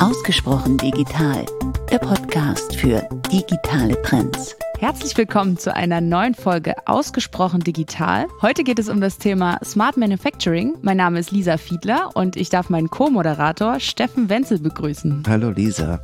Ausgesprochen 0.00 0.78
digital, 0.78 1.44
der 1.90 1.98
Podcast 1.98 2.74
für 2.74 3.06
digitale 3.30 4.00
Trends. 4.00 4.56
Herzlich 4.78 5.14
willkommen 5.18 5.58
zu 5.58 5.74
einer 5.76 6.00
neuen 6.00 6.34
Folge 6.34 6.74
Ausgesprochen 6.86 7.60
digital. 7.60 8.26
Heute 8.40 8.64
geht 8.64 8.78
es 8.78 8.88
um 8.88 9.02
das 9.02 9.18
Thema 9.18 9.60
Smart 9.62 9.98
Manufacturing. 9.98 10.74
Mein 10.80 10.96
Name 10.96 11.18
ist 11.18 11.32
Lisa 11.32 11.58
Fiedler 11.58 12.08
und 12.14 12.36
ich 12.36 12.48
darf 12.48 12.70
meinen 12.70 12.88
Co-Moderator 12.88 13.78
Steffen 13.78 14.30
Wenzel 14.30 14.60
begrüßen. 14.60 15.22
Hallo 15.28 15.50
Lisa. 15.50 16.00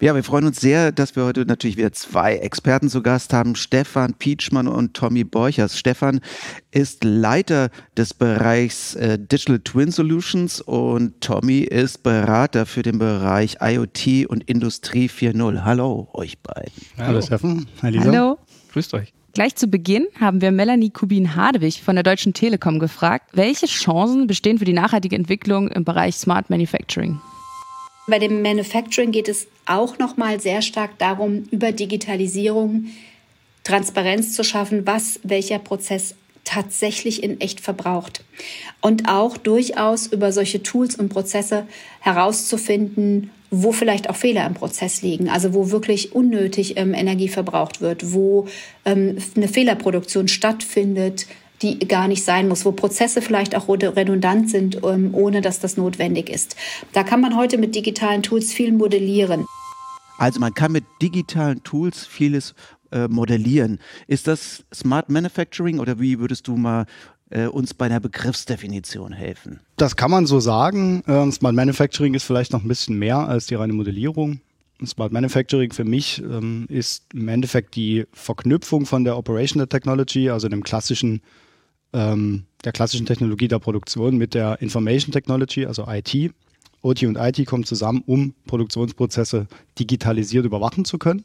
Ja, 0.00 0.12
wir 0.14 0.24
freuen 0.24 0.44
uns 0.44 0.60
sehr, 0.60 0.90
dass 0.90 1.14
wir 1.14 1.24
heute 1.24 1.46
natürlich 1.46 1.76
wieder 1.76 1.92
zwei 1.92 2.34
Experten 2.36 2.88
zu 2.88 3.00
Gast 3.00 3.32
haben, 3.32 3.54
Stefan 3.54 4.14
Pietschmann 4.14 4.66
und 4.66 4.94
Tommy 4.94 5.22
Borchers. 5.22 5.78
Stefan 5.78 6.20
ist 6.72 7.04
Leiter 7.04 7.70
des 7.96 8.12
Bereichs 8.12 8.96
äh, 8.96 9.20
Digital 9.20 9.60
Twin 9.60 9.92
Solutions 9.92 10.60
und 10.60 11.20
Tommy 11.20 11.60
ist 11.60 12.02
Berater 12.02 12.66
für 12.66 12.82
den 12.82 12.98
Bereich 12.98 13.58
IoT 13.60 14.26
und 14.28 14.42
Industrie 14.44 15.06
4.0. 15.08 15.62
Hallo 15.62 16.08
euch 16.12 16.40
beiden. 16.40 16.72
Hallo, 16.96 17.08
Hallo 17.08 17.22
Steffen. 17.22 17.66
Hallo. 17.80 18.00
Hallo. 18.00 18.38
Grüßt 18.72 18.94
euch. 18.94 19.12
Gleich 19.32 19.54
zu 19.54 19.68
Beginn 19.68 20.08
haben 20.20 20.40
wir 20.40 20.50
Melanie 20.50 20.90
Kubin-Hadewig 20.90 21.82
von 21.82 21.94
der 21.94 22.02
Deutschen 22.02 22.34
Telekom 22.34 22.80
gefragt, 22.80 23.30
welche 23.32 23.66
Chancen 23.66 24.26
bestehen 24.26 24.58
für 24.58 24.64
die 24.64 24.72
nachhaltige 24.72 25.14
Entwicklung 25.14 25.68
im 25.68 25.84
Bereich 25.84 26.16
Smart 26.16 26.50
Manufacturing? 26.50 27.20
Bei 28.06 28.18
dem 28.18 28.42
Manufacturing 28.42 29.12
geht 29.12 29.28
es 29.28 29.46
auch 29.66 29.98
noch 29.98 30.16
mal 30.16 30.40
sehr 30.40 30.60
stark 30.60 30.98
darum, 30.98 31.44
über 31.50 31.72
Digitalisierung 31.72 32.86
Transparenz 33.62 34.34
zu 34.34 34.44
schaffen, 34.44 34.86
was 34.86 35.20
welcher 35.22 35.58
Prozess 35.58 36.14
tatsächlich 36.44 37.22
in 37.22 37.40
echt 37.40 37.60
verbraucht. 37.60 38.22
Und 38.82 39.08
auch 39.08 39.38
durchaus 39.38 40.06
über 40.06 40.32
solche 40.32 40.62
Tools 40.62 40.94
und 40.96 41.08
Prozesse 41.08 41.66
herauszufinden, 42.00 43.30
wo 43.50 43.72
vielleicht 43.72 44.10
auch 44.10 44.16
Fehler 44.16 44.46
im 44.46 44.54
Prozess 44.54 45.00
liegen, 45.00 45.30
also 45.30 45.54
wo 45.54 45.70
wirklich 45.70 46.12
unnötig 46.14 46.76
ähm, 46.76 46.92
Energie 46.92 47.28
verbraucht 47.28 47.80
wird, 47.80 48.12
wo 48.12 48.46
ähm, 48.84 49.16
eine 49.36 49.48
Fehlerproduktion 49.48 50.28
stattfindet, 50.28 51.26
die 51.64 51.78
gar 51.88 52.08
nicht 52.08 52.24
sein 52.24 52.46
muss, 52.48 52.64
wo 52.64 52.72
Prozesse 52.72 53.22
vielleicht 53.22 53.56
auch 53.56 53.68
redundant 53.68 54.50
sind, 54.50 54.80
ähm, 54.84 55.14
ohne 55.14 55.40
dass 55.40 55.60
das 55.60 55.76
notwendig 55.76 56.28
ist. 56.28 56.56
Da 56.92 57.02
kann 57.02 57.20
man 57.20 57.36
heute 57.36 57.58
mit 57.58 57.74
digitalen 57.74 58.22
Tools 58.22 58.52
viel 58.52 58.72
modellieren. 58.72 59.46
Also 60.18 60.38
man 60.40 60.54
kann 60.54 60.72
mit 60.72 60.84
digitalen 61.02 61.62
Tools 61.64 62.06
vieles 62.06 62.54
äh, 62.92 63.08
modellieren. 63.08 63.80
Ist 64.06 64.28
das 64.28 64.64
Smart 64.72 65.08
Manufacturing 65.08 65.80
oder 65.80 65.98
wie 65.98 66.20
würdest 66.20 66.46
du 66.46 66.56
mal 66.56 66.86
äh, 67.30 67.46
uns 67.46 67.74
bei 67.74 67.86
einer 67.86 68.00
Begriffsdefinition 68.00 69.12
helfen? 69.12 69.60
Das 69.76 69.96
kann 69.96 70.10
man 70.10 70.26
so 70.26 70.40
sagen. 70.40 71.02
Ähm, 71.08 71.32
Smart 71.32 71.54
Manufacturing 71.54 72.14
ist 72.14 72.24
vielleicht 72.24 72.52
noch 72.52 72.62
ein 72.62 72.68
bisschen 72.68 72.98
mehr 72.98 73.18
als 73.18 73.46
die 73.46 73.54
reine 73.54 73.72
Modellierung. 73.72 74.40
Smart 74.84 75.12
Manufacturing 75.12 75.72
für 75.72 75.84
mich 75.84 76.20
ähm, 76.20 76.66
ist 76.68 77.06
im 77.14 77.28
Endeffekt 77.28 77.74
die 77.74 78.06
Verknüpfung 78.12 78.86
von 78.86 79.04
der 79.04 79.16
Operational 79.16 79.66
Technology, 79.66 80.28
also 80.30 80.48
dem 80.48 80.62
klassischen 80.62 81.22
ähm, 81.94 82.44
der 82.64 82.72
klassischen 82.72 83.06
Technologie 83.06 83.48
der 83.48 83.58
Produktion 83.58 84.18
mit 84.18 84.34
der 84.34 84.60
Information 84.60 85.12
Technology, 85.12 85.64
also 85.64 85.86
IT. 85.88 86.32
OT 86.82 87.04
und 87.04 87.16
IT 87.16 87.46
kommen 87.46 87.64
zusammen, 87.64 88.02
um 88.04 88.34
Produktionsprozesse 88.46 89.46
digitalisiert 89.78 90.44
überwachen 90.44 90.84
zu 90.84 90.98
können. 90.98 91.24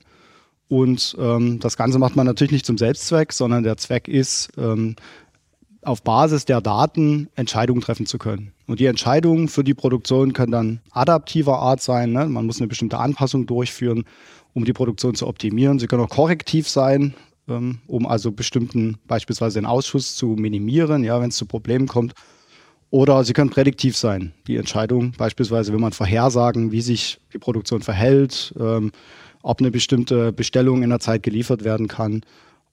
Und 0.69 1.17
ähm, 1.19 1.59
das 1.59 1.75
Ganze 1.75 1.99
macht 1.99 2.15
man 2.15 2.25
natürlich 2.25 2.51
nicht 2.51 2.65
zum 2.65 2.77
Selbstzweck, 2.77 3.33
sondern 3.33 3.63
der 3.63 3.75
Zweck 3.75 4.07
ist, 4.07 4.51
ähm, 4.57 4.95
auf 5.81 6.03
Basis 6.03 6.45
der 6.45 6.61
Daten 6.61 7.29
Entscheidungen 7.35 7.81
treffen 7.81 8.05
zu 8.05 8.17
können. 8.17 8.53
Und 8.67 8.79
die 8.79 8.85
Entscheidungen 8.85 9.47
für 9.47 9.63
die 9.63 9.73
Produktion 9.73 10.33
können 10.33 10.51
dann 10.51 10.79
adaptiver 10.91 11.59
Art 11.59 11.81
sein. 11.81 12.11
Ne? 12.11 12.27
Man 12.27 12.45
muss 12.45 12.59
eine 12.59 12.67
bestimmte 12.67 12.99
Anpassung 12.99 13.45
durchführen, 13.45 14.03
um 14.53 14.65
die 14.65 14.73
Produktion 14.73 15.15
zu 15.15 15.27
optimieren. 15.27 15.79
Sie 15.79 15.87
können 15.87 16.03
auch 16.03 16.09
korrektiv 16.09 16.67
sein, 16.69 17.15
ähm, 17.49 17.79
um 17.87 18.05
also 18.05 18.31
bestimmten, 18.31 18.97
beispielsweise 19.07 19.59
den 19.59 19.65
Ausschuss 19.65 20.15
zu 20.15 20.27
minimieren, 20.27 21.03
ja, 21.03 21.19
wenn 21.21 21.29
es 21.29 21.37
zu 21.37 21.45
Problemen 21.45 21.87
kommt. 21.87 22.13
Oder 22.91 23.23
sie 23.23 23.33
können 23.33 23.51
prädiktiv 23.51 23.95
sein. 23.95 24.33
Die 24.47 24.57
Entscheidung, 24.57 25.11
beispielsweise, 25.17 25.73
wenn 25.73 25.81
man 25.81 25.91
vorhersagen, 25.91 26.71
wie 26.71 26.81
sich 26.81 27.19
die 27.33 27.37
Produktion 27.37 27.81
verhält, 27.81 28.53
ähm, 28.59 28.91
ob 29.43 29.59
eine 29.59 29.71
bestimmte 29.71 30.33
Bestellung 30.33 30.81
in 30.81 30.89
der 30.89 30.99
Zeit 30.99 31.23
geliefert 31.23 31.63
werden 31.63 31.87
kann 31.87 32.21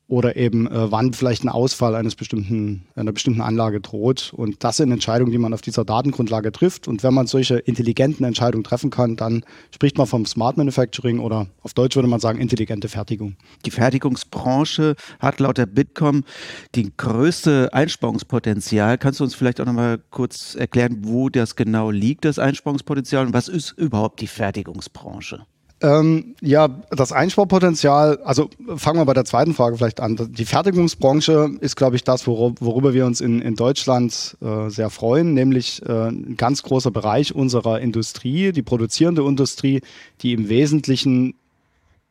oder 0.09 0.37
eben 0.37 0.69
äh, 0.69 0.93
wann 0.93 1.13
vielleicht 1.13 1.43
ein 1.45 1.49
Ausfall 1.49 1.97
eines 1.97 2.15
bestimmten, 2.15 2.87
einer 2.95 3.13
bestimmten 3.13 3.41
Anlage 3.41 3.81
droht. 3.81 4.33
Und 4.37 4.63
das 4.63 4.77
sind 4.77 4.93
Entscheidungen, 4.93 5.33
die 5.33 5.39
man 5.39 5.53
auf 5.53 5.63
dieser 5.63 5.85
Datengrundlage 5.85 6.53
trifft. 6.53 6.87
Und 6.87 7.03
wenn 7.03 7.13
man 7.13 7.27
solche 7.27 7.57
intelligenten 7.59 8.25
Entscheidungen 8.25 8.63
treffen 8.63 8.91
kann, 8.91 9.17
dann 9.17 9.45
spricht 9.75 9.99
man 9.99 10.07
vom 10.07 10.25
Smart 10.25 10.57
Manufacturing 10.57 11.19
oder 11.19 11.49
auf 11.63 11.75
Deutsch 11.75 11.97
würde 11.97 12.09
man 12.09 12.21
sagen 12.21 12.39
intelligente 12.41 12.89
Fertigung. 12.89 13.37
Die 13.65 13.73
Fertigungsbranche 13.73 14.95
hat 15.19 15.41
laut 15.41 15.59
der 15.59 15.67
Bitkom 15.67 16.23
die 16.77 16.93
größte 16.97 17.71
Einsparungspotenzial. 17.73 18.99
Kannst 18.99 19.19
du 19.19 19.25
uns 19.25 19.35
vielleicht 19.35 19.61
auch 19.61 19.67
noch 19.67 19.73
mal 19.73 19.99
kurz 20.11 20.55
erklären, 20.55 20.99
wo 21.01 21.29
das 21.31 21.57
genau 21.57 21.91
liegt, 21.91 22.25
das 22.25 22.39
Einsparungspotenzial 22.39 23.27
und 23.27 23.33
was 23.33 23.49
ist 23.49 23.73
überhaupt 23.73 24.21
die 24.21 24.29
Fertigungsbranche? 24.29 25.47
Ähm, 25.83 26.35
ja, 26.41 26.69
das 26.91 27.13
Einsparpotenzial, 27.13 28.19
also 28.25 28.49
fangen 28.77 28.99
wir 28.99 29.05
bei 29.05 29.13
der 29.13 29.27
zweiten 29.27 29.53
Frage 29.53 29.77
vielleicht 29.77 30.01
an. 30.01 30.17
Die 30.33 30.47
Fertigungsbranche 30.47 31.51
ist, 31.61 31.77
glaube 31.77 31.97
ich, 31.97 32.05
das, 32.05 32.27
worüber 32.27 32.95
wir 32.95 33.05
uns 33.05 33.21
in, 33.21 33.43
in 33.43 33.57
Deutschland 33.57 34.39
äh, 34.41 34.71
sehr 34.71 34.89
freuen, 34.89 35.35
nämlich 35.35 35.83
äh, 35.87 36.09
ein 36.09 36.37
ganz 36.39 36.63
großer 36.63 36.91
Bereich 36.91 37.35
unserer 37.35 37.81
Industrie, 37.81 38.53
die 38.53 38.63
produzierende 38.63 39.23
Industrie, 39.23 39.83
die 40.23 40.33
im 40.33 40.49
Wesentlichen 40.49 41.35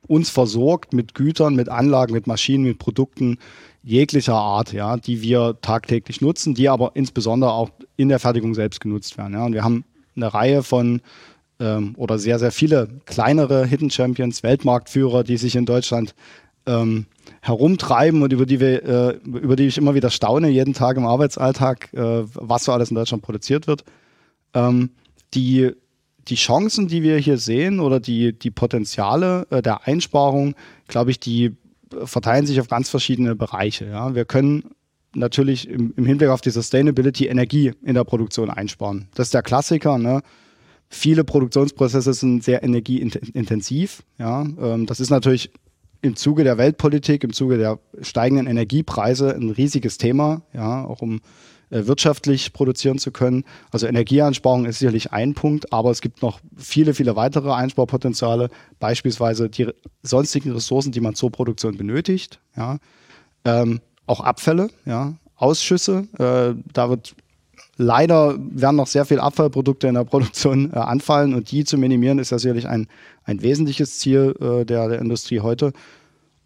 uns 0.08 0.30
versorgt 0.30 0.94
mit 0.94 1.16
Gütern, 1.16 1.56
mit 1.56 1.70
Anlagen, 1.70 2.14
mit 2.14 2.28
Maschinen, 2.28 2.66
mit 2.66 2.78
Produkten 2.78 3.40
jeglicher 3.82 4.36
Art, 4.36 4.74
ja, 4.74 4.98
die 4.98 5.24
wir 5.24 5.58
tagtäglich 5.62 6.22
nutzen, 6.22 6.54
die 6.54 6.70
aber 6.70 6.92
insbesondere 6.94 7.52
auch 7.52 7.72
in 7.98 8.10
der 8.10 8.20
Fertigung 8.20 8.54
selbst 8.54 8.80
genutzt 8.80 9.18
werden. 9.18 9.34
Ja. 9.34 9.46
Und 9.46 9.54
wir 9.54 9.64
haben 9.64 9.86
eine 10.16 10.34
Reihe 10.34 10.62
von 10.62 11.02
ähm, 11.60 11.94
oder 11.98 12.18
sehr, 12.18 12.40
sehr 12.40 12.52
viele 12.52 12.88
kleinere 13.06 13.66
Hidden 13.66 13.90
Champions, 13.90 14.44
Weltmarktführer, 14.44 15.24
die 15.24 15.38
sich 15.38 15.56
in 15.56 15.66
Deutschland 15.66 16.16
ähm, 16.66 17.06
herumtreiben 17.42 18.22
und 18.24 18.34
über 18.34 18.46
die, 18.46 18.60
wir, 18.60 18.84
äh, 18.84 19.18
über 19.26 19.56
die 19.56 19.68
ich 19.68 19.78
immer 19.78 19.96
wieder 19.96 20.10
staune, 20.10 20.50
jeden 20.50 20.74
Tag 20.74 20.98
im 20.98 21.06
Arbeitsalltag, 21.06 21.94
äh, 21.94 22.24
was 22.34 22.66
so 22.66 22.72
alles 22.72 22.90
in 22.90 22.96
Deutschland 22.96 23.24
produziert 23.24 23.68
wird. 23.68 23.84
Ähm, 24.54 24.92
die, 25.34 25.72
die 26.28 26.36
Chancen, 26.36 26.88
die 26.88 27.04
wir 27.04 27.18
hier 27.18 27.38
sehen 27.38 27.80
oder 27.80 28.00
die, 28.00 28.38
die 28.38 28.52
Potenziale 28.52 29.48
äh, 29.50 29.62
der 29.62 29.88
Einsparung, 29.88 30.56
glaube 30.88 31.12
ich, 31.12 31.20
die 31.20 31.56
verteilen 32.04 32.48
sich 32.48 32.60
auf 32.60 32.68
ganz 32.68 32.90
verschiedene 32.90 33.36
Bereiche. 33.36 33.86
Ja. 33.86 34.16
Wir 34.16 34.26
können 34.26 34.72
natürlich 35.14 35.70
im, 35.70 35.94
im 35.96 36.06
Hinblick 36.06 36.30
auf 36.30 36.42
die 36.42 36.50
Sustainability 36.50 37.28
Energie 37.28 37.74
in 37.84 37.94
der 37.94 38.04
Produktion 38.04 38.50
einsparen. 38.50 39.08
Das 39.14 39.28
ist 39.28 39.34
der 39.34 39.44
Klassiker. 39.44 39.98
Ne? 39.98 40.22
Viele 40.90 41.24
Produktionsprozesse 41.24 42.14
sind 42.14 42.44
sehr 42.44 42.64
energieintensiv. 42.64 44.04
Ja, 44.18 44.42
ähm, 44.42 44.86
das 44.86 45.00
ist 45.00 45.10
natürlich 45.10 45.52
im 46.02 46.16
Zuge 46.16 46.44
der 46.44 46.58
Weltpolitik, 46.58 47.24
im 47.24 47.34
Zuge 47.34 47.58
der 47.58 47.80
steigenden 48.02 48.48
Energiepreise 48.48 49.36
ein 49.36 49.50
riesiges 49.50 49.98
Thema, 49.98 50.44
ja, 50.54 50.86
auch 50.86 51.02
um 51.02 51.22
äh, 51.72 51.88
wirtschaftlich 51.88 52.54
produzieren 52.54 53.00
zu 53.00 53.12
können. 53.12 53.44
Also 53.72 53.88
Energieeinsparung 53.88 54.66
ist 54.66 54.80
sicherlich 54.80 55.12
ein 55.12 55.34
Punkt, 55.34 55.74
aber 55.74 55.90
es 55.90 56.02
gibt 56.02 56.22
noch 56.22 56.40
viele, 56.56 56.94
viele 56.94 57.16
weitere 57.16 57.52
Einsparpotenziale, 57.52 58.50
beispielsweise 58.80 59.50
die 59.50 59.70
sonstigen 60.04 60.52
Ressourcen, 60.52 60.92
die 60.92 61.02
man 61.02 61.16
zur 61.16 61.32
Produktion 61.32 61.76
benötigt. 61.76 62.40
Ja. 62.56 62.78
Ähm, 63.44 63.82
auch 64.06 64.22
Abfälle, 64.22 64.70
ja, 64.86 65.16
Ausschüsse. 65.36 66.08
Äh, 66.20 66.62
da 66.72 66.90
wird 66.90 67.16
Leider 67.78 68.38
werden 68.40 68.78
noch 68.78 68.88
sehr 68.88 69.06
viele 69.06 69.22
Abfallprodukte 69.22 69.88
in 69.88 69.96
der 69.96 70.06
Produktion 70.06 70.72
äh, 70.72 70.78
anfallen 70.78 71.34
und 71.34 71.52
die 71.52 71.66
zu 71.66 71.78
minimieren 71.78 72.20
ist 72.20 72.32
ja 72.32 72.40
sicherlich 72.40 72.68
ein, 72.68 72.88
ein 73.24 73.42
wesentliches 73.42 74.00
Ziel 74.00 74.34
äh, 74.40 74.66
der, 74.66 74.88
der 74.88 75.00
Industrie 75.00 75.42
heute. 75.42 75.74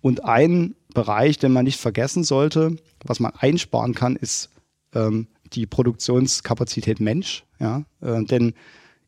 Und 0.01 0.25
ein 0.25 0.75
Bereich, 0.93 1.37
den 1.37 1.51
man 1.51 1.65
nicht 1.65 1.79
vergessen 1.79 2.23
sollte, 2.23 2.77
was 3.05 3.19
man 3.19 3.33
einsparen 3.37 3.93
kann, 3.93 4.15
ist 4.15 4.49
ähm, 4.95 5.27
die 5.53 5.67
Produktionskapazität 5.67 6.99
Mensch. 6.99 7.43
Ja? 7.59 7.83
Äh, 8.01 8.23
denn 8.23 8.53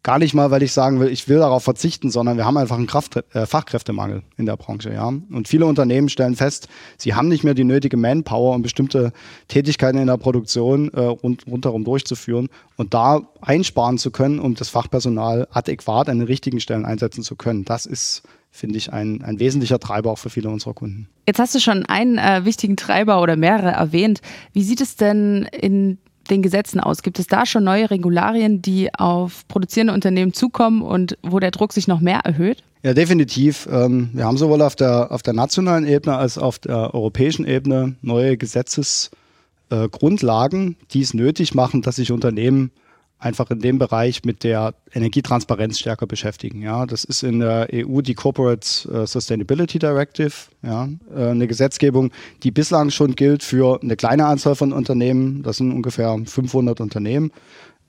Gar 0.04 0.18
nicht 0.18 0.34
mal, 0.34 0.50
weil 0.50 0.64
ich 0.64 0.74
sagen 0.74 1.00
will, 1.00 1.10
ich 1.10 1.30
will 1.30 1.38
darauf 1.38 1.64
verzichten, 1.64 2.10
sondern 2.10 2.36
wir 2.38 2.46
haben 2.46 2.58
einfach 2.58 2.78
einen 2.78 2.88
Kraft 2.88 3.24
äh, 3.34 3.46
Fachkräftemangel 3.46 4.24
in 4.36 4.48
der 4.48 4.58
Branche. 4.58 4.92
Ja? 4.92 5.08
Und 5.08 5.48
viele 5.48 5.68
Unternehmen 5.68 6.10
stellen 6.10 6.36
fest, 6.36 6.68
sie 6.98 7.14
haben 7.14 7.28
nicht 7.28 7.44
mehr 7.44 7.54
die 7.54 7.64
nötige 7.64 7.98
Manpower, 7.98 8.56
um 8.56 8.64
bestimmte 8.64 9.14
Tätigkeiten 9.48 10.00
in 10.00 10.08
der 10.08 10.18
Produktion 10.18 10.92
äh, 10.94 11.02
rund, 11.02 11.46
rundherum 11.46 11.84
durchzuführen 11.84 12.50
und 12.78 12.96
da 12.96 13.22
einsparen 13.42 14.00
zu 14.00 14.10
können, 14.10 14.40
um 14.40 14.56
das 14.56 14.70
Fachpersonal 14.70 15.48
adäquat 15.52 16.10
an 16.10 16.18
den 16.18 16.28
richtigen 16.28 16.60
Stellen 16.60 16.86
einsetzen 16.86 17.24
zu 17.24 17.36
können. 17.36 17.64
Das 17.64 17.86
ist 17.86 18.24
finde 18.52 18.78
ich, 18.78 18.92
ein, 18.92 19.24
ein 19.24 19.40
wesentlicher 19.40 19.80
Treiber 19.80 20.12
auch 20.12 20.18
für 20.18 20.30
viele 20.30 20.50
unserer 20.50 20.74
Kunden. 20.74 21.08
Jetzt 21.26 21.40
hast 21.40 21.56
du 21.56 21.60
schon 21.60 21.86
einen 21.86 22.18
äh, 22.18 22.44
wichtigen 22.44 22.76
Treiber 22.76 23.22
oder 23.22 23.38
mehrere 23.38 23.72
erwähnt. 23.72 24.20
Wie 24.52 24.64
sieht 24.64 24.82
es 24.82 24.98
denn 24.98 25.48
in 25.54 26.00
den 26.32 26.42
Gesetzen 26.42 26.80
aus? 26.80 27.04
Gibt 27.04 27.20
es 27.20 27.28
da 27.28 27.46
schon 27.46 27.64
neue 27.64 27.92
Regularien, 27.92 28.62
die 28.62 28.94
auf 28.94 29.48
produzierende 29.48 29.94
Unternehmen 29.94 30.34
zukommen 30.34 30.82
und 30.82 31.18
wo 31.22 31.40
der 31.40 31.52
Druck 31.52 31.74
sich 31.74 31.88
noch 31.88 32.00
mehr 32.00 32.20
erhöht? 32.20 32.64
Ja, 32.84 32.96
definitiv. 32.96 33.70
Ähm, 33.72 34.10
wir 34.14 34.26
haben 34.26 34.38
sowohl 34.38 34.64
auf 34.64 34.76
der, 34.76 35.12
auf 35.12 35.22
der 35.22 35.34
nationalen 35.34 35.86
Ebene 35.86 36.18
als 36.18 36.40
auch 36.40 36.52
auf 36.52 36.60
der 36.60 36.94
europäischen 36.94 37.46
Ebene 37.46 37.96
neue 38.02 38.36
Gesetzesgrundlagen, 38.38 40.72
äh, 40.72 40.76
die 40.92 41.02
es 41.02 41.14
nötig 41.14 41.54
machen, 41.54 41.84
dass 41.84 41.98
sich 41.98 42.12
Unternehmen 42.12 42.72
einfach 43.22 43.52
in 43.52 43.60
dem 43.60 43.78
Bereich 43.78 44.24
mit 44.26 44.44
der 44.44 44.74
Energietransparenz 44.94 45.80
stärker 45.80 46.08
beschäftigen. 46.08 46.62
Ja, 46.62 46.86
das 46.86 47.04
ist 47.04 47.24
in 47.24 47.40
der 47.40 47.68
EU 47.72 48.02
die 48.02 48.16
Corporate 48.16 48.68
äh, 48.92 49.06
Sustainability 49.06 49.80
Directive, 49.80 50.34
ja, 50.64 50.90
äh, 51.16 51.28
eine 51.30 51.48
Gesetzgebung, 51.48 52.12
die 52.44 52.52
bislang 52.52 52.90
schon 52.90 53.16
gilt 53.16 53.44
für 53.44 53.80
eine 53.82 53.96
kleine 53.96 54.26
Anzahl 54.26 54.56
von 54.56 54.74
Unternehmen. 54.74 55.44
Das 55.44 55.58
sind 55.58 55.72
ungefähr 55.72 56.18
500 56.26 56.82
Unternehmen. 56.82 57.32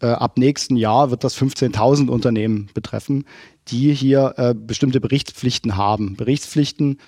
Äh, 0.01 0.09
ab 0.09 0.37
nächsten 0.37 0.77
Jahr 0.77 1.11
wird 1.11 1.25
das 1.25 1.37
15.000 1.37 2.09
Unternehmen 2.09 2.69
betreffen, 2.75 3.25
die 3.69 3.95
hier 3.95 4.55
bestimmte 4.67 5.01
Berichtspflichten 5.01 5.77
haben. 5.77 6.17
Berichtspflichten, 6.17 6.99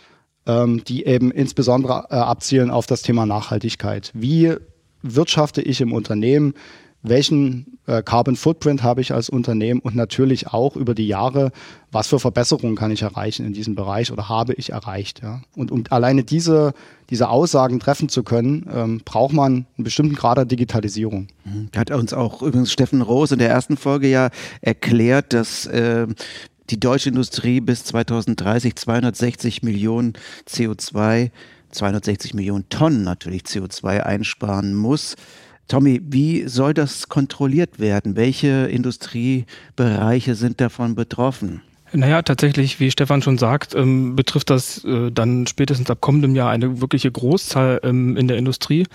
ähm, 0.47 0.85
die 0.85 1.05
eben 1.05 1.33
insbesondere 1.33 2.13
abzielen 2.13 2.71
auf 2.71 2.87
das 2.87 3.03
Thema 3.03 3.27
Nachhaltigkeit. 3.27 4.13
Wie 4.15 4.55
wirtschafte 5.03 5.63
ich 5.63 5.81
im 5.81 5.93
Unternehmen? 5.93 6.55
Welchen 7.05 7.79
äh, 7.87 8.03
Carbon 8.03 8.35
Footprint 8.35 8.83
habe 8.83 9.03
ich 9.03 9.13
als 9.13 9.29
Unternehmen 9.29 9.81
und 9.81 9.95
natürlich 9.95 10.49
auch 10.49 10.75
über 10.75 10.95
die 10.95 11.07
Jahre, 11.07 11.53
was 11.93 12.09
für 12.09 12.19
Verbesserungen 12.19 12.77
kann 12.77 12.91
ich 12.91 13.03
erreichen 13.03 13.45
in 13.45 13.53
diesem 13.53 13.75
Bereich 13.75 14.11
oder 14.11 14.29
habe 14.29 14.55
ich 14.55 14.71
erreicht. 14.71 15.21
Ja? 15.23 15.43
Und 15.55 15.71
um 15.71 15.85
alleine 15.91 16.25
diese, 16.25 16.73
diese 17.11 17.29
Aussagen 17.29 17.79
treffen 17.79 18.09
zu 18.09 18.23
können, 18.23 18.67
ähm, 18.73 19.03
braucht 19.05 19.35
man 19.35 19.67
einen 19.77 19.85
bestimmten 19.85 20.15
Grad 20.15 20.39
der 20.39 20.47
Digitalisierung. 20.47 21.29
Mhm. 21.45 21.69
Hat 21.77 21.91
uns 21.91 22.15
auch 22.15 22.41
übrigens 22.41 22.73
Steffen 22.73 23.03
Roos 23.03 23.33
in 23.33 23.39
der 23.39 23.51
ersten 23.51 23.77
Folge 23.77 24.09
ja 24.09 24.31
erklärt, 24.63 25.35
dass 25.35 25.67
äh, 25.67 26.07
die 26.71 26.81
deutsche 26.81 27.11
Industrie 27.11 27.61
bis 27.61 27.85
2030 27.85 28.77
260 28.77 29.63
Millionen 29.63 30.15
CO2 30.49 31.31
260 31.75 32.35
Millionen 32.35 32.69
Tonnen 32.69 33.03
natürlich 33.03 33.43
CO2 33.43 34.01
einsparen 34.01 34.75
muss. 34.75 35.17
Tommy, 35.69 36.01
wie 36.05 36.47
soll 36.47 36.75
das 36.75 37.09
kontrolliert 37.09 37.79
werden? 37.79 38.17
Welche 38.17 38.67
Industriebereiche 38.67 40.35
sind 40.35 40.61
davon 40.61 40.95
betroffen? 40.95 41.63
Naja, 41.97 42.23
tatsächlich, 42.23 42.81
wie 42.81 42.91
Stefan 42.91 43.23
schon 43.23 43.39
sagt, 43.39 43.75
ähm, 43.77 44.17
betrifft 44.17 44.51
das 44.51 44.85
äh, 44.85 45.13
dann 45.13 45.47
spätestens 45.47 45.89
ab 45.91 45.99
kommendem 46.01 46.35
Jahr 46.35 46.51
eine 46.51 46.81
wirkliche 46.81 47.11
Großzahl 47.11 47.81
ähm, 47.85 48.17
in 48.17 48.27
der 48.27 48.37
Industrie. 48.37 48.87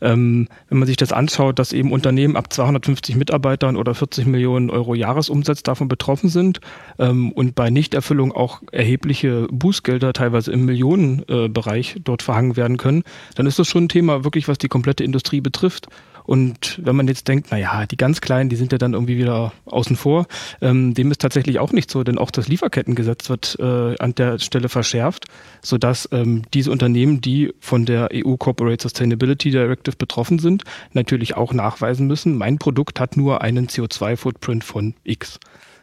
Ähm, 0.00 0.48
wenn 0.68 0.78
man 0.78 0.86
sich 0.86 0.96
das 0.96 1.12
anschaut, 1.12 1.60
dass 1.60 1.72
eben 1.72 1.92
Unternehmen 1.92 2.36
ab 2.36 2.52
250 2.52 3.14
Mitarbeitern 3.14 3.76
oder 3.76 3.94
40 3.94 4.26
Millionen 4.26 4.70
Euro 4.70 4.96
Jahresumsatz 4.96 5.62
davon 5.62 5.86
betroffen 5.86 6.30
sind 6.30 6.60
ähm, 6.98 7.30
und 7.30 7.54
bei 7.54 7.70
Nichterfüllung 7.70 8.32
auch 8.32 8.60
erhebliche 8.72 9.46
Bußgelder 9.52 10.12
teilweise 10.12 10.50
im 10.50 10.64
Millionenbereich 10.64 11.96
äh, 11.96 12.00
dort 12.00 12.22
verhangen 12.22 12.56
werden 12.56 12.76
können, 12.76 13.04
dann 13.36 13.46
ist 13.46 13.60
das 13.60 13.68
schon 13.68 13.84
ein 13.84 13.88
Thema 13.88 14.24
wirklich, 14.24 14.48
was 14.48 14.58
die 14.58 14.68
komplette 14.68 15.04
Industrie 15.04 15.40
betrifft. 15.40 15.86
Und 16.28 16.78
wenn 16.84 16.94
man 16.94 17.08
jetzt 17.08 17.26
denkt, 17.26 17.50
naja, 17.50 17.86
die 17.86 17.96
ganz 17.96 18.20
Kleinen, 18.20 18.50
die 18.50 18.56
sind 18.56 18.70
ja 18.70 18.76
dann 18.76 18.92
irgendwie 18.92 19.16
wieder 19.16 19.54
außen 19.64 19.96
vor, 19.96 20.26
ähm, 20.60 20.92
dem 20.92 21.10
ist 21.10 21.22
tatsächlich 21.22 21.58
auch 21.58 21.72
nicht 21.72 21.90
so, 21.90 22.04
denn 22.04 22.18
auch 22.18 22.30
das 22.30 22.48
Lieferkettengesetz 22.48 23.30
wird 23.30 23.56
äh, 23.58 23.96
an 23.98 24.14
der 24.14 24.38
Stelle 24.38 24.68
verschärft, 24.68 25.24
sodass 25.62 26.06
ähm, 26.12 26.42
diese 26.52 26.70
Unternehmen, 26.70 27.22
die 27.22 27.54
von 27.60 27.86
der 27.86 28.10
EU 28.12 28.36
Corporate 28.36 28.82
Sustainability 28.82 29.52
Directive 29.52 29.96
betroffen 29.96 30.38
sind, 30.38 30.64
natürlich 30.92 31.34
auch 31.34 31.54
nachweisen 31.54 32.06
müssen, 32.06 32.36
mein 32.36 32.58
Produkt 32.58 33.00
hat 33.00 33.16
nur 33.16 33.40
einen 33.40 33.68
CO2-Footprint 33.68 34.64
von 34.64 34.92
X. 35.04 35.40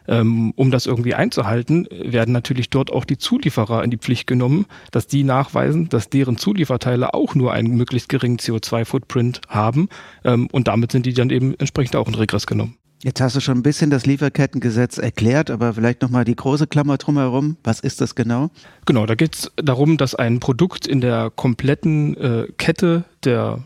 Ähm, 0.08 0.52
um 0.56 0.70
das 0.70 0.86
irgendwie 0.86 1.14
einzuhalten, 1.14 1.88
werden 1.90 2.32
natürlich 2.32 2.70
dort 2.70 2.92
auch 2.92 3.04
die 3.04 3.18
Zulieferer 3.18 3.82
in 3.84 3.90
die 3.90 3.98
Pflicht 3.98 4.26
genommen, 4.26 4.66
dass 4.90 5.06
die 5.06 5.24
nachweisen, 5.24 5.88
dass 5.88 6.08
deren 6.08 6.36
Zulieferteile 6.36 7.14
auch 7.14 7.34
nur 7.34 7.52
einen 7.52 7.76
möglichst 7.76 8.08
geringen 8.08 8.38
CO2-Footprint 8.38 9.40
haben. 9.48 9.88
Ähm, 10.24 10.48
und 10.52 10.68
damit 10.68 10.92
sind 10.92 11.06
die 11.06 11.14
dann 11.14 11.30
eben 11.30 11.54
entsprechend 11.58 11.96
auch 11.96 12.08
in 12.08 12.14
Regress 12.14 12.46
genommen. 12.46 12.76
Jetzt 13.06 13.20
hast 13.20 13.36
du 13.36 13.40
schon 13.40 13.58
ein 13.58 13.62
bisschen 13.62 13.90
das 13.90 14.04
Lieferkettengesetz 14.04 14.98
erklärt, 14.98 15.48
aber 15.52 15.74
vielleicht 15.74 16.02
nochmal 16.02 16.24
die 16.24 16.34
große 16.34 16.66
Klammer 16.66 16.96
drumherum. 16.96 17.56
Was 17.62 17.78
ist 17.78 18.00
das 18.00 18.16
genau? 18.16 18.50
Genau, 18.84 19.06
da 19.06 19.14
geht 19.14 19.36
es 19.36 19.52
darum, 19.54 19.96
dass 19.96 20.16
ein 20.16 20.40
Produkt 20.40 20.88
in 20.88 21.00
der 21.00 21.30
kompletten 21.30 22.16
äh, 22.16 22.48
Kette 22.58 23.04
der 23.22 23.62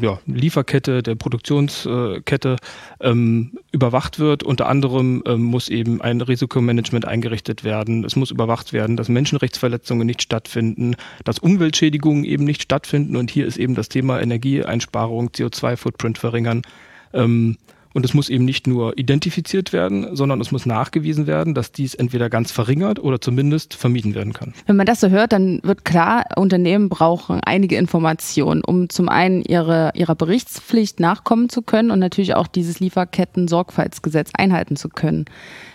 ja, 0.00 0.18
Lieferkette, 0.26 1.04
der 1.04 1.14
Produktionskette 1.14 2.56
ähm, 2.98 3.52
überwacht 3.70 4.18
wird. 4.18 4.42
Unter 4.42 4.66
anderem 4.66 5.22
ähm, 5.24 5.42
muss 5.42 5.68
eben 5.68 6.00
ein 6.00 6.20
Risikomanagement 6.20 7.04
eingerichtet 7.04 7.62
werden. 7.62 8.04
Es 8.04 8.16
muss 8.16 8.32
überwacht 8.32 8.72
werden, 8.72 8.96
dass 8.96 9.08
Menschenrechtsverletzungen 9.08 10.04
nicht 10.04 10.20
stattfinden, 10.20 10.96
dass 11.22 11.38
Umweltschädigungen 11.38 12.24
eben 12.24 12.42
nicht 12.42 12.62
stattfinden. 12.62 13.14
Und 13.14 13.30
hier 13.30 13.46
ist 13.46 13.56
eben 13.56 13.76
das 13.76 13.88
Thema 13.88 14.20
Energieeinsparung, 14.20 15.28
CO2-Footprint 15.28 16.18
verringern. 16.18 16.62
Ähm, 17.12 17.56
und 17.94 18.04
es 18.04 18.14
muss 18.14 18.28
eben 18.28 18.44
nicht 18.44 18.66
nur 18.66 18.96
identifiziert 18.98 19.72
werden, 19.72 20.14
sondern 20.14 20.40
es 20.40 20.52
muss 20.52 20.66
nachgewiesen 20.66 21.26
werden, 21.26 21.54
dass 21.54 21.72
dies 21.72 21.94
entweder 21.94 22.30
ganz 22.30 22.52
verringert 22.52 22.98
oder 22.98 23.20
zumindest 23.20 23.74
vermieden 23.74 24.14
werden 24.14 24.32
kann. 24.32 24.54
Wenn 24.66 24.76
man 24.76 24.86
das 24.86 25.00
so 25.00 25.08
hört, 25.08 25.32
dann 25.32 25.60
wird 25.62 25.84
klar, 25.84 26.24
Unternehmen 26.36 26.88
brauchen 26.88 27.40
einige 27.40 27.76
Informationen, 27.76 28.62
um 28.62 28.88
zum 28.88 29.08
einen 29.08 29.42
ihre, 29.42 29.90
ihrer 29.94 30.14
Berichtspflicht 30.14 31.00
nachkommen 31.00 31.48
zu 31.48 31.62
können 31.62 31.90
und 31.90 31.98
natürlich 31.98 32.34
auch 32.34 32.46
dieses 32.46 32.80
Lieferketten-Sorgfaltsgesetz 32.80 34.30
einhalten 34.34 34.76
zu 34.76 34.88
können. 34.88 35.24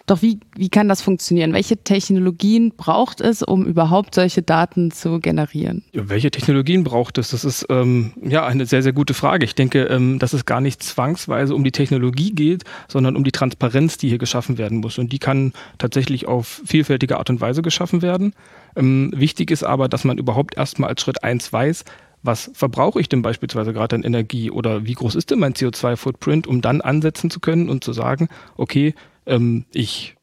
Doch 0.05 0.21
wie, 0.21 0.39
wie 0.55 0.69
kann 0.69 0.87
das 0.87 1.01
funktionieren? 1.01 1.53
Welche 1.53 1.77
Technologien 1.77 2.73
braucht 2.77 3.21
es, 3.21 3.41
um 3.41 3.65
überhaupt 3.65 4.13
solche 4.13 4.43
Daten 4.43 4.91
zu 4.91 5.19
generieren? 5.19 5.83
Welche 5.93 6.29
Technologien 6.29 6.83
braucht 6.83 7.17
es? 7.17 7.31
Das 7.31 7.43
ist 7.43 7.65
ähm, 7.69 8.13
ja 8.21 8.45
eine 8.45 8.67
sehr, 8.67 8.83
sehr 8.83 8.93
gute 8.93 9.15
Frage. 9.15 9.45
Ich 9.45 9.55
denke, 9.55 9.85
ähm, 9.85 10.19
dass 10.19 10.33
es 10.33 10.45
gar 10.45 10.61
nicht 10.61 10.83
zwangsweise 10.83 11.55
um 11.55 11.63
die 11.63 11.71
Technologie 11.71 12.04
geht, 12.11 12.63
sondern 12.87 13.15
um 13.15 13.23
die 13.23 13.31
Transparenz, 13.31 13.97
die 13.97 14.09
hier 14.09 14.17
geschaffen 14.17 14.57
werden 14.57 14.79
muss. 14.79 14.97
Und 14.97 15.11
die 15.11 15.19
kann 15.19 15.53
tatsächlich 15.77 16.27
auf 16.27 16.61
vielfältige 16.65 17.17
Art 17.17 17.29
und 17.29 17.41
Weise 17.41 17.61
geschaffen 17.61 18.01
werden. 18.01 18.33
Ähm, 18.75 19.13
wichtig 19.15 19.51
ist 19.51 19.63
aber, 19.63 19.87
dass 19.89 20.03
man 20.03 20.17
überhaupt 20.17 20.57
erstmal 20.57 20.89
als 20.89 21.01
Schritt 21.01 21.23
eins 21.23 21.51
weiß, 21.51 21.85
was 22.23 22.49
verbrauche 22.53 22.99
ich 22.99 23.07
denn 23.07 23.21
beispielsweise 23.21 23.71
gerade 23.71 23.95
an 23.95 24.03
Energie 24.03 24.49
oder 24.49 24.85
wie 24.85 24.93
groß 24.93 25.15
ist 25.15 25.29
denn 25.29 25.39
mein 25.39 25.53
CO2-Footprint, 25.53 26.47
um 26.47 26.61
dann 26.61 26.81
ansetzen 26.81 27.29
zu 27.29 27.39
können 27.39 27.69
und 27.69 27.83
zu 27.83 27.93
sagen, 27.93 28.29
okay, 28.57 28.95
ähm, 29.25 29.65
ich 29.73 30.15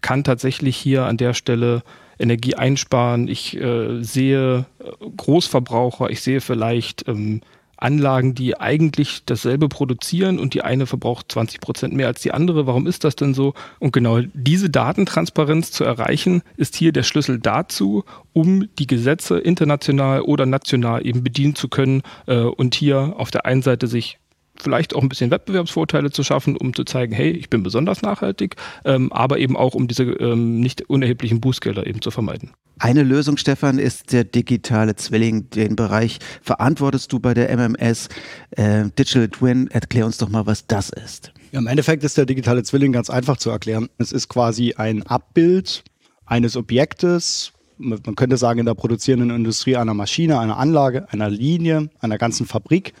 kann 0.00 0.24
tatsächlich 0.24 0.76
hier 0.76 1.04
an 1.04 1.16
der 1.16 1.34
Stelle 1.34 1.82
Energie 2.18 2.54
einsparen. 2.54 3.28
Ich 3.28 3.56
äh, 3.56 4.02
sehe 4.02 4.66
äh, 4.78 5.10
Großverbraucher, 5.16 6.10
ich 6.10 6.22
sehe 6.22 6.40
vielleicht 6.40 7.08
ähm, 7.08 7.40
Anlagen, 7.82 8.34
die 8.34 8.58
eigentlich 8.58 9.24
dasselbe 9.26 9.68
produzieren 9.68 10.38
und 10.38 10.54
die 10.54 10.62
eine 10.62 10.86
verbraucht 10.86 11.30
20 11.32 11.60
Prozent 11.60 11.94
mehr 11.94 12.06
als 12.06 12.22
die 12.22 12.32
andere. 12.32 12.66
Warum 12.66 12.86
ist 12.86 13.04
das 13.04 13.16
denn 13.16 13.34
so? 13.34 13.54
Und 13.78 13.92
genau 13.92 14.20
diese 14.34 14.70
Datentransparenz 14.70 15.72
zu 15.72 15.84
erreichen, 15.84 16.42
ist 16.56 16.76
hier 16.76 16.92
der 16.92 17.02
Schlüssel 17.02 17.38
dazu, 17.38 18.04
um 18.32 18.68
die 18.78 18.86
Gesetze 18.86 19.38
international 19.38 20.22
oder 20.22 20.46
national 20.46 21.06
eben 21.06 21.22
bedienen 21.22 21.54
zu 21.54 21.68
können 21.68 22.02
äh, 22.26 22.36
und 22.36 22.74
hier 22.74 23.14
auf 23.16 23.30
der 23.30 23.46
einen 23.46 23.62
Seite 23.62 23.86
sich 23.86 24.18
vielleicht 24.62 24.94
auch 24.94 25.02
ein 25.02 25.08
bisschen 25.08 25.30
Wettbewerbsvorteile 25.30 26.10
zu 26.10 26.22
schaffen, 26.22 26.56
um 26.56 26.74
zu 26.74 26.84
zeigen, 26.84 27.12
hey, 27.12 27.30
ich 27.30 27.50
bin 27.50 27.62
besonders 27.62 28.02
nachhaltig, 28.02 28.56
ähm, 28.84 29.12
aber 29.12 29.38
eben 29.38 29.56
auch, 29.56 29.74
um 29.74 29.88
diese 29.88 30.04
ähm, 30.04 30.60
nicht 30.60 30.82
unerheblichen 30.88 31.40
Bußgelder 31.40 31.86
eben 31.86 32.00
zu 32.00 32.10
vermeiden. 32.10 32.52
Eine 32.78 33.02
Lösung, 33.02 33.36
Stefan, 33.36 33.78
ist 33.78 34.12
der 34.12 34.24
digitale 34.24 34.96
Zwilling. 34.96 35.50
Den 35.50 35.76
Bereich 35.76 36.18
verantwortest 36.42 37.12
du 37.12 37.20
bei 37.20 37.34
der 37.34 37.50
MMS. 37.56 38.08
Äh, 38.52 38.84
Digital 38.98 39.28
Twin, 39.28 39.68
erklär 39.70 40.06
uns 40.06 40.18
doch 40.18 40.28
mal, 40.28 40.46
was 40.46 40.66
das 40.66 40.90
ist. 40.90 41.32
Ja, 41.52 41.60
Im 41.60 41.66
Endeffekt 41.66 42.02
ist 42.02 42.16
der 42.16 42.26
digitale 42.26 42.62
Zwilling 42.62 42.92
ganz 42.92 43.10
einfach 43.10 43.36
zu 43.36 43.50
erklären. 43.50 43.88
Es 43.98 44.10
ist 44.10 44.28
quasi 44.28 44.74
ein 44.74 45.02
Abbild 45.02 45.84
eines 46.26 46.56
Objektes, 46.56 47.52
man 47.78 48.16
könnte 48.16 48.36
sagen 48.36 48.60
in 48.60 48.66
der 48.66 48.74
produzierenden 48.74 49.30
Industrie 49.30 49.76
einer 49.76 49.94
Maschine, 49.94 50.38
einer 50.38 50.56
Anlage, 50.56 51.06
einer 51.10 51.28
Linie, 51.28 51.90
einer 52.00 52.18
ganzen 52.18 52.46
Fabrik 52.46 52.94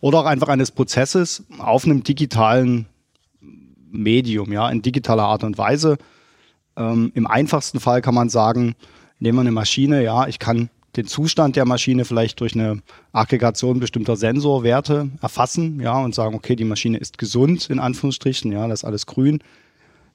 oder 0.00 0.20
auch 0.20 0.26
einfach 0.26 0.48
eines 0.48 0.70
Prozesses 0.70 1.44
auf 1.58 1.84
einem 1.84 2.02
digitalen 2.02 2.86
Medium, 3.90 4.52
ja, 4.52 4.68
in 4.70 4.82
digitaler 4.82 5.24
Art 5.24 5.44
und 5.44 5.58
Weise. 5.58 5.96
Ähm, 6.76 7.12
Im 7.14 7.26
einfachsten 7.26 7.80
Fall 7.80 8.02
kann 8.02 8.14
man 8.14 8.28
sagen, 8.28 8.74
nehmen 9.18 9.38
wir 9.38 9.42
eine 9.42 9.52
Maschine, 9.52 10.02
ja, 10.02 10.26
ich 10.26 10.38
kann 10.38 10.68
den 10.96 11.06
Zustand 11.06 11.56
der 11.56 11.66
Maschine 11.66 12.04
vielleicht 12.04 12.40
durch 12.40 12.54
eine 12.54 12.82
Aggregation 13.12 13.80
bestimmter 13.80 14.16
Sensorwerte 14.16 15.10
erfassen, 15.20 15.80
ja, 15.80 15.98
und 15.98 16.14
sagen, 16.14 16.34
okay, 16.34 16.56
die 16.56 16.64
Maschine 16.64 16.98
ist 16.98 17.18
gesund, 17.18 17.68
in 17.70 17.78
Anführungsstrichen, 17.78 18.52
ja, 18.52 18.66
das 18.66 18.80
ist 18.80 18.84
alles 18.84 19.06
grün. 19.06 19.40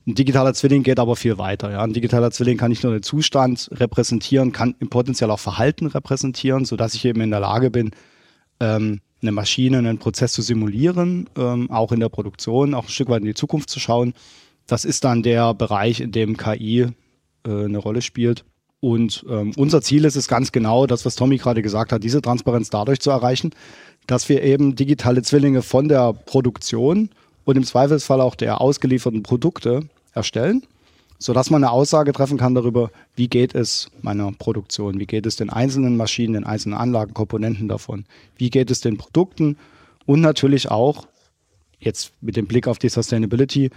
Ein 0.07 0.15
digitaler 0.15 0.55
Zwilling 0.55 0.81
geht 0.81 0.99
aber 0.99 1.15
viel 1.15 1.37
weiter. 1.37 1.69
Ja. 1.69 1.83
Ein 1.83 1.93
digitaler 1.93 2.31
Zwilling 2.31 2.57
kann 2.57 2.69
nicht 2.69 2.83
nur 2.83 2.91
den 2.91 3.03
Zustand 3.03 3.69
repräsentieren, 3.71 4.51
kann 4.51 4.73
im 4.79 4.89
Potenzial 4.89 5.29
auch 5.29 5.39
Verhalten 5.39 5.85
repräsentieren, 5.85 6.65
sodass 6.65 6.95
ich 6.95 7.05
eben 7.05 7.21
in 7.21 7.29
der 7.29 7.39
Lage 7.39 7.69
bin, 7.69 7.91
ähm, 8.59 9.01
eine 9.21 9.31
Maschine, 9.31 9.77
einen 9.77 9.97
Prozess 9.97 10.33
zu 10.33 10.41
simulieren, 10.41 11.29
ähm, 11.37 11.69
auch 11.69 11.91
in 11.91 11.99
der 11.99 12.09
Produktion, 12.09 12.73
auch 12.73 12.85
ein 12.85 12.89
Stück 12.89 13.09
weit 13.09 13.21
in 13.21 13.27
die 13.27 13.33
Zukunft 13.33 13.69
zu 13.69 13.79
schauen. 13.79 14.13
Das 14.67 14.85
ist 14.85 15.03
dann 15.03 15.23
der 15.23 15.53
Bereich, 15.53 16.01
in 16.01 16.11
dem 16.11 16.37
KI 16.37 16.81
äh, 16.81 16.85
eine 17.45 17.77
Rolle 17.77 18.01
spielt. 18.01 18.45
Und 18.79 19.23
ähm, 19.29 19.51
unser 19.57 19.81
Ziel 19.81 20.05
ist 20.05 20.15
es 20.15 20.27
ganz 20.27 20.51
genau, 20.51 20.87
das, 20.87 21.05
was 21.05 21.15
Tommy 21.15 21.37
gerade 21.37 21.61
gesagt 21.61 21.91
hat, 21.91 22.03
diese 22.03 22.21
Transparenz 22.21 22.71
dadurch 22.71 22.99
zu 22.99 23.11
erreichen, 23.11 23.51
dass 24.07 24.27
wir 24.27 24.41
eben 24.41 24.75
digitale 24.75 25.21
Zwillinge 25.21 25.61
von 25.61 25.87
der 25.87 26.13
Produktion 26.13 27.09
und 27.43 27.57
im 27.57 27.63
Zweifelsfall 27.63 28.21
auch 28.21 28.33
der 28.33 28.59
ausgelieferten 28.59 29.21
Produkte 29.21 29.81
erstellen, 30.13 30.63
sodass 31.21 31.51
man 31.51 31.63
eine 31.63 31.71
Aussage 31.71 32.13
treffen 32.13 32.39
kann 32.39 32.55
darüber, 32.55 32.89
wie 33.15 33.27
geht 33.27 33.53
es 33.53 33.91
meiner 34.01 34.31
Produktion, 34.31 34.99
wie 34.99 35.05
geht 35.05 35.27
es 35.27 35.35
den 35.35 35.51
einzelnen 35.51 35.95
Maschinen, 35.95 36.33
den 36.33 36.45
einzelnen 36.45 36.77
Anlagen, 36.77 37.13
Komponenten 37.13 37.67
davon, 37.67 38.05
wie 38.37 38.49
geht 38.49 38.71
es 38.71 38.81
den 38.81 38.97
Produkten 38.97 39.55
und 40.07 40.21
natürlich 40.21 40.71
auch, 40.71 41.07
jetzt 41.79 42.11
mit 42.21 42.37
dem 42.37 42.47
Blick 42.47 42.67
auf 42.67 42.79
die 42.79 42.89
Sustainability, 42.89 43.69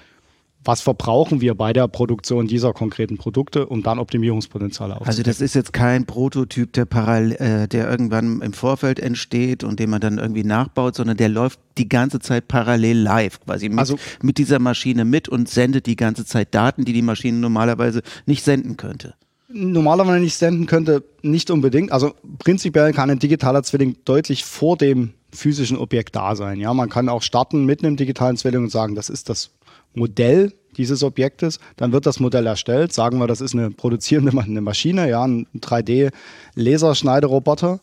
was 0.64 0.80
verbrauchen 0.80 1.40
wir 1.40 1.54
bei 1.54 1.72
der 1.72 1.88
Produktion 1.88 2.46
dieser 2.46 2.72
konkreten 2.72 3.18
Produkte, 3.18 3.66
um 3.66 3.82
dann 3.82 3.98
Optimierungspotenziale 3.98 4.94
aufzunehmen. 4.94 5.08
Also 5.08 5.22
das 5.22 5.40
ist 5.40 5.54
jetzt 5.54 5.72
kein 5.72 6.06
Prototyp, 6.06 6.72
der, 6.72 6.86
parallel, 6.86 7.32
äh, 7.36 7.68
der 7.68 7.90
irgendwann 7.90 8.40
im 8.40 8.52
Vorfeld 8.52 8.98
entsteht 8.98 9.62
und 9.62 9.78
den 9.78 9.90
man 9.90 10.00
dann 10.00 10.18
irgendwie 10.18 10.44
nachbaut, 10.44 10.94
sondern 10.94 11.16
der 11.16 11.28
läuft 11.28 11.60
die 11.76 11.88
ganze 11.88 12.20
Zeit 12.20 12.48
parallel 12.48 12.98
live, 12.98 13.40
quasi 13.40 13.68
mit, 13.68 13.78
also, 13.78 13.98
mit 14.22 14.38
dieser 14.38 14.58
Maschine 14.58 15.04
mit 15.04 15.28
und 15.28 15.48
sendet 15.48 15.86
die 15.86 15.96
ganze 15.96 16.24
Zeit 16.24 16.54
Daten, 16.54 16.84
die 16.84 16.92
die 16.92 17.02
Maschine 17.02 17.38
normalerweise 17.38 18.02
nicht 18.26 18.42
senden 18.42 18.76
könnte. 18.76 19.14
Normalerweise 19.48 20.20
nicht 20.20 20.36
senden 20.36 20.66
könnte, 20.66 21.04
nicht 21.22 21.50
unbedingt. 21.50 21.92
Also 21.92 22.14
prinzipiell 22.38 22.92
kann 22.92 23.10
ein 23.10 23.18
digitaler 23.18 23.62
Zwilling 23.62 23.96
deutlich 24.04 24.44
vor 24.44 24.76
dem 24.76 25.12
physischen 25.30 25.76
Objekt 25.76 26.16
da 26.16 26.34
sein. 26.36 26.58
Ja, 26.60 26.72
man 26.72 26.88
kann 26.88 27.08
auch 27.08 27.22
starten 27.22 27.64
mit 27.64 27.84
einem 27.84 27.96
digitalen 27.96 28.36
Zwilling 28.36 28.64
und 28.64 28.70
sagen, 28.70 28.94
das 28.94 29.10
ist 29.10 29.28
das 29.28 29.50
Modell 29.94 30.52
dieses 30.76 31.02
Objektes. 31.02 31.58
Dann 31.76 31.92
wird 31.92 32.06
das 32.06 32.20
Modell 32.20 32.46
erstellt. 32.46 32.92
Sagen 32.92 33.18
wir, 33.18 33.26
das 33.26 33.40
ist 33.40 33.54
eine 33.54 33.70
produzierende 33.70 34.38
eine 34.38 34.60
Maschine, 34.60 35.08
ja, 35.08 35.24
ein 35.24 35.46
3D-Laserschneideroboter. 35.56 37.80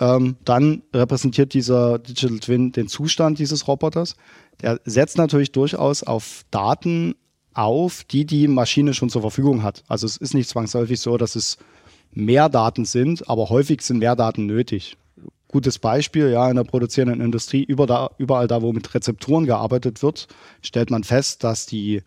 Ähm, 0.00 0.36
dann 0.44 0.82
repräsentiert 0.94 1.52
dieser 1.54 1.98
Digital 1.98 2.38
Twin 2.38 2.70
den 2.72 2.88
Zustand 2.88 3.38
dieses 3.38 3.66
Roboters. 3.66 4.16
Der 4.62 4.80
setzt 4.84 5.16
natürlich 5.18 5.52
durchaus 5.52 6.04
auf 6.04 6.44
Daten 6.50 7.14
auf, 7.52 8.04
die 8.04 8.24
die 8.24 8.46
Maschine 8.46 8.94
schon 8.94 9.10
zur 9.10 9.22
Verfügung 9.22 9.64
hat. 9.64 9.82
Also 9.88 10.06
es 10.06 10.16
ist 10.16 10.34
nicht 10.34 10.48
zwangsläufig 10.48 11.00
so, 11.00 11.16
dass 11.16 11.34
es 11.34 11.58
mehr 12.12 12.48
Daten 12.48 12.84
sind, 12.84 13.28
aber 13.28 13.50
häufig 13.50 13.82
sind 13.82 13.98
mehr 13.98 14.14
Daten 14.14 14.46
nötig 14.46 14.96
gutes 15.48 15.78
Beispiel, 15.78 16.30
ja, 16.30 16.48
in 16.48 16.56
der 16.56 16.64
produzierenden 16.64 17.20
Industrie, 17.20 17.64
über 17.64 17.86
da, 17.86 18.10
überall 18.18 18.46
da, 18.46 18.62
wo 18.62 18.72
mit 18.72 18.94
Rezepturen 18.94 19.46
gearbeitet 19.46 20.02
wird, 20.02 20.28
stellt 20.62 20.90
man 20.90 21.04
fest, 21.04 21.42
dass 21.42 21.66
die, 21.66 22.02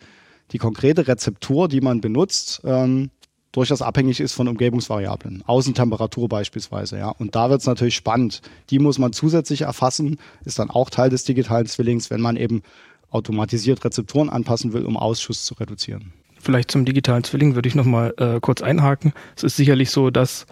die 0.52 0.58
konkrete 0.58 1.08
Rezeptur, 1.08 1.68
die 1.68 1.80
man 1.80 2.00
benutzt, 2.00 2.62
ähm, 2.64 3.10
durchaus 3.50 3.82
abhängig 3.82 4.20
ist 4.20 4.32
von 4.32 4.48
Umgebungsvariablen, 4.48 5.42
Außentemperatur 5.46 6.28
beispielsweise, 6.28 6.98
ja. 6.98 7.10
Und 7.10 7.34
da 7.34 7.50
wird 7.50 7.60
es 7.60 7.66
natürlich 7.66 7.96
spannend. 7.96 8.40
Die 8.70 8.78
muss 8.78 8.98
man 8.98 9.12
zusätzlich 9.12 9.62
erfassen, 9.62 10.18
ist 10.44 10.58
dann 10.58 10.70
auch 10.70 10.88
Teil 10.88 11.10
des 11.10 11.24
digitalen 11.24 11.66
Zwillings, 11.66 12.10
wenn 12.10 12.20
man 12.20 12.36
eben 12.36 12.62
automatisiert 13.10 13.84
Rezepturen 13.84 14.30
anpassen 14.30 14.72
will, 14.72 14.86
um 14.86 14.96
Ausschuss 14.96 15.44
zu 15.44 15.54
reduzieren. 15.54 16.14
Vielleicht 16.42 16.72
zum 16.72 16.84
digitalen 16.84 17.22
Zwilling 17.22 17.54
würde 17.54 17.68
ich 17.68 17.76
nochmal 17.76 18.14
äh, 18.18 18.40
kurz 18.40 18.62
einhaken. 18.62 19.12
Es 19.36 19.44
ist 19.44 19.56
sicherlich 19.56 19.90
so, 19.90 20.10
dass 20.10 20.46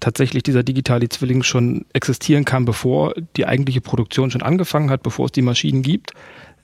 tatsächlich 0.00 0.42
dieser 0.42 0.64
digitale 0.64 1.08
Zwilling 1.08 1.44
schon 1.44 1.86
existieren 1.92 2.44
kann, 2.44 2.64
bevor 2.64 3.14
die 3.36 3.46
eigentliche 3.46 3.80
Produktion 3.80 4.30
schon 4.30 4.42
angefangen 4.42 4.90
hat, 4.90 5.04
bevor 5.04 5.26
es 5.26 5.32
die 5.32 5.42
Maschinen 5.42 5.82
gibt. 5.82 6.12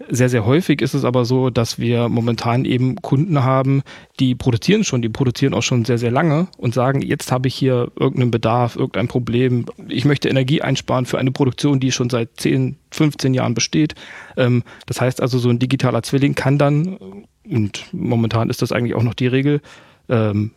Sehr, 0.09 0.29
sehr 0.29 0.45
häufig 0.45 0.83
ist 0.83 0.95
es 0.95 1.05
aber 1.05 1.25
so, 1.25 1.49
dass 1.51 1.79
wir 1.79 2.09
momentan 2.09 2.65
eben 2.65 2.97
Kunden 2.97 3.45
haben, 3.45 3.83
die 4.19 4.35
produzieren 4.35 4.83
schon, 4.83 5.01
die 5.01 5.09
produzieren 5.09 5.55
auch 5.55 5.63
schon 5.63 5.85
sehr, 5.85 5.99
sehr 5.99 6.11
lange 6.11 6.49
und 6.59 6.75
sagen, 6.75 7.03
jetzt 7.03 7.31
habe 7.31 7.47
ich 7.47 7.55
hier 7.55 7.93
irgendeinen 7.99 8.33
Bedarf, 8.33 8.75
irgendein 8.75 9.07
Problem. 9.07 9.67
Ich 9.87 10.05
möchte 10.05 10.29
Energie 10.29 10.61
einsparen 10.61 11.07
für 11.07 11.19
eine 11.19 11.31
Produktion, 11.31 11.79
die 11.79 11.93
schon 11.93 12.11
seit 12.11 12.31
10, 12.37 12.79
15 12.91 13.33
Jahren 13.33 13.55
besteht. 13.55 13.95
Ähm, 14.37 14.65
das 14.87 15.01
heißt 15.01 15.21
also, 15.21 15.39
so 15.39 15.51
ein 15.51 15.61
digitaler 15.61 16.03
Zwilling 16.03 16.35
kann 16.35 16.59
dann, 16.59 16.99
und 17.49 17.87
momentan 17.93 18.51
ist 18.51 18.63
das 18.63 18.73
eigentlich 18.73 18.95
auch 18.95 19.03
noch 19.03 19.15
die 19.15 19.27
Regel, 19.27 19.61
ähm, 20.09 20.53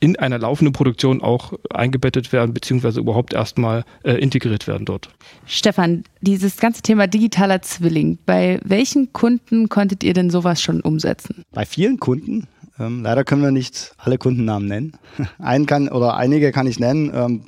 in 0.00 0.16
einer 0.16 0.38
laufenden 0.38 0.74
Produktion 0.74 1.22
auch 1.22 1.54
eingebettet 1.70 2.30
werden, 2.32 2.52
beziehungsweise 2.52 3.00
überhaupt 3.00 3.32
erstmal 3.32 3.84
äh, 4.02 4.12
integriert 4.12 4.66
werden 4.66 4.84
dort. 4.84 5.08
Stefan, 5.46 6.04
dieses 6.20 6.58
ganze 6.58 6.82
Thema 6.82 7.06
digitaler 7.06 7.62
Zwilling, 7.62 8.18
bei 8.26 8.60
welchen 8.62 9.14
Kunden 9.14 9.70
konntet 9.70 10.04
ihr 10.04 10.12
denn 10.12 10.28
sowas 10.28 10.60
schon 10.60 10.82
umsetzen? 10.82 11.42
Bei 11.52 11.64
vielen 11.64 11.98
Kunden. 12.00 12.46
Ähm, 12.78 13.02
leider 13.02 13.24
können 13.24 13.42
wir 13.42 13.50
nicht 13.50 13.94
alle 13.96 14.18
Kundennamen 14.18 14.68
nennen. 14.68 14.92
Einen 15.38 15.64
kann 15.64 15.88
oder 15.88 16.16
einige 16.16 16.52
kann 16.52 16.66
ich 16.66 16.78
nennen. 16.78 17.10
Ähm, 17.14 17.42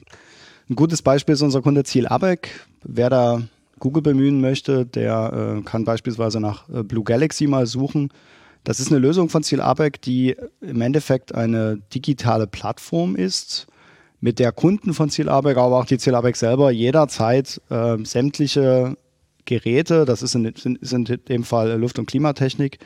ein 0.70 0.76
gutes 0.76 1.02
Beispiel 1.02 1.34
ist 1.34 1.42
unser 1.42 1.62
Kunde 1.62 1.84
Ziel 1.84 2.06
Abeck. 2.06 2.66
Wer 2.82 3.10
da 3.10 3.42
Google 3.78 4.02
bemühen 4.02 4.40
möchte, 4.40 4.86
der 4.86 5.58
äh, 5.58 5.62
kann 5.62 5.84
beispielsweise 5.84 6.40
nach 6.40 6.68
äh, 6.70 6.82
Blue 6.82 7.04
Galaxy 7.04 7.46
mal 7.46 7.66
suchen. 7.66 8.10
Das 8.66 8.80
ist 8.80 8.90
eine 8.90 8.98
Lösung 8.98 9.28
von 9.28 9.44
Ziel 9.44 9.60
ABEC, 9.60 10.02
die 10.02 10.34
im 10.60 10.80
Endeffekt 10.80 11.32
eine 11.32 11.78
digitale 11.94 12.48
Plattform 12.48 13.14
ist, 13.14 13.68
mit 14.18 14.40
der 14.40 14.50
Kunden 14.50 14.92
von 14.92 15.08
Ziel 15.08 15.28
ABEC, 15.28 15.56
aber 15.56 15.78
auch 15.78 15.84
die 15.84 15.98
Ziel 15.98 16.16
ABEC 16.16 16.34
selber 16.34 16.72
jederzeit 16.72 17.60
äh, 17.70 17.96
sämtliche 18.04 18.96
Geräte, 19.44 20.04
das 20.04 20.20
ist 20.20 20.34
in, 20.34 20.46
ist 20.46 20.92
in 20.92 21.04
dem 21.04 21.44
Fall 21.44 21.78
Luft- 21.78 22.00
und 22.00 22.06
Klimatechnik, 22.06 22.80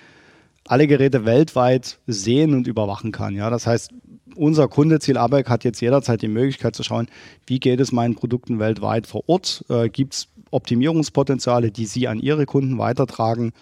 alle 0.66 0.87
Geräte 0.87 1.25
weltweit 1.25 1.99
sehen 2.06 2.52
und 2.52 2.66
überwachen 2.66 3.10
kann. 3.10 3.34
Ja? 3.34 3.49
Das 3.49 3.66
heißt, 3.66 3.90
unser 4.37 4.68
Kunde 4.68 4.99
Ziel 5.00 5.16
ABEC 5.16 5.49
hat 5.49 5.64
jetzt 5.64 5.80
jederzeit 5.80 6.20
die 6.20 6.28
Möglichkeit 6.28 6.76
zu 6.76 6.82
schauen, 6.82 7.08
wie 7.46 7.58
geht 7.58 7.80
es 7.80 7.90
meinen 7.90 8.16
Produkten 8.16 8.58
weltweit 8.58 9.06
vor 9.06 9.26
Ort? 9.28 9.64
Äh, 9.70 9.88
Gibt 9.88 10.12
es 10.12 10.28
Optimierungspotenziale, 10.50 11.70
die 11.70 11.87
sie 11.87 12.06
an 12.06 12.18
ihre 12.18 12.44
Kunden 12.44 12.76
weitertragen? 12.76 13.54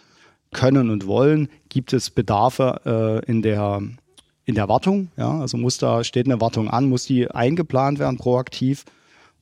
Können 0.52 0.90
und 0.90 1.06
wollen, 1.06 1.48
gibt 1.68 1.92
es 1.92 2.10
Bedarfe 2.10 3.22
äh, 3.26 3.30
in 3.30 3.42
der 3.42 3.82
in 4.44 4.54
der 4.54 4.66
Wartung, 4.66 5.10
ja, 5.18 5.40
also 5.40 5.58
muss 5.58 5.76
da 5.76 6.02
steht 6.02 6.24
eine 6.24 6.40
Wartung 6.40 6.70
an, 6.70 6.88
muss 6.88 7.04
die 7.04 7.30
eingeplant 7.30 7.98
werden 7.98 8.16
proaktiv. 8.16 8.86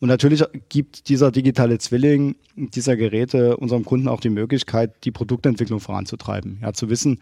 Und 0.01 0.09
natürlich 0.09 0.43
gibt 0.69 1.09
dieser 1.09 1.31
digitale 1.31 1.79
Zwilling 1.79 2.35
dieser 2.57 2.97
Geräte 2.97 3.57
unserem 3.57 3.85
Kunden 3.85 4.09
auch 4.09 4.21
die 4.21 4.31
Möglichkeit, 4.31 5.05
die 5.05 5.13
Produktentwicklung 5.13 5.79
voranzutreiben. 5.79 6.59
Ja, 6.61 6.73
zu 6.73 6.91
wissen, 6.91 7.21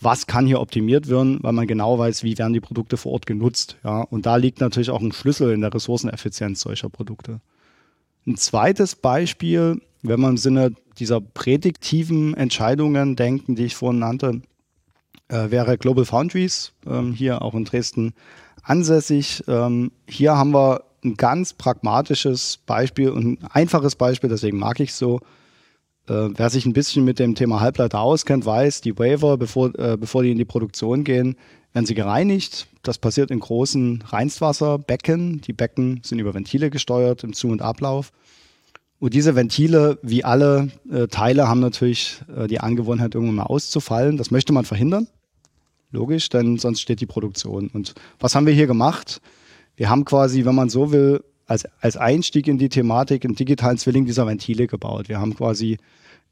was 0.00 0.26
kann 0.26 0.46
hier 0.46 0.60
optimiert 0.60 1.08
werden, 1.08 1.38
weil 1.42 1.52
man 1.52 1.66
genau 1.66 1.98
weiß, 1.98 2.24
wie 2.24 2.36
werden 2.36 2.52
die 2.52 2.60
Produkte 2.60 2.98
vor 2.98 3.12
Ort 3.12 3.26
genutzt. 3.26 3.78
Ja, 3.84 4.02
und 4.02 4.26
da 4.26 4.36
liegt 4.36 4.60
natürlich 4.60 4.90
auch 4.90 5.00
ein 5.00 5.12
Schlüssel 5.12 5.52
in 5.52 5.62
der 5.62 5.72
Ressourceneffizienz 5.72 6.60
solcher 6.60 6.90
Produkte. 6.90 7.40
Ein 8.28 8.36
zweites 8.36 8.94
Beispiel, 8.94 9.80
wenn 10.02 10.20
man 10.20 10.32
im 10.32 10.36
Sinne 10.36 10.74
dieser 10.98 11.18
prädiktiven 11.18 12.34
Entscheidungen 12.34 13.16
denken, 13.16 13.56
die 13.56 13.64
ich 13.64 13.74
vorhin 13.74 14.00
nannte, 14.00 14.42
äh, 15.28 15.50
wäre 15.50 15.78
Global 15.78 16.04
Foundries, 16.04 16.72
ähm, 16.86 17.14
hier 17.14 17.40
auch 17.40 17.54
in 17.54 17.64
Dresden 17.64 18.12
ansässig. 18.62 19.44
Ähm, 19.48 19.92
hier 20.06 20.36
haben 20.36 20.52
wir 20.52 20.84
ein 21.02 21.16
ganz 21.16 21.54
pragmatisches 21.54 22.58
Beispiel 22.66 23.08
und 23.08 23.24
ein 23.24 23.48
einfaches 23.50 23.96
Beispiel, 23.96 24.28
deswegen 24.28 24.58
mag 24.58 24.78
ich 24.80 24.90
es 24.90 24.98
so. 24.98 25.20
Äh, 26.06 26.28
wer 26.36 26.50
sich 26.50 26.66
ein 26.66 26.74
bisschen 26.74 27.06
mit 27.06 27.18
dem 27.18 27.34
Thema 27.34 27.60
Halbleiter 27.60 28.00
auskennt, 28.00 28.44
weiß, 28.44 28.82
die 28.82 28.98
Waver, 28.98 29.38
bevor, 29.38 29.74
äh, 29.78 29.96
bevor 29.96 30.22
die 30.22 30.32
in 30.32 30.38
die 30.38 30.44
Produktion 30.44 31.02
gehen, 31.02 31.34
werden 31.72 31.86
sie 31.86 31.94
gereinigt. 31.94 32.66
Das 32.82 32.98
passiert 32.98 33.30
in 33.30 33.40
großen 33.40 34.02
Reinstwasserbecken. 34.06 35.40
Die 35.42 35.52
Becken 35.52 36.00
sind 36.02 36.18
über 36.18 36.34
Ventile 36.34 36.70
gesteuert 36.70 37.24
im 37.24 37.32
Zu- 37.32 37.48
und 37.48 37.62
Ablauf. 37.62 38.12
Und 39.00 39.14
diese 39.14 39.36
Ventile, 39.36 39.98
wie 40.02 40.24
alle 40.24 40.70
äh, 40.90 41.06
Teile, 41.06 41.48
haben 41.48 41.60
natürlich 41.60 42.20
äh, 42.34 42.48
die 42.48 42.60
Angewohnheit, 42.60 43.14
irgendwann 43.14 43.36
mal 43.36 43.42
auszufallen. 43.44 44.16
Das 44.16 44.30
möchte 44.30 44.52
man 44.52 44.64
verhindern. 44.64 45.06
Logisch, 45.90 46.28
denn 46.28 46.58
sonst 46.58 46.80
steht 46.80 47.00
die 47.00 47.06
Produktion. 47.06 47.68
Und 47.72 47.94
was 48.18 48.34
haben 48.34 48.46
wir 48.46 48.52
hier 48.52 48.66
gemacht? 48.66 49.20
Wir 49.76 49.88
haben 49.88 50.04
quasi, 50.04 50.44
wenn 50.44 50.54
man 50.54 50.68
so 50.68 50.90
will, 50.90 51.22
als, 51.46 51.66
als 51.80 51.96
Einstieg 51.96 52.48
in 52.48 52.58
die 52.58 52.68
Thematik 52.68 53.24
einen 53.24 53.36
digitalen 53.36 53.78
Zwilling 53.78 54.04
dieser 54.04 54.26
Ventile 54.26 54.66
gebaut. 54.66 55.08
Wir 55.08 55.20
haben 55.20 55.34
quasi 55.34 55.78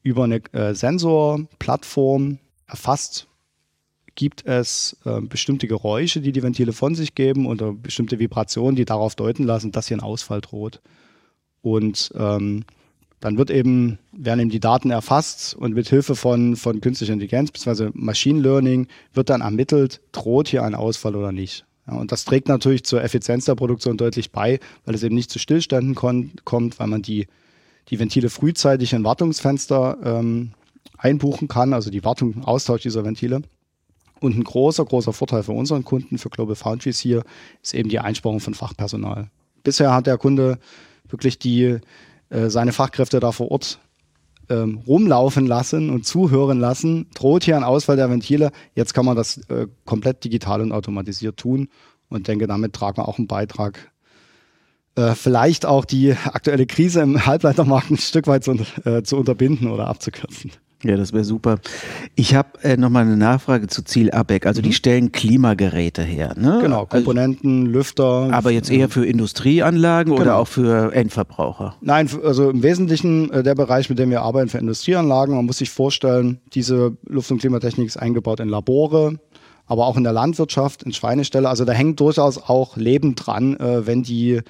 über 0.02 0.24
eine 0.24 0.42
äh, 0.52 0.74
Sensorplattform 0.74 2.38
erfasst, 2.66 3.28
gibt 4.16 4.44
es 4.46 4.96
äh, 5.04 5.20
bestimmte 5.20 5.68
Geräusche, 5.68 6.20
die 6.20 6.32
die 6.32 6.42
Ventile 6.42 6.72
von 6.72 6.94
sich 6.94 7.14
geben 7.14 7.46
oder 7.46 7.72
bestimmte 7.72 8.18
Vibrationen, 8.18 8.74
die 8.74 8.84
darauf 8.84 9.14
deuten 9.14 9.44
lassen, 9.44 9.70
dass 9.70 9.88
hier 9.88 9.98
ein 9.98 10.02
Ausfall 10.02 10.40
droht. 10.40 10.80
Und 11.62 12.12
ähm, 12.16 12.64
dann 13.20 13.38
wird 13.38 13.50
eben, 13.50 13.98
werden 14.12 14.40
eben 14.40 14.50
die 14.50 14.60
Daten 14.60 14.90
erfasst 14.90 15.54
und 15.54 15.74
mit 15.74 15.88
Hilfe 15.88 16.16
von, 16.16 16.56
von 16.56 16.80
künstlicher 16.80 17.12
Intelligenz 17.12 17.50
bzw. 17.50 17.90
Machine 17.94 18.40
Learning 18.40 18.88
wird 19.14 19.30
dann 19.30 19.40
ermittelt, 19.40 20.00
droht 20.12 20.48
hier 20.48 20.64
ein 20.64 20.74
Ausfall 20.74 21.14
oder 21.14 21.32
nicht. 21.32 21.64
Ja, 21.86 21.94
und 21.94 22.12
das 22.12 22.24
trägt 22.24 22.48
natürlich 22.48 22.84
zur 22.84 23.02
Effizienz 23.02 23.44
der 23.44 23.54
Produktion 23.54 23.96
deutlich 23.96 24.32
bei, 24.32 24.58
weil 24.84 24.94
es 24.94 25.02
eben 25.02 25.14
nicht 25.14 25.30
zu 25.30 25.38
Stillständen 25.38 25.94
kommt, 25.94 26.78
weil 26.78 26.86
man 26.86 27.02
die, 27.02 27.26
die 27.88 27.98
Ventile 27.98 28.28
frühzeitig 28.28 28.92
in 28.92 29.04
Wartungsfenster 29.04 29.98
ähm, 30.02 30.52
einbuchen 30.98 31.48
kann, 31.48 31.72
also 31.72 31.90
die 31.90 32.04
Wartung, 32.04 32.44
Austausch 32.44 32.82
dieser 32.82 33.04
Ventile. 33.04 33.42
Und 34.20 34.36
ein 34.36 34.44
großer, 34.44 34.84
großer 34.84 35.12
Vorteil 35.12 35.42
für 35.42 35.52
unseren 35.52 35.84
Kunden, 35.84 36.18
für 36.18 36.30
Global 36.30 36.56
Foundries 36.56 36.98
hier, 36.98 37.22
ist 37.62 37.74
eben 37.74 37.88
die 37.88 37.98
Einsparung 37.98 38.40
von 38.40 38.54
Fachpersonal. 38.54 39.30
Bisher 39.62 39.92
hat 39.92 40.06
der 40.06 40.18
Kunde 40.18 40.58
wirklich 41.08 41.38
die, 41.38 41.78
äh, 42.30 42.48
seine 42.48 42.72
Fachkräfte 42.72 43.20
da 43.20 43.32
vor 43.32 43.50
Ort 43.50 43.78
ähm, 44.48 44.78
rumlaufen 44.86 45.46
lassen 45.46 45.90
und 45.90 46.06
zuhören 46.06 46.58
lassen. 46.58 47.08
Droht 47.14 47.44
hier 47.44 47.56
ein 47.56 47.64
Ausfall 47.64 47.96
der 47.96 48.10
Ventile. 48.10 48.52
Jetzt 48.74 48.94
kann 48.94 49.04
man 49.04 49.16
das 49.16 49.38
äh, 49.48 49.66
komplett 49.84 50.24
digital 50.24 50.60
und 50.60 50.72
automatisiert 50.72 51.36
tun 51.36 51.68
und 52.08 52.28
denke, 52.28 52.46
damit 52.46 52.72
tragen 52.72 52.98
wir 52.98 53.08
auch 53.08 53.18
einen 53.18 53.26
Beitrag 53.26 53.92
äh, 54.96 55.14
vielleicht 55.14 55.66
auch 55.66 55.84
die 55.84 56.12
aktuelle 56.12 56.66
Krise 56.66 57.00
im 57.02 57.26
Halbleitermarkt 57.26 57.90
ein 57.90 57.98
Stück 57.98 58.26
weit 58.26 58.44
zu, 58.44 58.56
äh, 58.84 59.02
zu 59.02 59.16
unterbinden 59.16 59.68
oder 59.68 59.88
abzukürzen. 59.88 60.52
Ja, 60.88 60.96
das 60.96 61.12
wäre 61.12 61.24
super. 61.24 61.58
Ich 62.14 62.34
habe 62.34 62.62
äh, 62.62 62.76
nochmal 62.76 63.04
eine 63.04 63.16
Nachfrage 63.16 63.66
zu 63.66 63.82
Ziel 63.82 64.10
ABEC. 64.10 64.46
Also 64.46 64.60
mhm. 64.60 64.64
die 64.64 64.72
stellen 64.72 65.12
Klimageräte 65.12 66.02
her. 66.02 66.34
Ne? 66.36 66.58
Genau, 66.62 66.80
also 66.80 66.86
Komponenten, 66.86 67.66
also, 67.66 67.72
Lüfter. 67.72 68.28
Aber 68.32 68.50
jetzt 68.50 68.70
eher 68.70 68.88
für 68.88 69.04
Industrieanlagen 69.04 70.12
genau. 70.12 70.22
oder 70.22 70.36
auch 70.36 70.48
für 70.48 70.92
Endverbraucher? 70.92 71.74
Nein, 71.80 72.08
also 72.24 72.50
im 72.50 72.62
Wesentlichen 72.62 73.30
äh, 73.30 73.42
der 73.42 73.54
Bereich, 73.54 73.88
mit 73.88 73.98
dem 73.98 74.10
wir 74.10 74.22
arbeiten, 74.22 74.48
für 74.48 74.58
Industrieanlagen. 74.58 75.34
Man 75.34 75.46
muss 75.46 75.58
sich 75.58 75.70
vorstellen, 75.70 76.40
diese 76.54 76.96
Luft- 77.06 77.30
und 77.30 77.38
Klimatechnik 77.38 77.86
ist 77.86 77.96
eingebaut 77.96 78.40
in 78.40 78.48
Labore, 78.48 79.18
aber 79.66 79.86
auch 79.86 79.96
in 79.96 80.04
der 80.04 80.12
Landwirtschaft, 80.12 80.84
in 80.84 80.92
Schweineställe. 80.92 81.48
Also 81.48 81.64
da 81.64 81.72
hängt 81.72 82.00
durchaus 82.00 82.38
auch 82.38 82.76
Leben 82.76 83.14
dran, 83.14 83.56
äh, 83.56 83.86
wenn 83.86 84.02
die 84.02 84.40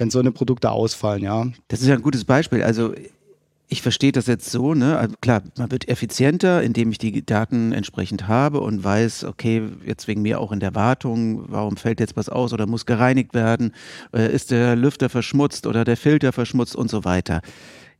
wenn 0.00 0.08
so 0.08 0.18
eine 0.18 0.32
Produkte 0.32 0.70
ausfallen, 0.70 1.22
ja. 1.22 1.46
Das 1.68 1.82
ist 1.82 1.86
ja 1.86 1.94
ein 1.94 2.00
gutes 2.00 2.24
Beispiel. 2.24 2.62
Also 2.62 2.94
ich 3.70 3.82
verstehe 3.82 4.10
das 4.10 4.26
jetzt 4.26 4.50
so, 4.50 4.74
ne? 4.74 4.98
Also 4.98 5.14
klar, 5.20 5.42
man 5.56 5.70
wird 5.70 5.88
effizienter, 5.88 6.60
indem 6.60 6.90
ich 6.90 6.98
die 6.98 7.24
Daten 7.24 7.70
entsprechend 7.70 8.26
habe 8.26 8.60
und 8.60 8.82
weiß, 8.82 9.24
okay, 9.24 9.62
jetzt 9.86 10.08
wegen 10.08 10.22
mir 10.22 10.40
auch 10.40 10.50
in 10.50 10.58
der 10.58 10.74
Wartung, 10.74 11.44
warum 11.48 11.76
fällt 11.76 12.00
jetzt 12.00 12.16
was 12.16 12.28
aus 12.28 12.52
oder 12.52 12.66
muss 12.66 12.84
gereinigt 12.84 13.32
werden, 13.32 13.72
äh, 14.12 14.30
ist 14.30 14.50
der 14.50 14.74
Lüfter 14.74 15.08
verschmutzt 15.08 15.68
oder 15.68 15.84
der 15.84 15.96
Filter 15.96 16.32
verschmutzt 16.32 16.74
und 16.74 16.90
so 16.90 17.04
weiter. 17.04 17.42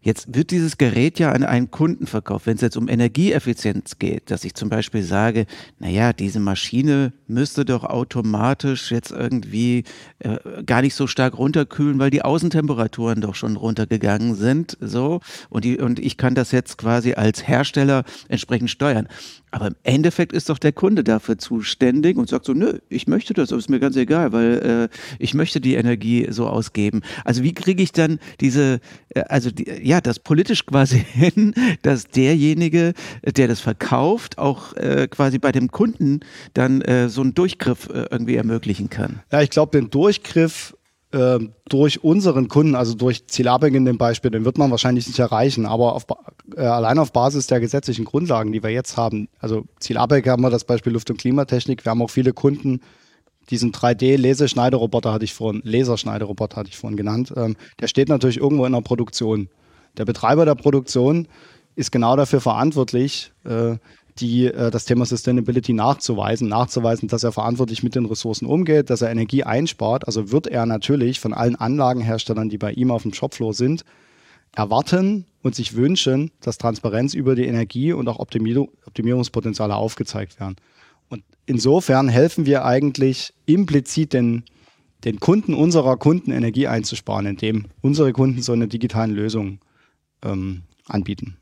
Jetzt 0.02 0.34
wird 0.34 0.50
dieses 0.50 0.78
Gerät 0.78 1.18
ja 1.18 1.32
an 1.32 1.44
einen 1.44 1.70
Kunden 1.70 2.06
verkauft. 2.06 2.46
Wenn 2.46 2.54
es 2.54 2.62
jetzt 2.62 2.78
um 2.78 2.88
Energieeffizienz 2.88 3.98
geht, 3.98 4.30
dass 4.30 4.44
ich 4.44 4.54
zum 4.54 4.70
Beispiel 4.70 5.02
sage, 5.02 5.44
naja, 5.78 6.14
diese 6.14 6.40
Maschine 6.40 7.12
müsste 7.26 7.66
doch 7.66 7.84
automatisch 7.84 8.90
jetzt 8.90 9.10
irgendwie 9.10 9.84
äh, 10.20 10.38
gar 10.64 10.80
nicht 10.80 10.94
so 10.94 11.06
stark 11.06 11.36
runterkühlen, 11.36 11.98
weil 11.98 12.10
die 12.10 12.22
Außentemperaturen 12.22 13.20
doch 13.20 13.34
schon 13.34 13.56
runtergegangen 13.56 14.34
sind, 14.36 14.78
so. 14.80 15.20
Und, 15.50 15.64
die, 15.64 15.78
und 15.78 15.98
ich 15.98 16.16
kann 16.16 16.34
das 16.34 16.50
jetzt 16.50 16.78
quasi 16.78 17.12
als 17.12 17.46
Hersteller 17.46 18.04
entsprechend 18.28 18.70
steuern. 18.70 19.06
Aber 19.50 19.66
im 19.66 19.76
Endeffekt 19.82 20.32
ist 20.32 20.48
doch 20.48 20.58
der 20.58 20.72
Kunde 20.72 21.02
dafür 21.02 21.38
zuständig 21.38 22.16
und 22.16 22.28
sagt 22.28 22.44
so, 22.44 22.52
nö, 22.52 22.78
ich 22.88 23.06
möchte 23.06 23.34
das, 23.34 23.50
aber 23.50 23.58
ist 23.58 23.70
mir 23.70 23.80
ganz 23.80 23.96
egal, 23.96 24.32
weil 24.32 24.88
äh, 24.90 24.96
ich 25.18 25.34
möchte 25.34 25.60
die 25.60 25.74
Energie 25.74 26.28
so 26.30 26.46
ausgeben. 26.46 27.02
Also 27.24 27.42
wie 27.42 27.52
kriege 27.52 27.82
ich 27.82 27.92
dann 27.92 28.20
diese, 28.40 28.80
äh, 29.10 29.22
also 29.22 29.50
die, 29.50 29.66
ja, 29.82 30.00
das 30.00 30.18
politisch 30.18 30.66
quasi 30.66 30.98
hin, 31.12 31.54
dass 31.82 32.06
derjenige, 32.06 32.94
der 33.24 33.48
das 33.48 33.60
verkauft, 33.60 34.38
auch 34.38 34.74
äh, 34.74 35.08
quasi 35.08 35.38
bei 35.38 35.52
dem 35.52 35.70
Kunden 35.70 36.20
dann 36.54 36.80
äh, 36.82 37.08
so 37.08 37.22
einen 37.22 37.34
Durchgriff 37.34 37.88
äh, 37.88 38.06
irgendwie 38.10 38.36
ermöglichen 38.36 38.88
kann? 38.90 39.20
Ja, 39.32 39.42
ich 39.42 39.50
glaube, 39.50 39.78
den 39.78 39.90
Durchgriff 39.90 40.74
durch 41.12 42.04
unseren 42.04 42.46
Kunden, 42.46 42.76
also 42.76 42.94
durch 42.94 43.26
Zielabing 43.26 43.74
in 43.74 43.84
dem 43.84 43.98
Beispiel, 43.98 44.30
den 44.30 44.44
wird 44.44 44.58
man 44.58 44.70
wahrscheinlich 44.70 45.08
nicht 45.08 45.18
erreichen, 45.18 45.66
aber 45.66 45.94
auf, 45.94 46.06
äh, 46.56 46.60
allein 46.60 47.00
auf 47.00 47.12
Basis 47.12 47.48
der 47.48 47.58
gesetzlichen 47.58 48.04
Grundlagen, 48.04 48.52
die 48.52 48.62
wir 48.62 48.70
jetzt 48.70 48.96
haben, 48.96 49.28
also 49.40 49.64
Zielabing 49.80 50.24
haben 50.26 50.42
wir 50.42 50.50
das 50.50 50.64
Beispiel 50.64 50.92
Luft- 50.92 51.10
und 51.10 51.16
Klimatechnik, 51.18 51.84
wir 51.84 51.90
haben 51.90 52.02
auch 52.02 52.10
viele 52.10 52.32
Kunden, 52.32 52.80
diesen 53.50 53.72
3D-Leseschneideroboter 53.72 55.12
hatte 55.12 55.24
ich 55.24 55.34
vorhin, 55.34 55.62
Laserschneideroboter 55.64 56.56
hatte 56.56 56.70
ich 56.70 56.76
vorhin 56.76 56.96
genannt, 56.96 57.32
ähm, 57.36 57.56
der 57.80 57.88
steht 57.88 58.08
natürlich 58.08 58.38
irgendwo 58.38 58.64
in 58.64 58.72
der 58.72 58.80
Produktion. 58.80 59.48
Der 59.96 60.04
Betreiber 60.04 60.44
der 60.44 60.54
Produktion 60.54 61.26
ist 61.74 61.90
genau 61.90 62.14
dafür 62.14 62.40
verantwortlich, 62.40 63.32
äh, 63.44 63.76
die, 64.20 64.46
äh, 64.46 64.70
das 64.70 64.84
Thema 64.84 65.06
Sustainability 65.06 65.72
nachzuweisen, 65.72 66.48
nachzuweisen, 66.48 67.08
dass 67.08 67.24
er 67.24 67.32
verantwortlich 67.32 67.82
mit 67.82 67.94
den 67.94 68.06
Ressourcen 68.06 68.46
umgeht, 68.46 68.90
dass 68.90 69.02
er 69.02 69.10
Energie 69.10 69.44
einspart. 69.44 70.06
Also 70.06 70.30
wird 70.30 70.46
er 70.46 70.66
natürlich 70.66 71.20
von 71.20 71.32
allen 71.32 71.56
Anlagenherstellern, 71.56 72.48
die 72.48 72.58
bei 72.58 72.72
ihm 72.72 72.90
auf 72.90 73.02
dem 73.02 73.14
Shopfloor 73.14 73.54
sind, 73.54 73.84
erwarten 74.54 75.26
und 75.42 75.54
sich 75.54 75.76
wünschen, 75.76 76.30
dass 76.40 76.58
Transparenz 76.58 77.14
über 77.14 77.34
die 77.34 77.46
Energie 77.46 77.92
und 77.92 78.08
auch 78.08 78.18
Optimierungspotenziale 78.18 79.74
aufgezeigt 79.74 80.40
werden. 80.40 80.56
Und 81.08 81.22
insofern 81.46 82.08
helfen 82.08 82.46
wir 82.46 82.64
eigentlich 82.64 83.32
implizit 83.46 84.12
den, 84.12 84.44
den 85.04 85.20
Kunden 85.20 85.54
unserer 85.54 85.96
Kunden 85.96 86.30
Energie 86.32 86.66
einzusparen, 86.66 87.26
indem 87.26 87.66
unsere 87.80 88.12
Kunden 88.12 88.42
so 88.42 88.52
eine 88.52 88.68
digitalen 88.68 89.12
Lösung 89.12 89.60
ähm, 90.22 90.62
anbieten. 90.86 91.36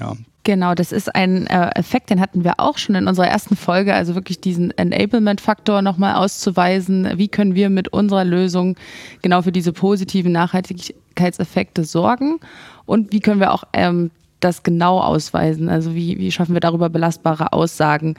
Ja. 0.00 0.14
Genau, 0.44 0.76
das 0.76 0.92
ist 0.92 1.12
ein 1.12 1.48
äh, 1.48 1.70
Effekt, 1.74 2.08
den 2.10 2.20
hatten 2.20 2.44
wir 2.44 2.60
auch 2.60 2.78
schon 2.78 2.94
in 2.94 3.08
unserer 3.08 3.26
ersten 3.26 3.56
Folge, 3.56 3.94
also 3.94 4.14
wirklich 4.14 4.40
diesen 4.40 4.70
Enablement-Faktor 4.70 5.82
nochmal 5.82 6.14
auszuweisen. 6.14 7.08
Wie 7.16 7.26
können 7.26 7.56
wir 7.56 7.68
mit 7.68 7.88
unserer 7.88 8.24
Lösung 8.24 8.76
genau 9.22 9.42
für 9.42 9.50
diese 9.50 9.72
positiven 9.72 10.30
Nachhaltigkeitseffekte 10.30 11.82
sorgen 11.82 12.38
und 12.84 13.12
wie 13.12 13.18
können 13.18 13.40
wir 13.40 13.52
auch 13.52 13.64
ähm, 13.72 14.12
das 14.38 14.62
genau 14.62 15.00
ausweisen? 15.00 15.68
Also 15.68 15.96
wie, 15.96 16.16
wie 16.18 16.30
schaffen 16.30 16.54
wir 16.54 16.60
darüber 16.60 16.90
belastbare 16.90 17.52
Aussagen? 17.52 18.14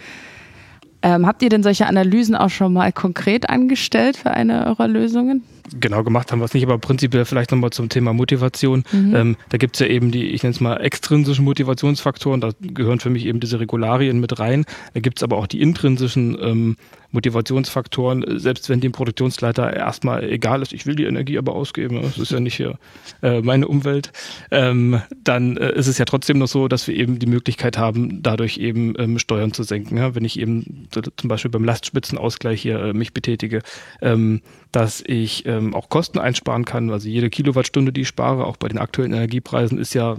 Ähm, 1.02 1.26
habt 1.26 1.42
ihr 1.44 1.50
denn 1.50 1.64
solche 1.64 1.86
Analysen 1.86 2.36
auch 2.36 2.50
schon 2.50 2.74
mal 2.74 2.92
konkret 2.92 3.50
angestellt 3.50 4.18
für 4.18 4.32
eine 4.32 4.66
eurer 4.66 4.90
Lösungen? 4.90 5.44
Genau 5.80 6.04
gemacht 6.04 6.32
haben 6.32 6.40
wir 6.40 6.46
es 6.46 6.54
nicht, 6.54 6.64
aber 6.64 6.78
prinzipiell 6.78 7.26
vielleicht 7.26 7.52
nochmal 7.52 7.72
zum 7.72 7.90
Thema 7.90 8.14
Motivation. 8.14 8.84
Mhm. 8.92 9.16
Ähm, 9.16 9.38
da 9.50 9.58
gibt 9.58 9.76
es 9.76 9.80
ja 9.80 9.88
eben 9.88 10.12
die, 10.12 10.30
ich 10.30 10.44
nenne 10.44 10.54
es 10.54 10.62
mal, 10.62 10.78
extrinsischen 10.78 11.46
Motivationsfaktoren, 11.46 12.42
da 12.42 12.52
gehören 12.62 13.00
für 13.00 13.10
mich 13.10 13.26
eben 13.26 13.40
diese 13.40 13.60
Regularien 13.60 14.20
mit 14.20 14.40
rein. 14.40 14.66
Da 14.94 15.00
gibt 15.00 15.20
es 15.20 15.24
aber 15.24 15.38
auch 15.38 15.48
die 15.48 15.62
intrinsischen 15.62 16.38
ähm, 16.42 16.78
Motivationsfaktoren, 17.12 18.26
selbst 18.40 18.70
wenn 18.70 18.82
dem 18.82 18.92
Produktionsleiter 18.92 19.74
erstmal 19.74 20.24
egal 20.24 20.62
ist, 20.62 20.74
ich 20.74 20.86
will 20.86 20.96
die 20.96 21.06
Energie 21.06 21.38
aber 21.38 21.54
ausgeben, 21.54 22.02
das 22.02 22.18
ist 22.18 22.32
ja 22.32 22.40
nicht 22.40 22.56
hier 22.56 22.78
äh, 23.22 23.42
meine 23.42 23.68
Umwelt, 23.68 24.12
ähm, 24.52 25.02
dann 25.24 25.58
äh, 25.58 25.74
ist 25.74 25.88
es 25.88 25.98
ja 25.98 26.06
trotzdem 26.06 26.38
noch 26.38 26.48
so, 26.48 26.68
dass 26.68 26.88
wir 26.88 26.96
eben 26.96 27.20
die 27.20 27.28
Möglichkeit 27.28 27.78
haben, 27.78 28.22
dadurch 28.22 28.58
eben 28.58 28.94
ähm, 28.98 29.20
Steuern 29.20 29.54
zu 29.54 29.64
senken. 29.64 29.98
Ja? 29.98 30.16
Wenn 30.16 30.26
ich 30.26 30.40
eben 30.40 30.88
zum 30.92 31.28
Beispiel 31.28 31.52
beim 31.52 31.64
Lastspitzenausgleich 31.64 32.62
hier 32.62 32.80
äh, 32.80 32.94
mich 32.94 33.14
betätige, 33.14 33.62
ähm, 34.02 34.42
dass 34.72 35.04
ich 35.06 35.46
ähm, 35.46 35.74
auch 35.74 35.90
Kosten 35.90 36.20
einsparen 36.20 36.66
kann. 36.66 36.92
Also 36.92 37.08
jede 37.08 37.30
Kilowattstunde, 37.30 37.94
die 37.94 38.02
ich 38.02 38.08
spare, 38.08 38.46
auch 38.46 38.58
bei 38.58 38.68
den 38.68 38.78
aktuellen 38.78 39.14
Energiepreisen, 39.14 39.80
ist 39.80 39.94
ja 39.94 40.18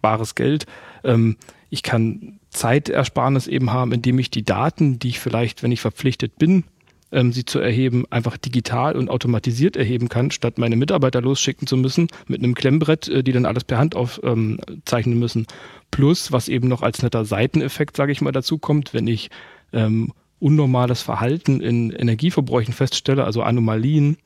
bares 0.00 0.34
Geld. 0.34 0.66
Ähm, 1.04 1.36
ich 1.68 1.82
kann 1.82 2.39
Zeitersparnis 2.50 3.46
eben 3.46 3.72
haben, 3.72 3.92
indem 3.92 4.18
ich 4.18 4.30
die 4.30 4.44
Daten, 4.44 4.98
die 4.98 5.08
ich 5.08 5.20
vielleicht, 5.20 5.62
wenn 5.62 5.72
ich 5.72 5.80
verpflichtet 5.80 6.36
bin, 6.38 6.64
ähm, 7.12 7.32
sie 7.32 7.44
zu 7.44 7.58
erheben, 7.58 8.04
einfach 8.10 8.36
digital 8.36 8.96
und 8.96 9.08
automatisiert 9.08 9.76
erheben 9.76 10.08
kann, 10.08 10.30
statt 10.30 10.58
meine 10.58 10.76
Mitarbeiter 10.76 11.20
losschicken 11.20 11.66
zu 11.66 11.76
müssen 11.76 12.08
mit 12.26 12.42
einem 12.42 12.54
Klemmbrett, 12.54 13.08
äh, 13.08 13.22
die 13.22 13.32
dann 13.32 13.46
alles 13.46 13.64
per 13.64 13.78
Hand 13.78 13.94
aufzeichnen 13.94 15.14
ähm, 15.14 15.18
müssen. 15.18 15.46
Plus, 15.90 16.32
was 16.32 16.48
eben 16.48 16.68
noch 16.68 16.82
als 16.82 17.02
netter 17.02 17.24
Seiteneffekt, 17.24 17.96
sage 17.96 18.12
ich 18.12 18.20
mal, 18.20 18.32
dazu 18.32 18.58
kommt, 18.58 18.94
wenn 18.94 19.06
ich 19.06 19.30
ähm, 19.72 20.12
unnormales 20.38 21.02
Verhalten 21.02 21.60
in 21.60 21.90
Energieverbräuchen 21.90 22.72
feststelle, 22.74 23.24
also 23.24 23.42
Anomalien, 23.42 24.16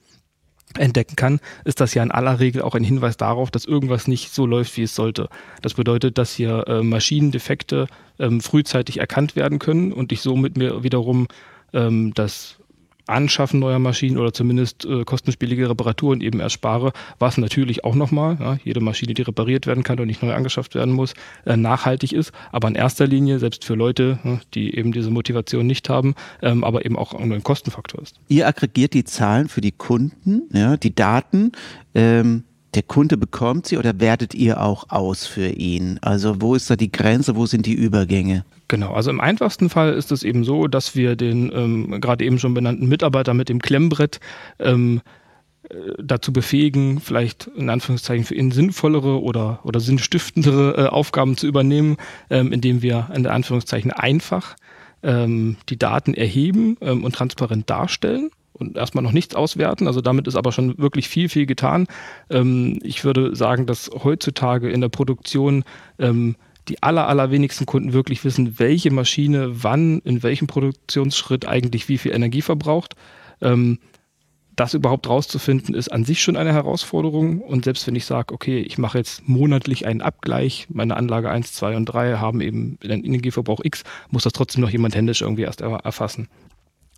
entdecken 0.79 1.17
kann, 1.17 1.41
ist 1.65 1.81
das 1.81 1.95
ja 1.95 2.03
in 2.03 2.11
aller 2.11 2.41
Regel 2.41 2.63
auch 2.63 2.75
ein 2.75 2.85
Hinweis 2.85 3.17
darauf, 3.17 3.51
dass 3.51 3.65
irgendwas 3.65 4.09
nicht 4.09 4.33
so 4.33 4.47
läuft, 4.47 4.77
wie 4.77 4.83
es 4.83 4.95
sollte. 4.95 5.29
Das 5.63 5.75
bedeutet, 5.75 6.19
dass 6.19 6.35
hier 6.35 6.65
äh, 6.67 6.83
Maschinendefekte 6.83 7.87
ähm, 8.19 8.41
frühzeitig 8.41 8.99
erkannt 8.99 9.37
werden 9.37 9.59
können 9.59 9.93
und 9.93 10.13
ich 10.13 10.21
somit 10.21 10.57
mir 10.57 10.83
wiederum 10.83 11.29
ähm, 11.73 12.13
das 12.15 12.59
Anschaffen 13.07 13.61
neuer 13.61 13.79
Maschinen 13.79 14.19
oder 14.19 14.33
zumindest 14.33 14.85
äh, 14.85 15.05
kostenspielige 15.05 15.69
Reparaturen 15.69 16.21
eben 16.21 16.41
erspare, 16.41 16.93
was 17.19 17.39
natürlich 17.39 17.85
auch 17.85 17.95
nochmal, 17.95 18.37
ja, 18.41 18.59
jede 18.65 18.81
Maschine, 18.81 19.15
die 19.15 19.23
repariert 19.23 19.67
werden 19.67 19.85
kann 19.85 20.01
und 20.01 20.07
nicht 20.07 20.23
neu 20.23 20.33
angeschafft 20.33 20.75
werden 20.75 20.95
muss, 20.95 21.15
äh, 21.45 21.57
nachhaltig 21.57 22.13
ist, 22.13 22.33
aber 22.53 22.69
in 22.69 22.75
erster 22.75 23.07
Linie, 23.07 23.39
selbst 23.39 23.65
für 23.65 23.75
Leute, 23.75 24.19
ja, 24.25 24.41
die 24.55 24.77
eben 24.77 24.93
diese 24.93 25.11
Motivation 25.11 25.67
nicht 25.67 25.89
haben, 25.89 26.15
ähm, 26.43 26.65
aber 26.65 26.85
eben 26.85 26.97
auch 26.97 27.15
ein 27.15 27.43
Kostenfaktor 27.43 28.03
ist. 28.03 28.21
Ihr 28.29 28.47
aggregiert 28.47 28.95
die 28.95 29.05
Zahlen 29.05 29.49
für 29.49 29.61
die 29.61 29.73
Kunden, 29.73 30.43
ja, 30.53 30.77
die 30.77 30.95
Daten. 30.95 31.53
Ähm 31.95 32.45
der 32.75 32.83
Kunde 32.83 33.17
bekommt 33.17 33.67
sie 33.67 33.79
oder 33.79 34.01
wertet 34.01 34.35
ihr 34.35 34.61
auch 34.61 34.91
aus 34.91 35.27
für 35.27 35.49
ihn? 35.49 35.99
Also 36.03 36.41
wo 36.41 36.55
ist 36.55 36.71
da 36.71 36.77
die 36.77 36.93
Grenze, 36.93 37.37
wo 37.37 37.47
sind 37.47 37.67
die 37.67 37.75
Übergänge? 37.75 38.45
Genau, 38.69 38.93
also 38.93 39.11
im 39.11 39.21
einfachsten 39.21 39.71
Fall 39.71 39.93
ist 39.93 40.11
es 40.11 40.23
eben 40.23 40.45
so, 40.45 40.67
dass 40.69 40.97
wir 40.97 41.17
den 41.17 41.53
ähm, 41.55 42.01
gerade 42.01 42.25
eben 42.25 42.39
schon 42.39 42.55
benannten 42.55 42.89
Mitarbeiter 42.89 43.35
mit 43.35 43.49
dem 43.49 43.61
Klemmbrett 43.61 44.21
ähm, 44.59 45.01
dazu 45.99 46.33
befähigen, 46.33 47.01
vielleicht 47.01 47.47
in 47.57 47.71
Anführungszeichen 47.71 48.25
für 48.25 48.35
ihn 48.35 48.51
sinnvollere 48.51 49.23
oder, 49.23 49.61
oder 49.65 49.81
sinnstiftendere 49.81 50.77
äh, 50.77 50.89
Aufgaben 50.89 51.37
zu 51.37 51.47
übernehmen, 51.47 51.97
ähm, 52.31 52.53
indem 52.53 52.83
wir 52.83 53.09
in 53.15 53.27
Anführungszeichen 53.27 53.91
einfach 53.91 54.57
ähm, 55.03 55.57
die 55.69 55.79
Daten 55.79 56.15
erheben 56.15 56.77
ähm, 56.81 57.05
und 57.05 57.15
transparent 57.15 57.69
darstellen 57.71 58.31
und 58.55 58.77
erstmal 58.77 59.05
noch 59.05 59.13
nichts 59.13 59.35
auswerten. 59.35 59.87
Also 59.87 60.01
damit 60.01 60.27
ist 60.27 60.37
aber 60.37 60.53
schon 60.53 60.79
wirklich 60.79 61.09
viel, 61.09 61.29
viel 61.29 61.47
getan. 61.47 61.87
Ähm, 62.31 62.79
ich 62.83 63.05
würde 63.05 63.37
sagen, 63.37 63.67
dass 63.67 63.91
heutzutage 64.03 64.71
in 64.71 64.81
der 64.81 64.89
Produktion 64.89 65.65
ähm, 65.99 66.37
die 66.69 66.83
aller, 66.83 67.09
allerwenigsten 67.09 67.67
Kunden 67.67 67.93
wirklich 67.93 68.25
wissen, 68.25 68.59
welche 68.59 68.91
Maschine 68.91 69.63
wann 69.63 69.99
in 70.01 70.23
welchem 70.23 70.47
Produktionsschritt 70.47 71.47
eigentlich 71.47 71.89
wie 71.89 71.99
viel 71.99 72.13
Energie 72.13 72.43
verbraucht. 72.43 72.95
Ähm, 73.43 73.79
das 74.57 74.73
überhaupt 74.73 75.09
rauszufinden, 75.09 75.75
ist 75.75 75.89
an 75.89 76.05
sich 76.05 76.23
schon 76.23 76.37
eine 76.37 76.53
Herausforderung. 76.53 77.41
Und 77.41 77.65
selbst 77.65 77.87
wenn 77.89 77.97
ich 77.97 78.05
sage, 78.05 78.33
okay, 78.33 78.61
ich 78.61 78.79
mache 78.79 78.99
jetzt 78.99 79.29
monatlich 79.29 79.85
einen 79.85 80.01
Abgleich, 80.01 80.69
meine 80.71 80.97
Anlage 80.97 81.29
1, 81.29 81.53
2 81.55 81.77
und 81.77 81.87
3 81.87 82.19
haben 82.19 82.41
eben 82.41 82.79
einen 82.85 83.05
Energieverbrauch 83.05 83.61
X, 83.65 83.83
muss 84.11 84.23
das 84.23 84.33
trotzdem 84.33 84.63
noch 84.63 84.71
jemand 84.71 84.95
händisch 84.95 85.23
irgendwie 85.23 85.43
erst 85.43 85.61
erfassen. 85.61 86.29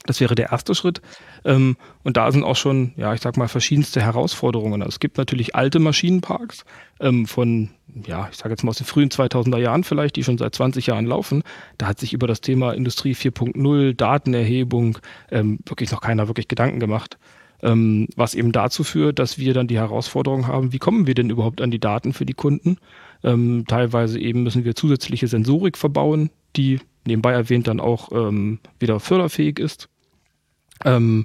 Das 0.06 0.20
wäre 0.20 0.34
der 0.34 0.50
erste 0.50 0.74
Schritt. 0.74 1.02
Ähm, 1.44 1.76
und 2.04 2.16
da 2.16 2.30
sind 2.32 2.44
auch 2.44 2.56
schon, 2.56 2.92
ja, 2.96 3.12
ich 3.14 3.20
sag 3.20 3.36
mal, 3.36 3.48
verschiedenste 3.48 4.00
Herausforderungen. 4.00 4.82
Also 4.82 4.94
es 4.94 5.00
gibt 5.00 5.18
natürlich 5.18 5.54
alte 5.54 5.78
Maschinenparks 5.78 6.64
ähm, 7.00 7.26
von, 7.26 7.70
ja, 8.06 8.28
ich 8.30 8.38
sage 8.38 8.50
jetzt 8.50 8.62
mal 8.62 8.70
aus 8.70 8.78
den 8.78 8.86
frühen 8.86 9.10
2000er 9.10 9.58
Jahren 9.58 9.84
vielleicht, 9.84 10.16
die 10.16 10.24
schon 10.24 10.38
seit 10.38 10.54
20 10.54 10.86
Jahren 10.86 11.06
laufen. 11.06 11.42
Da 11.78 11.86
hat 11.86 12.00
sich 12.00 12.12
über 12.12 12.26
das 12.26 12.40
Thema 12.40 12.72
Industrie 12.72 13.14
4.0, 13.14 13.94
Datenerhebung 13.94 14.98
ähm, 15.30 15.58
wirklich 15.66 15.90
noch 15.90 16.00
keiner 16.00 16.28
wirklich 16.28 16.48
Gedanken 16.48 16.80
gemacht. 16.80 17.18
Was 17.62 18.34
eben 18.34 18.52
dazu 18.52 18.84
führt, 18.84 19.18
dass 19.18 19.38
wir 19.38 19.54
dann 19.54 19.66
die 19.66 19.78
Herausforderung 19.78 20.46
haben, 20.46 20.74
wie 20.74 20.78
kommen 20.78 21.06
wir 21.06 21.14
denn 21.14 21.30
überhaupt 21.30 21.62
an 21.62 21.70
die 21.70 21.80
Daten 21.80 22.12
für 22.12 22.26
die 22.26 22.34
Kunden? 22.34 22.76
Teilweise 23.22 24.20
eben 24.20 24.42
müssen 24.42 24.66
wir 24.66 24.74
zusätzliche 24.74 25.26
Sensorik 25.26 25.78
verbauen, 25.78 26.28
die 26.54 26.80
nebenbei 27.06 27.32
erwähnt 27.32 27.68
dann 27.68 27.80
auch 27.80 28.12
ähm, 28.12 28.58
wieder 28.78 29.00
förderfähig 29.00 29.58
ist. 29.58 29.88
Ähm, 30.84 31.24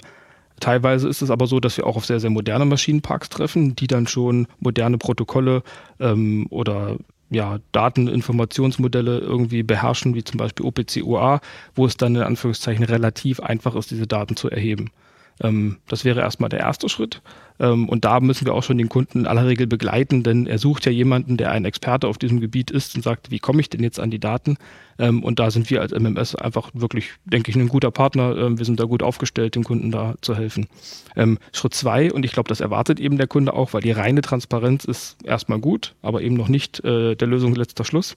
teilweise 0.60 1.10
ist 1.10 1.22
es 1.22 1.30
aber 1.30 1.48
so, 1.48 1.60
dass 1.60 1.78
wir 1.78 1.86
auch 1.86 1.98
auf 1.98 2.06
sehr, 2.06 2.20
sehr 2.20 2.30
moderne 2.30 2.66
Maschinenparks 2.66 3.30
treffen, 3.30 3.76
die 3.76 3.88
dann 3.88 4.08
schon 4.08 4.48
moderne 4.60 4.98
Protokolle 4.98 5.64
ähm, 6.00 6.48
oder 6.50 6.98
ja, 7.30 7.60
Dateninformationsmodelle 7.72 9.20
irgendwie 9.20 9.64
beherrschen, 9.64 10.14
wie 10.16 10.24
zum 10.24 10.38
Beispiel 10.38 10.66
OPC-UA, 10.66 11.40
wo 11.76 11.86
es 11.86 11.96
dann 11.96 12.16
in 12.16 12.24
Anführungszeichen 12.24 12.84
relativ 12.84 13.40
einfach 13.40 13.76
ist, 13.76 13.92
diese 13.92 14.06
Daten 14.06 14.36
zu 14.36 14.50
erheben. 14.50 14.92
Ähm, 15.42 15.78
das 15.88 16.06
wäre 16.06 16.22
erstmal 16.22 16.50
der 16.50 16.60
erste 16.60 16.90
Schritt. 16.90 17.22
Ähm, 17.60 17.90
und 17.90 18.06
da 18.06 18.20
müssen 18.20 18.46
wir 18.46 18.54
auch 18.54 18.64
schon 18.64 18.78
den 18.78 18.90
Kunden 18.90 19.20
in 19.20 19.28
aller 19.28 19.48
Regel 19.48 19.68
begleiten, 19.68 20.24
denn 20.24 20.48
er 20.48 20.58
sucht 20.58 20.86
ja 20.86 20.92
jemanden, 20.92 21.38
der 21.38 21.52
ein 21.52 21.66
Experte 21.66 22.08
auf 22.08 22.18
diesem 22.18 22.40
Gebiet 22.40 22.72
ist 22.72 22.96
und 22.96 23.04
sagt, 23.04 23.32
wie 23.32 23.40
komme 23.40 23.62
ich 23.62 23.70
denn 23.70 23.84
jetzt 23.84 24.00
an 24.00 24.12
die 24.12 24.20
Daten? 24.20 24.58
Ähm, 25.00 25.24
und 25.24 25.40
da 25.40 25.52
sind 25.52 25.70
wir 25.70 25.82
als 25.82 25.92
MMS 25.92 26.36
einfach 26.36 26.70
wirklich, 26.74 27.12
denke 27.26 27.50
ich, 27.52 27.58
ein 27.58 27.68
guter 27.68 27.92
Partner. 27.92 28.36
Ähm, 28.38 28.58
wir 28.58 28.66
sind 28.66 28.80
da 28.80 28.86
gut 28.86 29.04
aufgestellt, 29.04 29.56
dem 29.56 29.64
Kunden 29.64 29.92
da 29.92 30.16
zu 30.22 30.36
helfen. 30.36 30.68
Ähm, 31.16 31.40
Schritt 31.54 31.74
zwei, 31.74 32.12
und 32.12 32.26
ich 32.26 32.34
glaube, 32.34 32.50
das 32.50 32.62
erwartet 32.62 33.00
eben 33.00 33.18
der 33.18 33.28
Kunde 33.28 33.54
auch, 33.54 33.74
weil 33.74 33.82
die 33.82 33.92
reine 33.92 34.22
Transparenz 34.22 34.86
ist 34.86 35.18
erstmal 35.24 35.60
gut, 35.60 35.96
aber 36.02 36.22
eben 36.22 36.36
noch 36.36 36.50
nicht 36.50 36.84
äh, 36.84 37.16
der 37.16 37.28
Lösung 37.28 37.56
letzter 37.56 37.84
Schluss 37.84 38.16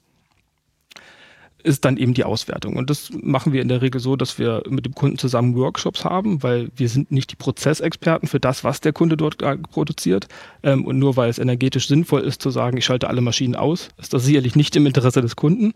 ist 1.65 1.83
dann 1.83 1.97
eben 1.97 2.13
die 2.13 2.23
Auswertung. 2.23 2.75
Und 2.75 2.89
das 2.89 3.09
machen 3.21 3.51
wir 3.51 3.61
in 3.61 3.67
der 3.67 3.81
Regel 3.81 3.99
so, 3.99 4.15
dass 4.15 4.37
wir 4.37 4.63
mit 4.69 4.85
dem 4.85 4.93
Kunden 4.93 5.17
zusammen 5.17 5.55
Workshops 5.55 6.05
haben, 6.05 6.43
weil 6.43 6.69
wir 6.75 6.87
sind 6.89 7.11
nicht 7.11 7.31
die 7.31 7.35
Prozessexperten 7.35 8.27
für 8.27 8.39
das, 8.39 8.63
was 8.63 8.81
der 8.81 8.93
Kunde 8.93 9.17
dort 9.17 9.37
produziert. 9.71 10.27
Ähm, 10.63 10.85
und 10.85 10.99
nur 10.99 11.17
weil 11.17 11.29
es 11.29 11.39
energetisch 11.39 11.87
sinnvoll 11.87 12.21
ist 12.21 12.41
zu 12.41 12.51
sagen, 12.51 12.77
ich 12.77 12.85
schalte 12.85 13.07
alle 13.09 13.21
Maschinen 13.21 13.55
aus, 13.55 13.89
ist 13.97 14.13
das 14.13 14.23
sicherlich 14.23 14.55
nicht 14.55 14.75
im 14.75 14.85
Interesse 14.85 15.21
des 15.21 15.35
Kunden. 15.35 15.73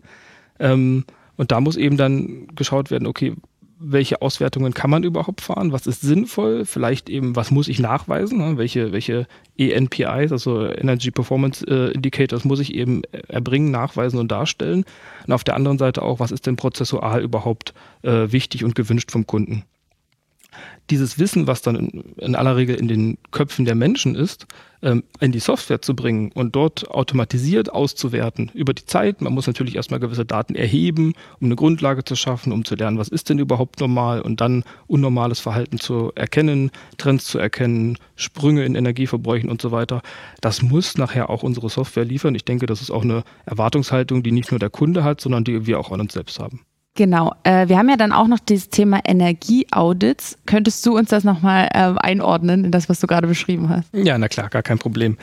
Ähm, 0.58 1.04
und 1.36 1.52
da 1.52 1.60
muss 1.60 1.76
eben 1.76 1.96
dann 1.96 2.46
geschaut 2.54 2.90
werden, 2.90 3.06
okay, 3.06 3.34
welche 3.82 4.20
Auswertungen 4.20 4.74
kann 4.74 4.90
man 4.90 5.04
überhaupt 5.04 5.40
fahren, 5.40 5.72
was 5.72 5.86
ist 5.86 6.02
sinnvoll, 6.02 6.66
vielleicht 6.66 7.08
eben, 7.08 7.34
was 7.34 7.50
muss 7.50 7.66
ich 7.66 7.78
nachweisen, 7.78 8.38
ne? 8.38 8.58
welche, 8.58 8.92
welche 8.92 9.26
ENPIs, 9.56 10.32
also 10.32 10.66
Energy 10.66 11.10
Performance 11.10 11.66
äh, 11.66 11.92
Indicators, 11.92 12.44
muss 12.44 12.60
ich 12.60 12.74
eben 12.74 13.02
erbringen, 13.28 13.70
nachweisen 13.70 14.20
und 14.20 14.30
darstellen. 14.30 14.84
Und 15.26 15.32
auf 15.32 15.44
der 15.44 15.56
anderen 15.56 15.78
Seite 15.78 16.02
auch, 16.02 16.20
was 16.20 16.30
ist 16.30 16.46
denn 16.46 16.56
prozessual 16.56 17.22
überhaupt 17.22 17.72
äh, 18.02 18.30
wichtig 18.30 18.64
und 18.64 18.74
gewünscht 18.74 19.10
vom 19.10 19.26
Kunden 19.26 19.64
dieses 20.90 21.18
Wissen, 21.18 21.46
was 21.46 21.62
dann 21.62 21.76
in, 21.76 21.88
in, 22.16 22.34
aller 22.34 22.56
Regel 22.56 22.74
in 22.76 22.88
den 22.88 23.18
Köpfen 23.30 23.64
der 23.64 23.74
Menschen 23.74 24.14
ist, 24.14 24.46
ähm, 24.82 25.04
in 25.20 25.32
die 25.32 25.38
Software 25.38 25.82
zu 25.82 25.94
bringen 25.94 26.32
und 26.32 26.56
dort 26.56 26.90
automatisiert 26.90 27.72
auszuwerten 27.72 28.50
über 28.54 28.74
die 28.74 28.84
Zeit. 28.84 29.20
Man 29.20 29.32
muss 29.32 29.46
natürlich 29.46 29.76
erstmal 29.76 30.00
gewisse 30.00 30.24
Daten 30.24 30.54
erheben, 30.54 31.14
um 31.40 31.46
eine 31.46 31.56
Grundlage 31.56 32.04
zu 32.04 32.16
schaffen, 32.16 32.52
um 32.52 32.64
zu 32.64 32.74
lernen, 32.74 32.98
was 32.98 33.08
ist 33.08 33.28
denn 33.28 33.38
überhaupt 33.38 33.80
normal 33.80 34.20
und 34.22 34.40
dann 34.40 34.64
unnormales 34.86 35.38
Verhalten 35.40 35.78
zu 35.78 36.12
erkennen, 36.14 36.70
Trends 36.98 37.26
zu 37.26 37.38
erkennen, 37.38 37.98
Sprünge 38.16 38.64
in 38.64 38.74
Energieverbräuchen 38.74 39.50
und 39.50 39.62
so 39.62 39.70
weiter. 39.70 40.02
Das 40.40 40.62
muss 40.62 40.98
nachher 40.98 41.30
auch 41.30 41.42
unsere 41.42 41.70
Software 41.70 42.04
liefern. 42.04 42.34
Ich 42.34 42.44
denke, 42.44 42.66
das 42.66 42.80
ist 42.80 42.90
auch 42.90 43.02
eine 43.02 43.22
Erwartungshaltung, 43.46 44.22
die 44.22 44.32
nicht 44.32 44.50
nur 44.50 44.58
der 44.58 44.70
Kunde 44.70 45.04
hat, 45.04 45.20
sondern 45.20 45.44
die 45.44 45.66
wir 45.66 45.78
auch 45.78 45.92
an 45.92 46.00
uns 46.00 46.14
selbst 46.14 46.38
haben. 46.40 46.60
Genau. 46.96 47.32
Äh, 47.44 47.68
wir 47.68 47.78
haben 47.78 47.88
ja 47.88 47.96
dann 47.96 48.12
auch 48.12 48.26
noch 48.26 48.40
dieses 48.40 48.68
Thema 48.68 49.00
Energieaudits. 49.04 50.38
Könntest 50.46 50.84
du 50.84 50.96
uns 50.98 51.10
das 51.10 51.22
nochmal 51.22 51.68
äh, 51.72 51.94
einordnen 51.96 52.64
in 52.64 52.72
das, 52.72 52.88
was 52.88 52.98
du 53.00 53.06
gerade 53.06 53.28
beschrieben 53.28 53.68
hast? 53.68 53.88
Ja, 53.94 54.18
na 54.18 54.28
klar, 54.28 54.48
gar 54.48 54.62
kein 54.62 54.78
Problem. 54.78 55.16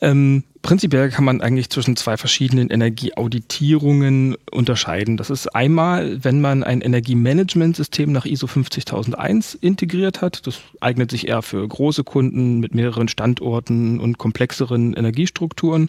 Ähm, 0.00 0.42
prinzipiell 0.62 1.10
kann 1.10 1.24
man 1.24 1.40
eigentlich 1.40 1.70
zwischen 1.70 1.94
zwei 1.94 2.16
verschiedenen 2.16 2.70
Energieauditierungen 2.70 4.36
unterscheiden. 4.50 5.16
Das 5.16 5.30
ist 5.30 5.46
einmal, 5.54 6.24
wenn 6.24 6.40
man 6.40 6.64
ein 6.64 6.80
Energiemanagementsystem 6.80 8.10
nach 8.10 8.24
ISO 8.24 8.48
50001 8.48 9.54
integriert 9.54 10.22
hat. 10.22 10.46
Das 10.48 10.60
eignet 10.80 11.12
sich 11.12 11.28
eher 11.28 11.42
für 11.42 11.66
große 11.66 12.02
Kunden 12.02 12.58
mit 12.58 12.74
mehreren 12.74 13.06
Standorten 13.06 14.00
und 14.00 14.18
komplexeren 14.18 14.92
Energiestrukturen. 14.94 15.88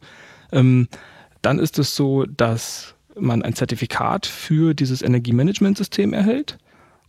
Ähm, 0.52 0.88
dann 1.42 1.58
ist 1.58 1.80
es 1.80 1.96
so, 1.96 2.26
dass 2.26 2.93
man 3.20 3.42
ein 3.42 3.56
Zertifikat 3.56 4.26
für 4.26 4.74
dieses 4.74 5.02
Energiemanagementsystem 5.02 6.14
erhält. 6.14 6.58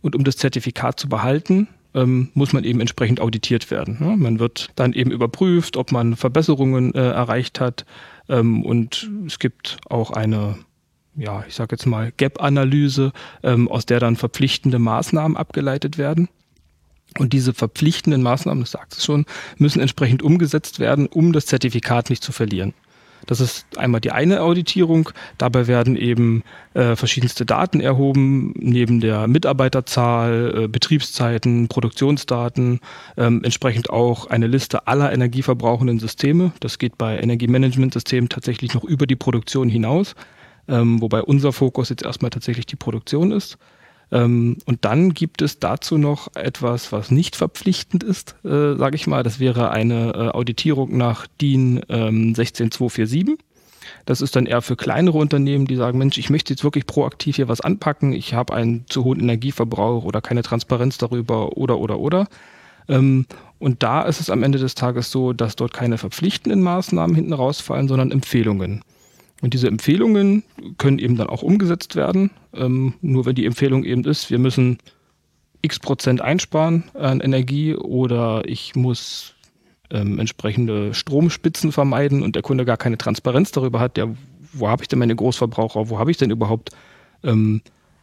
Und 0.01 0.15
um 0.15 0.23
das 0.23 0.37
Zertifikat 0.37 0.99
zu 0.99 1.09
behalten, 1.09 1.67
ähm, 1.95 2.29
muss 2.33 2.53
man 2.53 2.63
eben 2.63 2.81
entsprechend 2.81 3.19
auditiert 3.19 3.71
werden. 3.71 3.97
Ne? 3.99 4.15
Man 4.17 4.39
wird 4.39 4.69
dann 4.75 4.93
eben 4.93 5.11
überprüft, 5.11 5.77
ob 5.77 5.91
man 5.91 6.15
Verbesserungen 6.15 6.93
äh, 6.93 6.99
erreicht 6.99 7.59
hat. 7.59 7.85
Ähm, 8.29 8.63
und 8.63 9.09
es 9.25 9.39
gibt 9.39 9.77
auch 9.89 10.11
eine, 10.11 10.57
ja, 11.15 11.43
ich 11.47 11.55
sage 11.55 11.73
jetzt 11.73 11.85
mal, 11.85 12.11
Gap-Analyse, 12.17 13.13
ähm, 13.43 13.67
aus 13.69 13.85
der 13.85 13.99
dann 13.99 14.17
verpflichtende 14.17 14.77
Maßnahmen 14.77 15.37
abgeleitet 15.37 15.97
werden. 15.97 16.27
Und 17.17 17.31
diese 17.31 17.53
verpflichtenden 17.53 18.21
Maßnahmen, 18.21 18.61
das 18.61 18.71
sagt 18.71 18.93
es 18.93 19.05
schon, 19.05 19.25
müssen 19.57 19.79
entsprechend 19.79 20.21
umgesetzt 20.21 20.79
werden, 20.79 21.07
um 21.07 21.31
das 21.31 21.45
Zertifikat 21.45 22.09
nicht 22.09 22.23
zu 22.23 22.33
verlieren. 22.33 22.73
Das 23.25 23.39
ist 23.39 23.65
einmal 23.77 24.01
die 24.01 24.11
eine 24.11 24.41
Auditierung. 24.41 25.09
Dabei 25.37 25.67
werden 25.67 25.95
eben 25.95 26.43
äh, 26.73 26.95
verschiedenste 26.95 27.45
Daten 27.45 27.79
erhoben, 27.79 28.53
neben 28.57 28.99
der 28.99 29.27
Mitarbeiterzahl, 29.27 30.63
äh, 30.63 30.67
Betriebszeiten, 30.67 31.67
Produktionsdaten, 31.67 32.79
ähm, 33.17 33.43
entsprechend 33.43 33.89
auch 33.89 34.27
eine 34.27 34.47
Liste 34.47 34.87
aller 34.87 35.11
energieverbrauchenden 35.11 35.99
Systeme. 35.99 36.51
Das 36.59 36.77
geht 36.77 36.97
bei 36.97 37.17
Energiemanagementsystemen 37.19 38.29
tatsächlich 38.29 38.73
noch 38.73 38.83
über 38.83 39.07
die 39.07 39.15
Produktion 39.15 39.69
hinaus, 39.69 40.15
ähm, 40.67 41.01
wobei 41.01 41.21
unser 41.21 41.53
Fokus 41.53 41.89
jetzt 41.89 42.03
erstmal 42.03 42.31
tatsächlich 42.31 42.65
die 42.65 42.75
Produktion 42.75 43.31
ist. 43.31 43.57
Ähm, 44.11 44.57
und 44.65 44.85
dann 44.85 45.13
gibt 45.13 45.41
es 45.41 45.59
dazu 45.59 45.97
noch 45.97 46.35
etwas, 46.35 46.91
was 46.91 47.11
nicht 47.11 47.35
verpflichtend 47.35 48.03
ist, 48.03 48.35
äh, 48.43 48.75
sage 48.75 48.95
ich 48.95 49.07
mal. 49.07 49.23
Das 49.23 49.39
wäre 49.39 49.71
eine 49.71 50.13
äh, 50.13 50.29
Auditierung 50.29 50.97
nach 50.97 51.27
DIN 51.41 51.81
ähm, 51.89 52.35
16247. 52.35 53.37
Das 54.05 54.21
ist 54.21 54.35
dann 54.35 54.45
eher 54.45 54.61
für 54.61 54.75
kleinere 54.75 55.17
Unternehmen, 55.17 55.65
die 55.65 55.75
sagen, 55.75 55.97
Mensch, 55.97 56.17
ich 56.17 56.29
möchte 56.29 56.53
jetzt 56.53 56.63
wirklich 56.63 56.85
proaktiv 56.85 57.35
hier 57.35 57.47
was 57.47 57.61
anpacken. 57.61 58.13
Ich 58.13 58.33
habe 58.33 58.53
einen 58.53 58.85
zu 58.87 59.03
hohen 59.03 59.19
Energieverbrauch 59.19 60.03
oder 60.03 60.21
keine 60.21 60.43
Transparenz 60.43 60.97
darüber 60.97 61.57
oder, 61.57 61.77
oder, 61.77 61.99
oder. 61.99 62.27
Ähm, 62.87 63.25
und 63.57 63.83
da 63.83 64.03
ist 64.03 64.19
es 64.19 64.29
am 64.29 64.43
Ende 64.43 64.59
des 64.59 64.75
Tages 64.75 65.11
so, 65.11 65.33
dass 65.33 65.55
dort 65.55 65.73
keine 65.73 65.97
verpflichtenden 65.97 66.61
Maßnahmen 66.61 67.15
hinten 67.15 67.33
rausfallen, 67.33 67.87
sondern 67.87 68.11
Empfehlungen. 68.11 68.83
Und 69.41 69.53
diese 69.53 69.67
Empfehlungen 69.67 70.43
können 70.77 70.99
eben 70.99 71.17
dann 71.17 71.27
auch 71.27 71.41
umgesetzt 71.41 71.95
werden. 71.95 72.31
Ähm, 72.53 72.93
nur 73.01 73.25
wenn 73.25 73.35
die 73.35 73.45
Empfehlung 73.45 73.83
eben 73.83 74.03
ist, 74.05 74.31
wir 74.31 74.39
müssen 74.39 74.77
x 75.61 75.79
Prozent 75.79 76.21
einsparen 76.21 76.83
an 76.93 77.19
Energie 77.19 77.75
oder 77.75 78.43
ich 78.47 78.75
muss 78.75 79.35
ähm, 79.89 80.19
entsprechende 80.19 80.93
Stromspitzen 80.93 81.71
vermeiden 81.71 82.21
und 82.21 82.35
der 82.35 82.43
Kunde 82.43 82.65
gar 82.65 82.77
keine 82.77 82.97
Transparenz 82.97 83.51
darüber 83.51 83.79
hat, 83.79 83.97
ja, 83.97 84.07
wo 84.53 84.69
habe 84.69 84.83
ich 84.83 84.87
denn 84.87 84.99
meine 84.99 85.15
Großverbraucher, 85.15 85.89
wo 85.89 85.99
habe 85.99 86.11
ich 86.11 86.17
denn 86.17 86.29
überhaupt 86.29 86.71
ähm, 87.23 87.61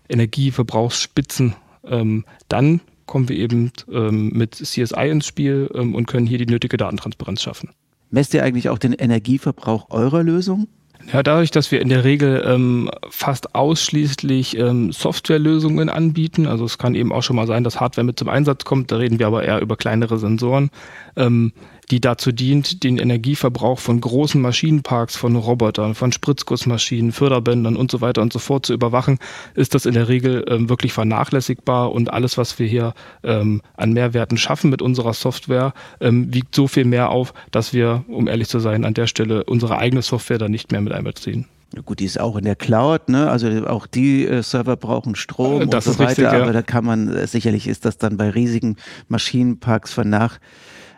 Energieverbrauchsspitzen, 0.08 1.54
ähm, 1.84 2.24
dann 2.48 2.80
kommen 3.06 3.28
wir 3.28 3.36
eben 3.36 3.72
ähm, 3.90 4.30
mit 4.30 4.54
CSI 4.54 5.08
ins 5.10 5.26
Spiel 5.26 5.70
ähm, 5.74 5.94
und 5.94 6.06
können 6.06 6.26
hier 6.26 6.38
die 6.38 6.46
nötige 6.46 6.76
Datentransparenz 6.76 7.42
schaffen. 7.42 7.70
Messt 8.10 8.34
ihr 8.34 8.44
eigentlich 8.44 8.68
auch 8.68 8.78
den 8.78 8.92
Energieverbrauch 8.92 9.90
eurer 9.90 10.22
Lösung? 10.22 10.68
Ja, 11.10 11.22
dadurch, 11.22 11.50
dass 11.50 11.70
wir 11.70 11.80
in 11.80 11.88
der 11.88 12.04
Regel 12.04 12.42
ähm, 12.46 12.90
fast 13.08 13.54
ausschließlich 13.54 14.56
ähm, 14.56 14.92
Softwarelösungen 14.92 15.88
anbieten, 15.88 16.46
also 16.46 16.64
es 16.64 16.78
kann 16.78 16.94
eben 16.94 17.12
auch 17.12 17.22
schon 17.22 17.36
mal 17.36 17.46
sein, 17.46 17.64
dass 17.64 17.80
Hardware 17.80 18.04
mit 18.04 18.18
zum 18.18 18.28
Einsatz 18.28 18.64
kommt, 18.64 18.92
da 18.92 18.96
reden 18.96 19.18
wir 19.18 19.26
aber 19.26 19.44
eher 19.44 19.60
über 19.60 19.76
kleinere 19.76 20.18
Sensoren, 20.18 20.70
ähm, 21.16 21.52
die 21.92 22.00
dazu 22.00 22.32
dient, 22.32 22.84
den 22.84 22.96
Energieverbrauch 22.96 23.78
von 23.78 24.00
großen 24.00 24.40
Maschinenparks, 24.40 25.14
von 25.14 25.36
Robotern, 25.36 25.94
von 25.94 26.10
Spritzgussmaschinen, 26.10 27.12
Förderbändern 27.12 27.76
und 27.76 27.90
so 27.90 28.00
weiter 28.00 28.22
und 28.22 28.32
so 28.32 28.38
fort 28.38 28.64
zu 28.64 28.72
überwachen, 28.72 29.18
ist 29.54 29.74
das 29.74 29.84
in 29.84 29.92
der 29.92 30.08
Regel 30.08 30.42
ähm, 30.48 30.70
wirklich 30.70 30.94
vernachlässigbar 30.94 31.92
und 31.92 32.10
alles, 32.10 32.38
was 32.38 32.58
wir 32.58 32.66
hier 32.66 32.94
ähm, 33.22 33.60
an 33.76 33.92
Mehrwerten 33.92 34.38
schaffen 34.38 34.70
mit 34.70 34.80
unserer 34.80 35.12
Software, 35.12 35.74
ähm, 36.00 36.32
wiegt 36.32 36.54
so 36.54 36.66
viel 36.66 36.86
mehr 36.86 37.10
auf, 37.10 37.34
dass 37.50 37.74
wir, 37.74 38.04
um 38.08 38.26
ehrlich 38.26 38.48
zu 38.48 38.58
sein, 38.58 38.86
an 38.86 38.94
der 38.94 39.06
Stelle 39.06 39.44
unsere 39.44 39.76
eigene 39.76 40.00
Software 40.00 40.38
dann 40.38 40.50
nicht 40.50 40.72
mehr 40.72 40.80
mit 40.80 40.94
einbeziehen. 40.94 41.46
Gut, 41.84 42.00
die 42.00 42.06
ist 42.06 42.20
auch 42.20 42.36
in 42.36 42.44
der 42.44 42.56
Cloud, 42.56 43.08
ne? 43.08 43.30
Also 43.30 43.48
auch 43.66 43.86
die 43.86 44.26
äh, 44.26 44.42
Server 44.42 44.76
brauchen 44.76 45.14
Strom 45.14 45.68
das 45.70 45.86
und 45.86 45.94
so 45.94 45.98
weiter, 45.98 46.08
richtig, 46.08 46.24
ja. 46.24 46.42
aber 46.42 46.52
da 46.52 46.62
kann 46.62 46.84
man, 46.84 47.14
äh, 47.14 47.26
sicherlich 47.26 47.66
ist 47.66 47.84
das 47.84 47.98
dann 47.98 48.16
bei 48.16 48.30
riesigen 48.30 48.76
Maschinenparks 49.08 49.92
vernach 49.92 50.38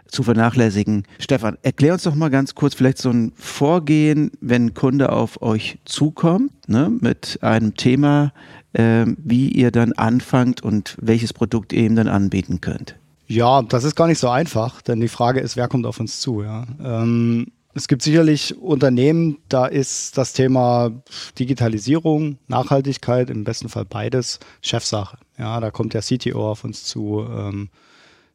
zu 0.07 0.23
vernachlässigen. 0.23 1.05
Stefan, 1.19 1.59
erklär 1.63 1.95
uns 1.95 2.05
doch 2.05 2.15
mal 2.15 2.31
ganz 2.31 2.55
kurz 2.55 2.75
vielleicht 2.75 2.99
so 2.99 3.11
ein 3.11 3.33
Vorgehen, 3.37 4.31
wenn 4.41 4.67
ein 4.67 4.75
Kunde 4.75 5.13
auf 5.13 5.43
euch 5.43 5.79
zukommt 5.85 6.53
ne, 6.69 6.91
mit 7.01 7.39
einem 7.43 7.75
Thema, 7.75 8.33
äh, 8.73 9.07
wie 9.19 9.49
ihr 9.49 9.71
dann 9.71 9.93
anfangt 9.93 10.63
und 10.63 10.97
welches 11.01 11.33
Produkt 11.33 11.73
ihr 11.73 11.85
ihm 11.85 11.97
dann 11.97 12.09
anbieten 12.09 12.61
könnt. 12.61 12.97
Ja, 13.27 13.63
das 13.63 13.85
ist 13.85 13.97
gar 13.97 14.07
nicht 14.07 14.19
so 14.19 14.29
einfach, 14.29 14.83
denn 14.83 15.01
die 15.01 15.09
Frage 15.09 15.41
ist, 15.41 15.57
wer 15.57 15.69
kommt 15.69 15.87
auf 15.87 15.99
uns 15.99 16.21
zu? 16.21 16.43
Ja? 16.43 16.67
Ähm, 16.83 17.47
es 17.75 17.89
gibt 17.89 18.03
sicherlich 18.03 18.57
Unternehmen, 18.57 19.39
da 19.49 19.67
ist 19.67 20.17
das 20.17 20.33
Thema 20.33 20.93
Digitalisierung, 21.39 22.39
Nachhaltigkeit, 22.47 23.31
im 23.31 23.43
besten 23.43 23.69
Fall 23.69 23.85
beides, 23.85 24.39
Chefsache. 24.61 25.19
Ja, 25.39 25.59
da 25.59 25.73
kommt 25.73 25.95
der 25.95 26.03
CTO 26.03 26.51
auf 26.51 26.63
uns 26.63 26.85
zu. 26.85 27.27
Ähm, 27.29 27.71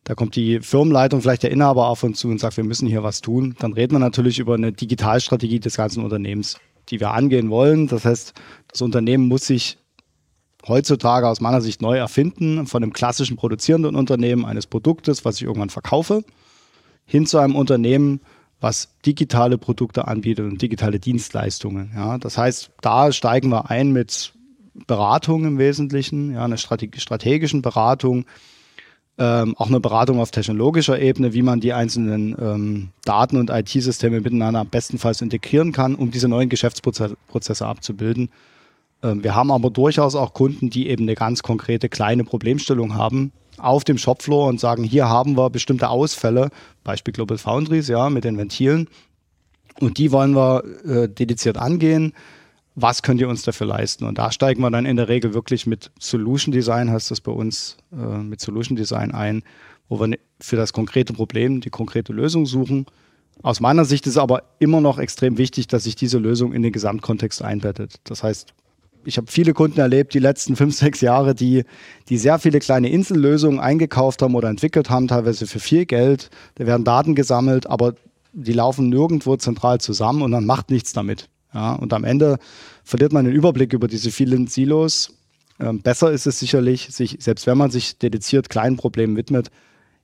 da 0.03 0.15
kommt 0.15 0.35
die 0.35 0.59
Firmenleitung, 0.61 1.21
vielleicht 1.21 1.43
der 1.43 1.51
Inhaber 1.51 1.87
auf 1.87 2.03
uns 2.03 2.19
zu 2.19 2.29
und 2.29 2.39
sagt, 2.39 2.57
wir 2.57 2.63
müssen 2.63 2.87
hier 2.87 3.03
was 3.03 3.21
tun. 3.21 3.55
Dann 3.59 3.73
reden 3.73 3.93
wir 3.93 3.99
natürlich 3.99 4.39
über 4.39 4.55
eine 4.55 4.71
Digitalstrategie 4.71 5.59
des 5.59 5.77
ganzen 5.77 6.03
Unternehmens, 6.03 6.57
die 6.89 6.99
wir 6.99 7.11
angehen 7.11 7.49
wollen. 7.49 7.87
Das 7.87 8.05
heißt, 8.05 8.33
das 8.71 8.81
Unternehmen 8.81 9.27
muss 9.27 9.45
sich 9.45 9.77
heutzutage 10.67 11.27
aus 11.27 11.41
meiner 11.41 11.61
Sicht 11.61 11.81
neu 11.81 11.97
erfinden, 11.97 12.65
von 12.65 12.83
einem 12.83 12.93
klassischen 12.93 13.37
produzierenden 13.37 13.95
Unternehmen 13.95 14.45
eines 14.45 14.67
Produktes, 14.67 15.25
was 15.25 15.37
ich 15.37 15.43
irgendwann 15.43 15.69
verkaufe, 15.69 16.23
hin 17.05 17.25
zu 17.25 17.37
einem 17.37 17.55
Unternehmen, 17.55 18.21
was 18.59 18.89
digitale 19.05 19.57
Produkte 19.57 20.07
anbietet 20.07 20.45
und 20.45 20.61
digitale 20.61 20.99
Dienstleistungen. 20.99 21.91
Ja, 21.95 22.17
das 22.17 22.37
heißt, 22.37 22.71
da 22.81 23.11
steigen 23.11 23.49
wir 23.49 23.69
ein 23.69 23.91
mit 23.91 24.33
Beratung 24.87 25.45
im 25.45 25.57
Wesentlichen, 25.57 26.33
ja, 26.33 26.43
einer 26.43 26.57
strategischen 26.57 27.61
Beratung, 27.61 28.25
ähm, 29.19 29.53
auch 29.57 29.67
eine 29.67 29.81
Beratung 29.81 30.21
auf 30.21 30.31
technologischer 30.31 30.99
Ebene, 30.99 31.33
wie 31.33 31.41
man 31.41 31.59
die 31.59 31.73
einzelnen 31.73 32.35
ähm, 32.39 32.89
Daten- 33.03 33.37
und 33.37 33.49
IT-Systeme 33.49 34.21
miteinander 34.21 34.63
bestenfalls 34.63 35.21
integrieren 35.21 35.73
kann, 35.73 35.95
um 35.95 36.09
diese 36.09 36.29
neuen 36.29 36.47
Geschäftsprozesse 36.47 37.67
abzubilden. 37.67 38.29
Ähm, 39.03 39.21
wir 39.21 39.35
haben 39.35 39.51
aber 39.51 39.71
durchaus 39.71 40.15
auch 40.15 40.33
Kunden, 40.33 40.69
die 40.69 40.87
eben 40.87 41.03
eine 41.03 41.15
ganz 41.15 41.43
konkrete 41.43 41.89
kleine 41.89 42.23
Problemstellung 42.23 42.95
haben 42.95 43.33
auf 43.57 43.83
dem 43.83 43.97
Shopfloor 43.97 44.47
und 44.47 44.61
sagen, 44.61 44.85
hier 44.85 45.09
haben 45.09 45.35
wir 45.35 45.49
bestimmte 45.49 45.89
Ausfälle, 45.89 46.49
Beispiel 46.85 47.13
Global 47.13 47.37
Foundries, 47.37 47.89
ja, 47.89 48.09
mit 48.09 48.23
den 48.23 48.37
Ventilen. 48.37 48.87
Und 49.81 49.97
die 49.97 50.13
wollen 50.13 50.33
wir 50.33 50.63
äh, 50.85 51.09
dediziert 51.09 51.57
angehen 51.57 52.13
was 52.81 53.01
könnt 53.01 53.21
ihr 53.21 53.29
uns 53.29 53.43
dafür 53.43 53.67
leisten? 53.67 54.05
Und 54.05 54.17
da 54.17 54.31
steigen 54.31 54.61
wir 54.61 54.71
dann 54.71 54.85
in 54.85 54.95
der 54.95 55.09
Regel 55.09 55.33
wirklich 55.33 55.67
mit 55.67 55.91
Solution 55.99 56.51
Design, 56.51 56.89
heißt 56.91 57.11
das 57.11 57.21
bei 57.21 57.31
uns, 57.31 57.77
äh, 57.91 58.17
mit 58.17 58.41
Solution 58.41 58.75
Design 58.75 59.11
ein, 59.11 59.43
wo 59.87 59.99
wir 59.99 60.07
ne, 60.07 60.19
für 60.39 60.55
das 60.55 60.73
konkrete 60.73 61.13
Problem 61.13 61.61
die 61.61 61.69
konkrete 61.69 62.13
Lösung 62.13 62.45
suchen. 62.45 62.85
Aus 63.41 63.59
meiner 63.59 63.85
Sicht 63.85 64.05
ist 64.07 64.17
aber 64.17 64.43
immer 64.59 64.81
noch 64.81 64.99
extrem 64.99 65.37
wichtig, 65.37 65.67
dass 65.67 65.85
sich 65.85 65.95
diese 65.95 66.17
Lösung 66.17 66.53
in 66.53 66.61
den 66.61 66.73
Gesamtkontext 66.73 67.41
einbettet. 67.41 67.95
Das 68.03 68.23
heißt, 68.23 68.53
ich 69.05 69.17
habe 69.17 69.31
viele 69.31 69.53
Kunden 69.53 69.79
erlebt, 69.79 70.13
die 70.13 70.19
letzten 70.19 70.55
fünf, 70.55 70.75
sechs 70.75 71.01
Jahre, 71.01 71.33
die, 71.33 71.63
die 72.09 72.17
sehr 72.17 72.37
viele 72.37 72.59
kleine 72.59 72.89
Insellösungen 72.89 73.59
eingekauft 73.59 74.21
haben 74.21 74.35
oder 74.35 74.49
entwickelt 74.49 74.89
haben, 74.89 75.07
teilweise 75.07 75.47
für 75.47 75.59
viel 75.59 75.85
Geld. 75.85 76.29
Da 76.55 76.65
werden 76.65 76.83
Daten 76.83 77.15
gesammelt, 77.15 77.67
aber 77.67 77.95
die 78.33 78.53
laufen 78.53 78.89
nirgendwo 78.89 79.37
zentral 79.37 79.79
zusammen 79.79 80.21
und 80.21 80.31
man 80.31 80.45
macht 80.45 80.69
nichts 80.69 80.93
damit. 80.93 81.29
Ja, 81.53 81.73
und 81.73 81.93
am 81.93 82.03
Ende 82.03 82.37
verliert 82.83 83.11
man 83.11 83.25
den 83.25 83.33
Überblick 83.33 83.73
über 83.73 83.87
diese 83.87 84.11
vielen 84.11 84.47
Silos. 84.47 85.13
Ähm, 85.59 85.81
besser 85.81 86.11
ist 86.11 86.27
es 86.27 86.39
sicherlich, 86.39 86.89
sich, 86.91 87.17
selbst 87.19 87.47
wenn 87.47 87.57
man 87.57 87.71
sich 87.71 87.97
dediziert 87.97 88.49
kleinen 88.49 88.77
Problemen 88.77 89.17
widmet, 89.17 89.49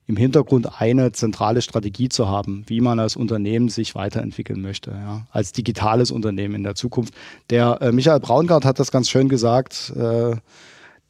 im 0.08 0.16
Hintergrund 0.16 0.80
eine 0.80 1.12
zentrale 1.12 1.62
Strategie 1.62 2.08
zu 2.08 2.28
haben, 2.28 2.64
wie 2.68 2.80
man 2.80 3.00
als 3.00 3.16
Unternehmen 3.16 3.68
sich 3.68 3.94
weiterentwickeln 3.94 4.60
möchte, 4.60 4.92
ja, 4.92 5.26
als 5.32 5.52
digitales 5.52 6.10
Unternehmen 6.10 6.54
in 6.54 6.62
der 6.62 6.76
Zukunft. 6.76 7.12
Der 7.50 7.78
äh, 7.80 7.92
Michael 7.92 8.20
Braungart 8.20 8.64
hat 8.64 8.78
das 8.78 8.92
ganz 8.92 9.08
schön 9.08 9.28
gesagt. 9.28 9.92
Äh, 9.96 10.36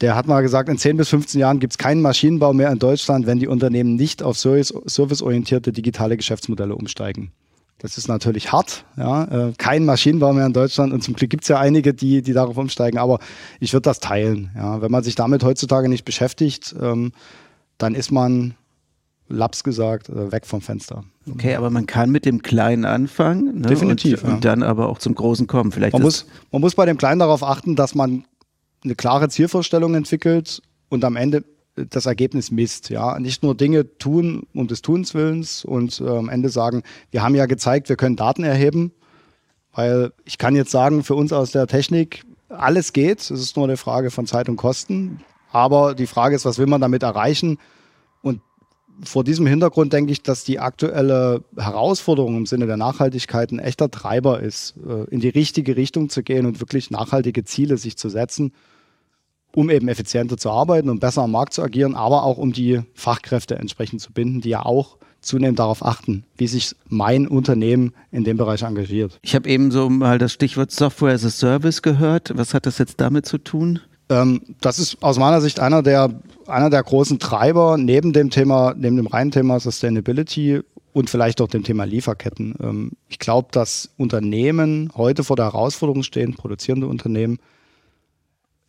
der 0.00 0.14
hat 0.14 0.26
mal 0.26 0.42
gesagt, 0.42 0.68
in 0.68 0.78
10 0.78 0.96
bis 0.98 1.08
15 1.08 1.40
Jahren 1.40 1.58
gibt 1.58 1.72
es 1.72 1.78
keinen 1.78 2.02
Maschinenbau 2.02 2.52
mehr 2.52 2.70
in 2.70 2.78
Deutschland, 2.78 3.26
wenn 3.26 3.38
die 3.38 3.48
Unternehmen 3.48 3.96
nicht 3.96 4.22
auf 4.22 4.36
serviceorientierte 4.36 5.72
digitale 5.72 6.16
Geschäftsmodelle 6.16 6.74
umsteigen. 6.74 7.32
Das 7.78 7.98
ist 7.98 8.08
natürlich 8.08 8.52
hart, 8.52 8.84
ja. 8.96 9.48
Äh, 9.48 9.52
kein 9.58 9.84
Maschinenbau 9.84 10.32
mehr 10.32 10.46
in 10.46 10.54
Deutschland 10.54 10.94
und 10.94 11.02
zum 11.02 11.14
Glück 11.14 11.28
gibt 11.28 11.44
es 11.44 11.48
ja 11.48 11.58
einige, 11.58 11.92
die, 11.92 12.22
die 12.22 12.32
darauf 12.32 12.56
umsteigen, 12.56 12.98
aber 12.98 13.18
ich 13.60 13.74
würde 13.74 13.82
das 13.82 14.00
teilen. 14.00 14.50
Ja. 14.56 14.80
Wenn 14.80 14.90
man 14.90 15.04
sich 15.04 15.14
damit 15.14 15.44
heutzutage 15.44 15.88
nicht 15.88 16.04
beschäftigt, 16.04 16.74
ähm, 16.80 17.12
dann 17.76 17.94
ist 17.94 18.10
man, 18.10 18.54
laps 19.28 19.64
gesagt, 19.64 20.08
äh, 20.08 20.32
weg 20.32 20.46
vom 20.46 20.60
Fenster. 20.60 21.04
Okay, 21.30 21.54
aber 21.56 21.70
man 21.70 21.86
kann 21.86 22.10
mit 22.10 22.24
dem 22.24 22.42
Kleinen 22.42 22.84
anfangen 22.84 23.60
ne? 23.60 23.68
Definitiv, 23.68 24.22
und, 24.22 24.28
ja. 24.28 24.34
und, 24.36 24.44
dann 24.44 24.62
aber 24.62 24.88
auch 24.88 24.98
zum 24.98 25.14
Großen 25.14 25.46
kommen. 25.46 25.72
Vielleicht 25.72 25.92
man, 25.92 26.02
muss, 26.02 26.26
man 26.52 26.60
muss 26.60 26.74
bei 26.74 26.86
dem 26.86 26.96
Kleinen 26.96 27.18
darauf 27.18 27.42
achten, 27.42 27.76
dass 27.76 27.94
man 27.94 28.24
eine 28.84 28.94
klare 28.94 29.28
Zielvorstellung 29.28 29.94
entwickelt 29.94 30.62
und 30.88 31.04
am 31.04 31.16
Ende 31.16 31.44
das 31.76 32.06
Ergebnis 32.06 32.50
misst. 32.50 32.88
Ja, 32.88 33.18
nicht 33.18 33.42
nur 33.42 33.54
Dinge 33.54 33.98
tun 33.98 34.46
um 34.54 34.66
des 34.66 34.82
Tuns 34.82 35.14
willens 35.14 35.64
und 35.64 36.00
äh, 36.00 36.08
am 36.08 36.28
Ende 36.28 36.48
sagen, 36.48 36.82
wir 37.10 37.22
haben 37.22 37.34
ja 37.34 37.46
gezeigt, 37.46 37.88
wir 37.88 37.96
können 37.96 38.16
Daten 38.16 38.44
erheben, 38.44 38.92
weil 39.72 40.12
ich 40.24 40.38
kann 40.38 40.56
jetzt 40.56 40.70
sagen, 40.70 41.04
für 41.04 41.14
uns 41.14 41.32
aus 41.32 41.52
der 41.52 41.66
Technik 41.66 42.24
alles 42.48 42.92
geht. 42.92 43.20
Es 43.20 43.30
ist 43.30 43.56
nur 43.56 43.66
eine 43.66 43.76
Frage 43.76 44.10
von 44.10 44.26
Zeit 44.26 44.48
und 44.48 44.56
Kosten. 44.56 45.20
Aber 45.52 45.94
die 45.94 46.06
Frage 46.06 46.34
ist, 46.34 46.44
was 46.44 46.58
will 46.58 46.66
man 46.66 46.80
damit 46.80 47.02
erreichen? 47.02 47.58
Und 48.22 48.40
vor 49.02 49.24
diesem 49.24 49.46
Hintergrund 49.46 49.92
denke 49.92 50.12
ich, 50.12 50.22
dass 50.22 50.44
die 50.44 50.58
aktuelle 50.58 51.44
Herausforderung 51.56 52.36
im 52.36 52.46
Sinne 52.46 52.66
der 52.66 52.76
Nachhaltigkeit 52.76 53.52
ein 53.52 53.58
echter 53.58 53.90
Treiber 53.90 54.40
ist, 54.40 54.74
äh, 54.86 55.04
in 55.10 55.20
die 55.20 55.28
richtige 55.28 55.76
Richtung 55.76 56.08
zu 56.08 56.22
gehen 56.22 56.46
und 56.46 56.60
wirklich 56.60 56.90
nachhaltige 56.90 57.44
Ziele 57.44 57.76
sich 57.76 57.98
zu 57.98 58.08
setzen 58.08 58.52
um 59.56 59.70
eben 59.70 59.88
effizienter 59.88 60.36
zu 60.36 60.50
arbeiten 60.50 60.90
und 60.90 61.00
besser 61.00 61.22
am 61.22 61.30
Markt 61.30 61.54
zu 61.54 61.62
agieren, 61.62 61.94
aber 61.94 62.24
auch 62.24 62.36
um 62.36 62.52
die 62.52 62.82
Fachkräfte 62.92 63.56
entsprechend 63.56 64.02
zu 64.02 64.12
binden, 64.12 64.42
die 64.42 64.50
ja 64.50 64.66
auch 64.66 64.98
zunehmend 65.22 65.58
darauf 65.58 65.84
achten, 65.84 66.24
wie 66.36 66.46
sich 66.46 66.76
mein 66.88 67.26
Unternehmen 67.26 67.94
in 68.12 68.22
dem 68.22 68.36
Bereich 68.36 68.62
engagiert. 68.62 69.18
Ich 69.22 69.34
habe 69.34 69.48
eben 69.48 69.70
so 69.70 69.88
mal 69.88 70.18
das 70.18 70.34
Stichwort 70.34 70.70
Software 70.72 71.14
as 71.14 71.24
a 71.24 71.30
Service 71.30 71.80
gehört. 71.80 72.36
Was 72.36 72.52
hat 72.52 72.66
das 72.66 72.76
jetzt 72.76 73.00
damit 73.00 73.24
zu 73.24 73.38
tun? 73.38 73.80
Ähm, 74.10 74.42
das 74.60 74.78
ist 74.78 75.02
aus 75.02 75.18
meiner 75.18 75.40
Sicht 75.40 75.58
einer 75.58 75.82
der, 75.82 76.10
einer 76.46 76.68
der 76.68 76.82
großen 76.82 77.18
Treiber 77.18 77.78
neben 77.78 78.12
dem 78.12 78.28
Thema, 78.28 78.74
neben 78.76 78.96
dem 78.96 79.06
reinen 79.06 79.30
Thema 79.30 79.58
Sustainability 79.58 80.60
und 80.92 81.08
vielleicht 81.08 81.40
auch 81.40 81.48
dem 81.48 81.64
Thema 81.64 81.84
Lieferketten. 81.84 82.54
Ähm, 82.62 82.92
ich 83.08 83.18
glaube, 83.18 83.48
dass 83.52 83.88
Unternehmen 83.96 84.92
heute 84.96 85.24
vor 85.24 85.36
der 85.36 85.46
Herausforderung 85.46 86.02
stehen, 86.02 86.34
produzierende 86.34 86.88
Unternehmen, 86.88 87.38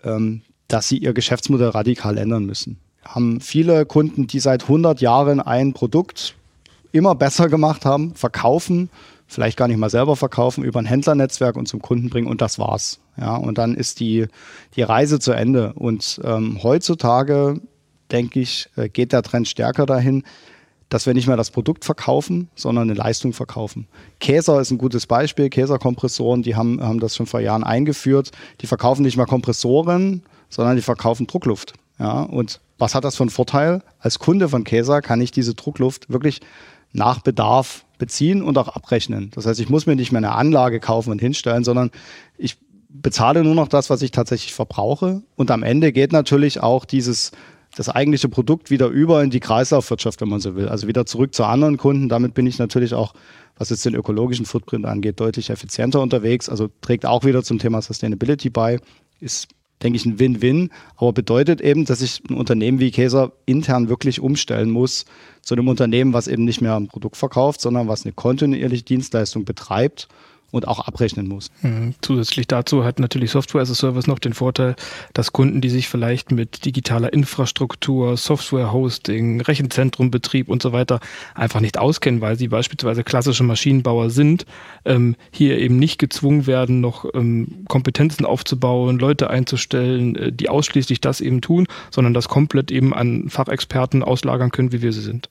ähm, 0.03 0.43
dass 0.67 0.87
sie 0.87 0.97
ihr 0.97 1.13
Geschäftsmodell 1.13 1.69
radikal 1.69 2.17
ändern 2.17 2.45
müssen. 2.45 2.77
Haben 3.03 3.39
viele 3.39 3.85
Kunden, 3.85 4.27
die 4.27 4.39
seit 4.39 4.63
100 4.63 5.01
Jahren 5.01 5.39
ein 5.39 5.73
Produkt 5.73 6.35
immer 6.91 7.15
besser 7.15 7.47
gemacht 7.47 7.85
haben, 7.85 8.15
verkaufen, 8.15 8.89
vielleicht 9.27 9.57
gar 9.57 9.67
nicht 9.67 9.77
mal 9.77 9.89
selber 9.89 10.15
verkaufen, 10.15 10.63
über 10.63 10.79
ein 10.79 10.85
Händlernetzwerk 10.85 11.55
und 11.55 11.67
zum 11.67 11.81
Kunden 11.81 12.09
bringen 12.09 12.27
und 12.27 12.41
das 12.41 12.59
war's. 12.59 12.99
Ja, 13.19 13.35
und 13.35 13.57
dann 13.57 13.75
ist 13.75 13.99
die, 13.99 14.27
die 14.75 14.83
Reise 14.83 15.19
zu 15.19 15.31
Ende. 15.31 15.73
Und 15.73 16.19
ähm, 16.23 16.61
heutzutage, 16.63 17.59
denke 18.11 18.39
ich, 18.39 18.69
äh, 18.75 18.89
geht 18.89 19.11
der 19.11 19.23
Trend 19.23 19.47
stärker 19.47 19.85
dahin, 19.85 20.23
dass 20.89 21.05
wir 21.05 21.13
nicht 21.13 21.27
mehr 21.27 21.35
das 21.35 21.51
Produkt 21.51 21.83
verkaufen, 21.83 22.47
sondern 22.55 22.89
eine 22.89 22.97
Leistung 22.97 23.33
verkaufen. 23.33 23.87
Käser 24.19 24.61
ist 24.61 24.71
ein 24.71 24.77
gutes 24.77 25.05
Beispiel. 25.05 25.49
Käserkompressoren, 25.49 26.43
die 26.43 26.55
haben, 26.55 26.81
haben 26.81 26.99
das 26.99 27.15
schon 27.15 27.25
vor 27.25 27.41
Jahren 27.41 27.63
eingeführt. 27.63 28.31
Die 28.61 28.67
verkaufen 28.67 29.01
nicht 29.01 29.17
mehr 29.17 29.25
Kompressoren, 29.25 30.23
sondern 30.49 30.75
die 30.75 30.81
verkaufen 30.81 31.27
Druckluft. 31.27 31.73
Ja, 31.99 32.21
und 32.21 32.59
Was 32.77 32.93
hat 32.93 33.03
das 33.03 33.15
für 33.15 33.23
einen 33.23 33.31
Vorteil? 33.31 33.81
Als 33.99 34.19
Kunde 34.19 34.49
von 34.49 34.63
Käser 34.63 35.01
kann 35.01 35.19
ich 35.19 35.31
diese 35.31 35.55
Druckluft 35.55 36.11
wirklich 36.11 36.41
nach 36.93 37.21
Bedarf 37.21 37.85
beziehen 37.97 38.43
und 38.43 38.57
auch 38.57 38.67
abrechnen. 38.67 39.31
Das 39.33 39.45
heißt, 39.45 39.59
ich 39.59 39.69
muss 39.69 39.87
mir 39.87 39.95
nicht 39.95 40.11
mehr 40.11 40.19
eine 40.19 40.33
Anlage 40.33 40.79
kaufen 40.79 41.11
und 41.11 41.19
hinstellen, 41.19 41.63
sondern 41.63 41.89
ich 42.37 42.57
bezahle 42.89 43.43
nur 43.43 43.55
noch 43.55 43.67
das, 43.67 43.89
was 43.89 44.01
ich 44.01 44.11
tatsächlich 44.11 44.53
verbrauche. 44.53 45.23
Und 45.35 45.51
am 45.51 45.63
Ende 45.63 45.91
geht 45.91 46.11
natürlich 46.11 46.61
auch 46.61 46.85
dieses 46.85 47.31
das 47.75 47.89
eigentliche 47.89 48.29
Produkt 48.29 48.71
wieder 48.71 48.87
über 48.87 49.23
in 49.23 49.29
die 49.29 49.39
Kreislaufwirtschaft, 49.39 50.21
wenn 50.21 50.29
man 50.29 50.39
so 50.39 50.55
will. 50.55 50.67
Also 50.69 50.87
wieder 50.87 51.05
zurück 51.05 51.35
zu 51.35 51.43
anderen 51.43 51.77
Kunden. 51.77 52.09
Damit 52.09 52.33
bin 52.33 52.47
ich 52.47 52.57
natürlich 52.57 52.93
auch, 52.93 53.13
was 53.57 53.69
jetzt 53.69 53.85
den 53.85 53.93
ökologischen 53.93 54.45
Footprint 54.45 54.85
angeht, 54.85 55.19
deutlich 55.19 55.49
effizienter 55.49 56.01
unterwegs. 56.01 56.49
Also 56.49 56.69
trägt 56.81 57.05
auch 57.05 57.23
wieder 57.23 57.43
zum 57.43 57.59
Thema 57.59 57.81
Sustainability 57.81 58.49
bei. 58.49 58.79
Ist, 59.19 59.47
denke 59.83 59.97
ich, 59.97 60.05
ein 60.05 60.19
Win-Win, 60.19 60.69
aber 60.95 61.13
bedeutet 61.13 61.61
eben, 61.61 61.85
dass 61.85 62.01
ich 62.01 62.21
ein 62.29 62.35
Unternehmen 62.35 62.79
wie 62.79 62.91
Käser 62.91 63.31
intern 63.45 63.89
wirklich 63.89 64.19
umstellen 64.19 64.69
muss 64.69 65.05
zu 65.41 65.55
einem 65.55 65.67
Unternehmen, 65.67 66.13
was 66.13 66.27
eben 66.27 66.45
nicht 66.45 66.61
mehr 66.61 66.75
ein 66.75 66.87
Produkt 66.87 67.17
verkauft, 67.17 67.61
sondern 67.61 67.87
was 67.87 68.05
eine 68.05 68.13
kontinuierliche 68.13 68.83
Dienstleistung 68.83 69.45
betreibt 69.45 70.07
und 70.57 70.67
auch 70.67 70.87
abrechnen 70.87 71.27
muss. 71.27 71.49
Mhm. 71.61 71.93
Zusätzlich 72.01 72.47
dazu 72.47 72.83
hat 72.83 72.99
natürlich 72.99 73.31
Software 73.31 73.61
as 73.61 73.71
a 73.71 73.75
Service 73.75 74.07
noch 74.07 74.19
den 74.19 74.33
Vorteil, 74.33 74.75
dass 75.13 75.31
Kunden, 75.31 75.61
die 75.61 75.69
sich 75.69 75.87
vielleicht 75.87 76.31
mit 76.31 76.65
digitaler 76.65 77.13
Infrastruktur, 77.13 78.17
Software-Hosting, 78.17 79.41
Rechenzentrumbetrieb 79.41 80.49
und 80.49 80.61
so 80.61 80.73
weiter 80.73 80.99
einfach 81.35 81.61
nicht 81.61 81.77
auskennen, 81.77 82.21
weil 82.21 82.37
sie 82.37 82.49
beispielsweise 82.49 83.03
klassische 83.03 83.43
Maschinenbauer 83.43 84.09
sind, 84.09 84.45
ähm, 84.85 85.15
hier 85.31 85.57
eben 85.59 85.77
nicht 85.79 85.99
gezwungen 85.99 86.47
werden, 86.47 86.81
noch 86.81 87.05
ähm, 87.13 87.65
Kompetenzen 87.67 88.25
aufzubauen, 88.25 88.99
Leute 88.99 89.29
einzustellen, 89.29 90.15
äh, 90.15 90.31
die 90.31 90.49
ausschließlich 90.49 91.01
das 91.01 91.21
eben 91.21 91.41
tun, 91.41 91.67
sondern 91.91 92.13
das 92.13 92.27
komplett 92.27 92.71
eben 92.71 92.93
an 92.93 93.29
Fachexperten 93.29 94.03
auslagern 94.03 94.51
können, 94.51 94.71
wie 94.71 94.81
wir 94.81 94.91
sie 94.91 95.01
sind. 95.01 95.29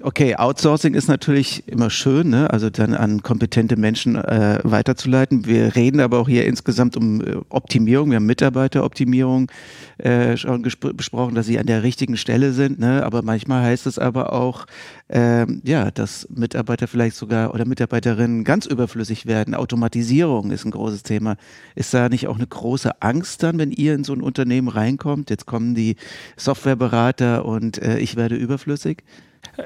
Okay, 0.00 0.34
Outsourcing 0.34 0.94
ist 0.94 1.06
natürlich 1.06 1.68
immer 1.68 1.88
schön, 1.88 2.28
ne? 2.28 2.50
also 2.50 2.68
dann 2.68 2.94
an 2.94 3.22
kompetente 3.22 3.76
Menschen 3.76 4.16
äh, 4.16 4.58
weiterzuleiten. 4.64 5.46
Wir 5.46 5.76
reden 5.76 6.00
aber 6.00 6.18
auch 6.18 6.28
hier 6.28 6.46
insgesamt 6.46 6.96
um 6.96 7.20
äh, 7.20 7.36
Optimierung. 7.48 8.10
Wir 8.10 8.16
haben 8.16 8.26
Mitarbeiteroptimierung 8.26 9.50
äh, 9.98 10.36
schon 10.36 10.62
besprochen, 10.62 11.36
dass 11.36 11.46
sie 11.46 11.60
an 11.60 11.66
der 11.66 11.84
richtigen 11.84 12.16
Stelle 12.16 12.52
sind. 12.52 12.80
Ne? 12.80 13.04
Aber 13.04 13.22
manchmal 13.22 13.62
heißt 13.62 13.86
es 13.86 14.00
aber 14.00 14.32
auch, 14.32 14.66
ähm, 15.08 15.62
ja, 15.64 15.92
dass 15.92 16.28
Mitarbeiter 16.28 16.88
vielleicht 16.88 17.14
sogar 17.14 17.54
oder 17.54 17.64
Mitarbeiterinnen 17.64 18.42
ganz 18.42 18.66
überflüssig 18.66 19.26
werden. 19.26 19.54
Automatisierung 19.54 20.50
ist 20.50 20.64
ein 20.64 20.72
großes 20.72 21.04
Thema. 21.04 21.36
Ist 21.76 21.94
da 21.94 22.08
nicht 22.08 22.26
auch 22.26 22.36
eine 22.36 22.48
große 22.48 23.00
Angst 23.00 23.44
dann, 23.44 23.58
wenn 23.58 23.70
ihr 23.70 23.94
in 23.94 24.02
so 24.02 24.12
ein 24.12 24.22
Unternehmen 24.22 24.68
reinkommt? 24.68 25.30
Jetzt 25.30 25.46
kommen 25.46 25.76
die 25.76 25.94
Softwareberater 26.36 27.44
und 27.44 27.80
äh, 27.80 27.98
ich 28.00 28.16
werde 28.16 28.34
überflüssig? 28.34 29.04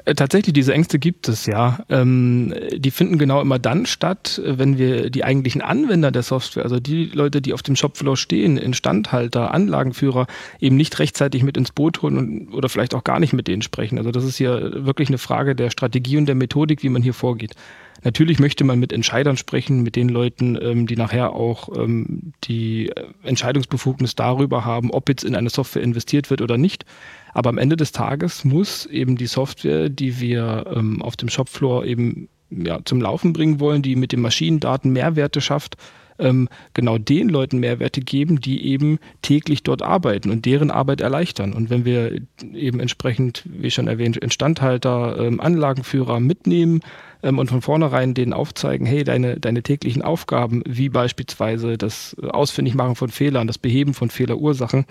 Äh, 0.05 0.15
tatsächlich, 0.15 0.53
diese 0.53 0.73
Ängste 0.73 0.99
gibt 0.99 1.27
es 1.27 1.45
ja. 1.45 1.79
Ähm, 1.89 2.53
die 2.75 2.91
finden 2.91 3.17
genau 3.17 3.41
immer 3.41 3.59
dann 3.59 3.85
statt, 3.85 4.41
wenn 4.43 4.77
wir 4.77 5.09
die 5.09 5.23
eigentlichen 5.23 5.61
Anwender 5.61 6.11
der 6.11 6.23
Software, 6.23 6.63
also 6.63 6.79
die 6.79 7.05
Leute, 7.05 7.41
die 7.41 7.53
auf 7.53 7.63
dem 7.63 7.75
Shopfloor 7.75 8.17
stehen, 8.17 8.57
Instandhalter, 8.57 9.53
Anlagenführer, 9.53 10.27
eben 10.59 10.75
nicht 10.75 10.99
rechtzeitig 10.99 11.43
mit 11.43 11.57
ins 11.57 11.71
Boot 11.71 12.01
holen 12.01 12.17
und, 12.17 12.53
oder 12.53 12.69
vielleicht 12.69 12.93
auch 12.93 13.03
gar 13.03 13.19
nicht 13.19 13.33
mit 13.33 13.47
denen 13.47 13.61
sprechen. 13.61 13.97
Also 13.97 14.11
das 14.11 14.23
ist 14.23 14.37
hier 14.37 14.85
wirklich 14.85 15.09
eine 15.09 15.17
Frage 15.17 15.55
der 15.55 15.69
Strategie 15.69 16.17
und 16.17 16.25
der 16.25 16.35
Methodik, 16.35 16.83
wie 16.83 16.89
man 16.89 17.01
hier 17.01 17.13
vorgeht. 17.13 17.55
Natürlich 18.03 18.39
möchte 18.39 18.63
man 18.63 18.79
mit 18.79 18.93
Entscheidern 18.93 19.37
sprechen, 19.37 19.83
mit 19.83 19.95
den 19.95 20.09
Leuten, 20.09 20.57
ähm, 20.61 20.87
die 20.87 20.95
nachher 20.95 21.33
auch 21.33 21.69
ähm, 21.77 22.33
die 22.43 22.91
Entscheidungsbefugnis 23.23 24.15
darüber 24.15 24.65
haben, 24.65 24.91
ob 24.91 25.09
jetzt 25.09 25.23
in 25.23 25.35
eine 25.35 25.49
Software 25.49 25.83
investiert 25.83 26.29
wird 26.29 26.41
oder 26.41 26.57
nicht. 26.57 26.85
Aber 27.33 27.49
am 27.49 27.57
Ende 27.57 27.75
des 27.75 27.91
Tages 27.91 28.43
muss 28.43 28.85
eben 28.85 29.17
die 29.17 29.27
Software, 29.27 29.89
die 29.89 30.19
wir 30.19 30.65
ähm, 30.73 31.01
auf 31.01 31.15
dem 31.17 31.29
Shopfloor 31.29 31.85
eben 31.85 32.29
ja, 32.49 32.79
zum 32.83 33.01
Laufen 33.01 33.33
bringen 33.33 33.59
wollen, 33.59 33.81
die 33.81 33.95
mit 33.95 34.11
den 34.11 34.21
Maschinendaten 34.21 34.91
Mehrwerte 34.91 35.41
schafft, 35.41 35.77
ähm, 36.19 36.49
genau 36.73 36.97
den 36.97 37.29
Leuten 37.29 37.59
Mehrwerte 37.59 38.01
geben, 38.01 38.41
die 38.41 38.65
eben 38.65 38.99
täglich 39.21 39.63
dort 39.63 39.81
arbeiten 39.81 40.29
und 40.29 40.45
deren 40.45 40.71
Arbeit 40.71 41.01
erleichtern. 41.01 41.53
Und 41.53 41.69
wenn 41.69 41.85
wir 41.85 42.19
eben 42.53 42.79
entsprechend, 42.79 43.43
wie 43.45 43.71
schon 43.71 43.87
erwähnt, 43.87 44.17
Instandhalter, 44.17 45.17
ähm, 45.19 45.39
Anlagenführer 45.39 46.19
mitnehmen, 46.19 46.81
ähm, 47.23 47.37
und 47.37 47.49
von 47.49 47.61
vornherein 47.61 48.13
denen 48.13 48.33
aufzeigen, 48.33 48.85
hey, 48.85 49.03
deine, 49.03 49.39
deine 49.39 49.63
täglichen 49.63 50.01
Aufgaben, 50.01 50.63
wie 50.65 50.89
beispielsweise 50.89 51.77
das 51.77 52.15
Ausfindigmachen 52.21 52.95
von 52.95 53.09
Fehlern, 53.09 53.47
das 53.47 53.57
Beheben 53.57 53.93
von 53.93 54.09
Fehlerursachen, 54.09 54.85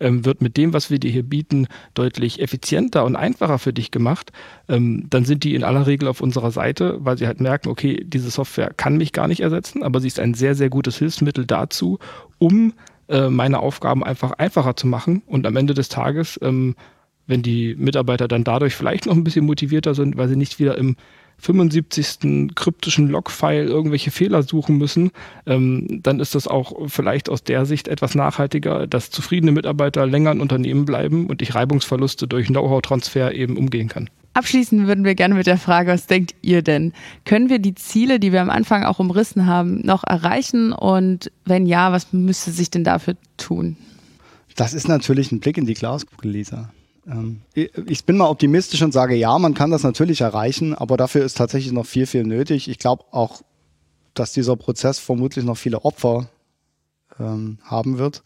ähm, 0.00 0.24
wird 0.24 0.42
mit 0.42 0.56
dem, 0.56 0.72
was 0.72 0.90
wir 0.90 0.98
dir 0.98 1.10
hier 1.10 1.22
bieten, 1.22 1.66
deutlich 1.94 2.40
effizienter 2.40 3.04
und 3.04 3.16
einfacher 3.16 3.58
für 3.58 3.72
dich 3.72 3.90
gemacht. 3.90 4.32
Ähm, 4.68 5.06
dann 5.10 5.24
sind 5.24 5.44
die 5.44 5.54
in 5.54 5.64
aller 5.64 5.86
Regel 5.86 6.08
auf 6.08 6.20
unserer 6.20 6.50
Seite, 6.50 6.98
weil 7.00 7.18
sie 7.18 7.26
halt 7.26 7.40
merken, 7.40 7.68
okay, 7.68 8.04
diese 8.04 8.30
Software 8.30 8.72
kann 8.76 8.96
mich 8.96 9.12
gar 9.12 9.28
nicht 9.28 9.40
ersetzen, 9.40 9.82
aber 9.82 10.00
sie 10.00 10.08
ist 10.08 10.20
ein 10.20 10.34
sehr, 10.34 10.54
sehr 10.54 10.70
gutes 10.70 10.98
Hilfsmittel 10.98 11.46
dazu, 11.46 11.98
um 12.38 12.74
äh, 13.08 13.28
meine 13.28 13.60
Aufgaben 13.60 14.04
einfach 14.04 14.32
einfacher 14.32 14.76
zu 14.76 14.86
machen 14.86 15.22
und 15.26 15.46
am 15.46 15.56
Ende 15.56 15.74
des 15.74 15.88
Tages 15.88 16.38
ähm, 16.42 16.74
wenn 17.30 17.42
die 17.42 17.76
Mitarbeiter 17.76 18.28
dann 18.28 18.44
dadurch 18.44 18.74
vielleicht 18.74 19.06
noch 19.06 19.14
ein 19.14 19.24
bisschen 19.24 19.46
motivierter 19.46 19.94
sind, 19.94 20.16
weil 20.16 20.28
sie 20.28 20.36
nicht 20.36 20.58
wieder 20.58 20.76
im 20.76 20.96
75. 21.40 22.54
kryptischen 22.54 23.08
Logfile 23.08 23.64
irgendwelche 23.64 24.10
Fehler 24.10 24.42
suchen 24.42 24.76
müssen, 24.78 25.10
ähm, 25.46 26.00
dann 26.02 26.20
ist 26.20 26.34
das 26.34 26.46
auch 26.46 26.88
vielleicht 26.88 27.28
aus 27.28 27.42
der 27.42 27.66
Sicht 27.66 27.88
etwas 27.88 28.14
nachhaltiger, 28.14 28.86
dass 28.86 29.10
zufriedene 29.10 29.52
Mitarbeiter 29.52 30.06
länger 30.06 30.32
in 30.32 30.40
Unternehmen 30.40 30.84
bleiben 30.84 31.26
und 31.26 31.42
ich 31.42 31.54
Reibungsverluste 31.54 32.28
durch 32.28 32.48
Know-how-Transfer 32.48 33.34
eben 33.34 33.56
umgehen 33.56 33.88
kann. 33.88 34.08
Abschließend 34.32 34.86
würden 34.86 35.04
wir 35.04 35.16
gerne 35.16 35.34
mit 35.34 35.46
der 35.46 35.58
Frage, 35.58 35.90
was 35.90 36.06
denkt 36.06 36.34
ihr 36.40 36.62
denn? 36.62 36.92
Können 37.24 37.48
wir 37.48 37.58
die 37.58 37.74
Ziele, 37.74 38.20
die 38.20 38.32
wir 38.32 38.40
am 38.40 38.50
Anfang 38.50 38.84
auch 38.84 39.00
umrissen 39.00 39.46
haben, 39.46 39.80
noch 39.84 40.04
erreichen? 40.04 40.72
Und 40.72 41.32
wenn 41.44 41.66
ja, 41.66 41.90
was 41.90 42.12
müsste 42.12 42.52
sich 42.52 42.70
denn 42.70 42.84
dafür 42.84 43.16
tun? 43.38 43.76
Das 44.54 44.72
ist 44.72 44.88
natürlich 44.88 45.32
ein 45.32 45.40
Blick 45.40 45.58
in 45.58 45.66
die 45.66 45.74
Glaskugel, 45.74 46.30
Lisa. 46.30 46.70
Ähm, 47.10 47.42
ich 47.54 48.04
bin 48.04 48.16
mal 48.16 48.28
optimistisch 48.28 48.82
und 48.82 48.92
sage, 48.92 49.14
ja, 49.16 49.38
man 49.38 49.54
kann 49.54 49.70
das 49.70 49.82
natürlich 49.82 50.20
erreichen, 50.20 50.74
aber 50.74 50.96
dafür 50.96 51.24
ist 51.24 51.36
tatsächlich 51.36 51.72
noch 51.72 51.86
viel, 51.86 52.06
viel 52.06 52.24
nötig. 52.24 52.68
Ich 52.68 52.78
glaube 52.78 53.04
auch, 53.10 53.42
dass 54.14 54.32
dieser 54.32 54.56
Prozess 54.56 54.98
vermutlich 54.98 55.44
noch 55.44 55.56
viele 55.56 55.84
Opfer 55.84 56.28
ähm, 57.18 57.58
haben 57.64 57.98
wird. 57.98 58.22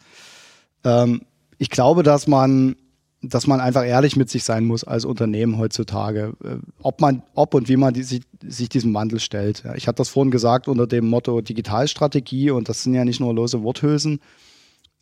Ähm, 0.84 1.22
ich 1.58 1.70
glaube, 1.70 2.02
dass 2.02 2.26
man, 2.26 2.76
dass 3.22 3.46
man 3.46 3.60
einfach 3.60 3.84
ehrlich 3.84 4.16
mit 4.16 4.28
sich 4.28 4.44
sein 4.44 4.64
muss 4.64 4.84
als 4.84 5.04
Unternehmen 5.04 5.58
heutzutage, 5.58 6.34
äh, 6.44 6.56
ob 6.82 7.00
man, 7.00 7.22
ob 7.34 7.54
und 7.54 7.68
wie 7.68 7.76
man 7.76 7.94
die, 7.94 8.02
sich, 8.02 8.22
sich 8.42 8.68
diesem 8.68 8.92
Wandel 8.92 9.20
stellt. 9.20 9.64
Ich 9.76 9.88
hatte 9.88 9.98
das 9.98 10.10
vorhin 10.10 10.30
gesagt 10.30 10.68
unter 10.68 10.86
dem 10.86 11.06
Motto 11.06 11.40
Digitalstrategie 11.40 12.50
und 12.50 12.68
das 12.68 12.82
sind 12.82 12.94
ja 12.94 13.04
nicht 13.04 13.20
nur 13.20 13.34
lose 13.34 13.62
Worthülsen. 13.62 14.20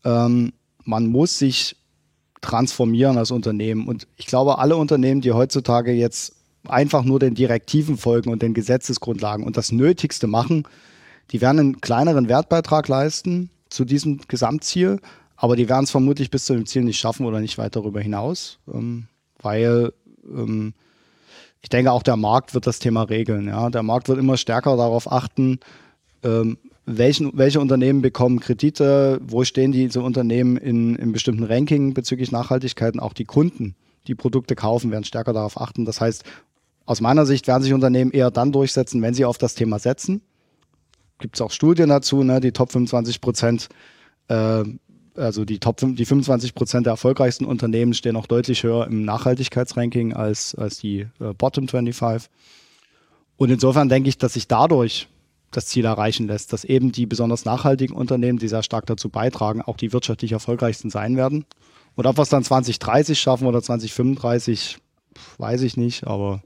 Ähm, 0.05 0.53
man 0.85 1.07
muss 1.07 1.39
sich 1.39 1.77
transformieren 2.43 3.17
als 3.17 3.31
Unternehmen. 3.31 3.89
Und 3.89 4.07
ich 4.17 4.27
glaube, 4.27 4.59
alle 4.59 4.77
Unternehmen, 4.77 5.23
die 5.23 5.33
heutzutage 5.33 5.93
jetzt 5.93 6.35
einfach 6.69 7.05
nur 7.05 7.19
den 7.19 7.35
Direktiven 7.35 7.97
folgen 7.97 8.31
und 8.31 8.43
den 8.43 8.53
Gesetzesgrundlagen 8.53 9.47
und 9.47 9.57
das 9.57 9.73
Nötigste 9.73 10.27
machen, 10.27 10.65
die 11.31 11.41
werden 11.41 11.59
einen 11.59 11.81
kleineren 11.81 12.29
Wertbeitrag 12.29 12.89
leisten 12.89 13.49
zu 13.71 13.85
diesem 13.85 14.21
Gesamtziel, 14.29 15.01
aber 15.37 15.57
die 15.57 15.69
werden 15.69 15.85
es 15.85 15.91
vermutlich 15.91 16.31
bis 16.31 16.45
zu 16.45 16.53
dem 16.53 16.67
Ziel 16.67 16.83
nicht 16.85 16.99
schaffen 16.99 17.25
oder 17.25 17.41
nicht 17.41 17.59
weit 17.59 17.75
darüber 17.75 18.01
hinaus, 18.01 18.59
ähm, 18.73 19.07
weil 19.41 19.93
ähm, 20.25 20.75
ich 21.63 21.69
denke, 21.69 21.93
auch 21.93 22.03
der 22.03 22.17
Markt 22.17 22.55
wird 22.55 22.67
das 22.67 22.81
Thema 22.81 23.05
regeln. 23.05 23.47
Der 23.47 23.83
Markt 23.85 24.09
wird 24.09 24.19
immer 24.19 24.37
stärker 24.37 24.77
darauf 24.77 25.11
achten, 25.11 25.61
ähm, 26.25 26.59
welchen, 26.85 27.37
welche 27.37 27.61
Unternehmen 27.61 28.03
bekommen 28.03 28.41
Kredite, 28.41 29.21
wo 29.23 29.45
stehen 29.45 29.73
diese 29.73 30.03
Unternehmen 30.03 30.57
in, 30.57 30.97
in 30.97 31.13
bestimmten 31.13 31.45
Ranking 31.45 31.95
bezüglich 31.95 32.33
Nachhaltigkeit 32.33 32.95
und 32.95 33.01
auch 33.01 33.13
die 33.13 33.25
Kunden, 33.25 33.77
die 34.07 34.15
Produkte 34.15 34.57
kaufen, 34.57 34.91
werden 34.91 35.05
stärker 35.05 35.33
darauf 35.33 35.61
achten. 35.61 35.85
Das 35.85 36.01
heißt, 36.01 36.25
aus 36.85 37.01
meiner 37.01 37.27
Sicht 37.27 37.47
werden 37.47 37.63
sich 37.63 37.73
Unternehmen 37.73 38.11
eher 38.11 38.31
dann 38.31 38.53
durchsetzen, 38.53 39.01
wenn 39.03 39.15
sie 39.15 39.25
auf 39.25 39.39
das 39.39 39.55
Thema 39.55 39.79
setzen. 39.79 40.23
Gibt 41.19 41.37
es 41.37 41.41
auch 41.41 41.53
Studien 41.53 41.89
dazu, 41.89 42.25
ne? 42.25 42.41
die 42.41 42.51
Top 42.51 42.73
25 42.73 43.21
Prozent, 43.21 43.69
äh, 44.27 44.65
also 45.15 45.45
die 45.45 45.61
Top 45.61 45.77
die 45.81 46.05
25 46.05 46.55
Prozent 46.57 46.87
der 46.87 46.93
erfolgreichsten 46.93 47.45
Unternehmen 47.45 47.95
stehen 47.95 48.17
auch 48.17 48.27
deutlich 48.27 48.65
höher 48.65 48.89
im 48.89 49.05
Nachhaltigkeitsranking 49.05 50.15
als, 50.15 50.57
als 50.57 50.79
die 50.79 51.07
äh, 51.21 51.33
Bottom 51.39 51.69
25. 51.69 52.29
Und 53.37 53.51
insofern 53.51 53.89
denke 53.89 54.09
ich, 54.09 54.19
dass 54.19 54.33
sich 54.35 54.49
dadurch 54.49 55.09
das 55.53 55.67
Ziel 55.67 55.85
erreichen 55.85 56.27
lässt, 56.27 56.53
dass 56.53 56.65
eben 56.65 56.93
die 56.93 57.07
besonders 57.07 57.45
nachhaltigen 57.45 57.95
Unternehmen, 57.95 58.39
die 58.39 58.49
sehr 58.49 58.63
stark 58.63 58.87
dazu 58.87 59.09
beitragen, 59.09 59.63
auch 59.63 59.77
die 59.77 59.93
wirtschaftlich 59.93 60.33
erfolgreichsten 60.33 60.91
sein 60.91 61.17
werden. 61.17 61.45
Und 61.95 62.07
ob 62.07 62.19
wir 62.19 62.23
es 62.23 62.29
dann 62.29 62.43
2030 62.43 63.21
schaffen 63.21 63.47
oder 63.47 63.63
2035, 63.63 64.79
weiß 65.39 65.63
ich 65.63 65.77
nicht, 65.77 66.07
aber 66.07 66.43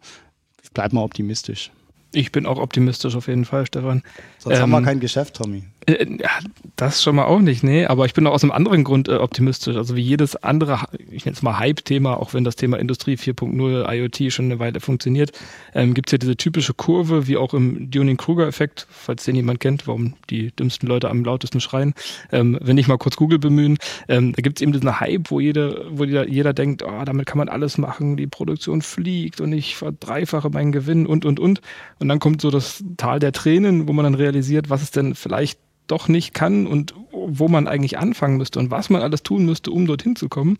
ich 0.63 0.71
bleibe 0.73 0.95
mal 0.97 1.03
optimistisch. 1.03 1.71
Ich 2.13 2.33
bin 2.33 2.47
auch 2.47 2.59
optimistisch 2.59 3.15
auf 3.15 3.29
jeden 3.29 3.45
Fall, 3.45 3.67
Stefan. 3.67 4.03
Sonst 4.39 4.57
ähm, 4.57 4.63
haben 4.63 4.71
wir 4.71 4.79
ähm, 4.79 4.85
kein 4.85 5.01
Geschäft, 5.01 5.35
Tommy. 5.35 5.65
Äh, 5.87 6.07
ja, 6.19 6.31
das 6.75 7.03
schon 7.03 7.17
mal 7.17 7.25
auch 7.25 7.39
nicht, 7.39 7.63
nee. 7.63 7.87
Aber 7.87 8.05
ich 8.07 8.15
bin 8.15 8.27
auch 8.27 8.33
aus 8.33 8.43
einem 8.43 8.53
anderen 8.53 8.85
Grund 8.85 9.09
äh, 9.09 9.15
optimistisch. 9.15 9.77
Also 9.77 9.97
wie 9.97 10.03
jedes 10.03 10.37
andere, 10.37 10.81
ich 11.11 11.25
nenne 11.25 11.37
es 11.37 11.43
mal 11.43 11.59
Hype-Thema, 11.59 12.19
auch 12.19 12.35
wenn 12.35 12.45
das 12.45 12.57
Thema 12.57 12.79
Industrie 12.79 13.15
4.0, 13.15 13.93
IoT 13.95 14.33
schon 14.33 14.47
eine 14.47 14.59
Weile 14.59 14.81
funktioniert, 14.81 15.33
ähm, 15.75 15.95
gibt 15.95 16.09
es 16.09 16.13
ja 16.13 16.19
diese 16.19 16.37
typische 16.37 16.75
Kurve, 16.75 17.29
wie 17.29 17.37
auch 17.37 17.55
im 17.55 17.91
Dunning-Kruger-Effekt, 17.91 18.87
falls 18.91 19.25
den 19.25 19.37
jemand 19.37 19.61
kennt, 19.61 19.87
warum 19.87 20.15
die 20.29 20.51
dümmsten 20.51 20.89
Leute 20.89 21.09
am 21.09 21.25
lautesten 21.25 21.61
schreien. 21.61 21.95
Ähm, 22.33 22.59
wenn 22.61 22.79
ich 22.79 22.89
mal 22.89 22.99
kurz 22.99 23.17
Google 23.17 23.39
bemühen, 23.39 23.79
ähm, 24.09 24.33
da 24.33 24.43
gibt 24.43 24.59
es 24.59 24.63
eben 24.63 24.73
diesen 24.73 25.01
Hype, 25.01 25.31
wo 25.31 25.39
jeder, 25.39 25.85
wo 25.91 26.05
jeder, 26.05 26.29
jeder 26.29 26.53
denkt, 26.53 26.83
oh, 26.83 27.05
damit 27.05 27.27
kann 27.27 27.39
man 27.39 27.49
alles 27.49 27.79
machen, 27.79 28.17
die 28.17 28.27
Produktion 28.27 28.83
fliegt 28.83 29.41
und 29.41 29.53
ich 29.53 29.77
verdreifache 29.77 30.51
meinen 30.51 30.73
Gewinn 30.73 31.07
und, 31.07 31.25
und, 31.25 31.39
und. 31.39 31.61
Und 32.01 32.09
dann 32.09 32.19
kommt 32.19 32.41
so 32.41 32.51
das 32.51 32.83
Tal 32.97 33.21
der 33.21 33.33
Tränen, 33.33 33.87
wo 33.87 33.93
man 33.93 34.05
dann 34.05 34.15
realisiert, 34.15 34.69
was 34.69 34.83
es 34.83 34.91
denn 34.91 35.15
vielleicht 35.15 35.59
doch 35.87 36.09
nicht 36.09 36.35
kann 36.35 36.67
und 36.67 36.95
wo 37.13 37.49
man 37.49 37.67
eigentlich 37.67 37.99
anfangen 37.99 38.37
müsste 38.37 38.59
und 38.59 38.71
was 38.71 38.91
man 38.91 39.03
alles 39.03 39.23
tun 39.23 39.45
müsste, 39.45 39.71
um 39.71 39.87
dorthin 39.87 40.17
zu 40.17 40.29
kommen. 40.29 40.59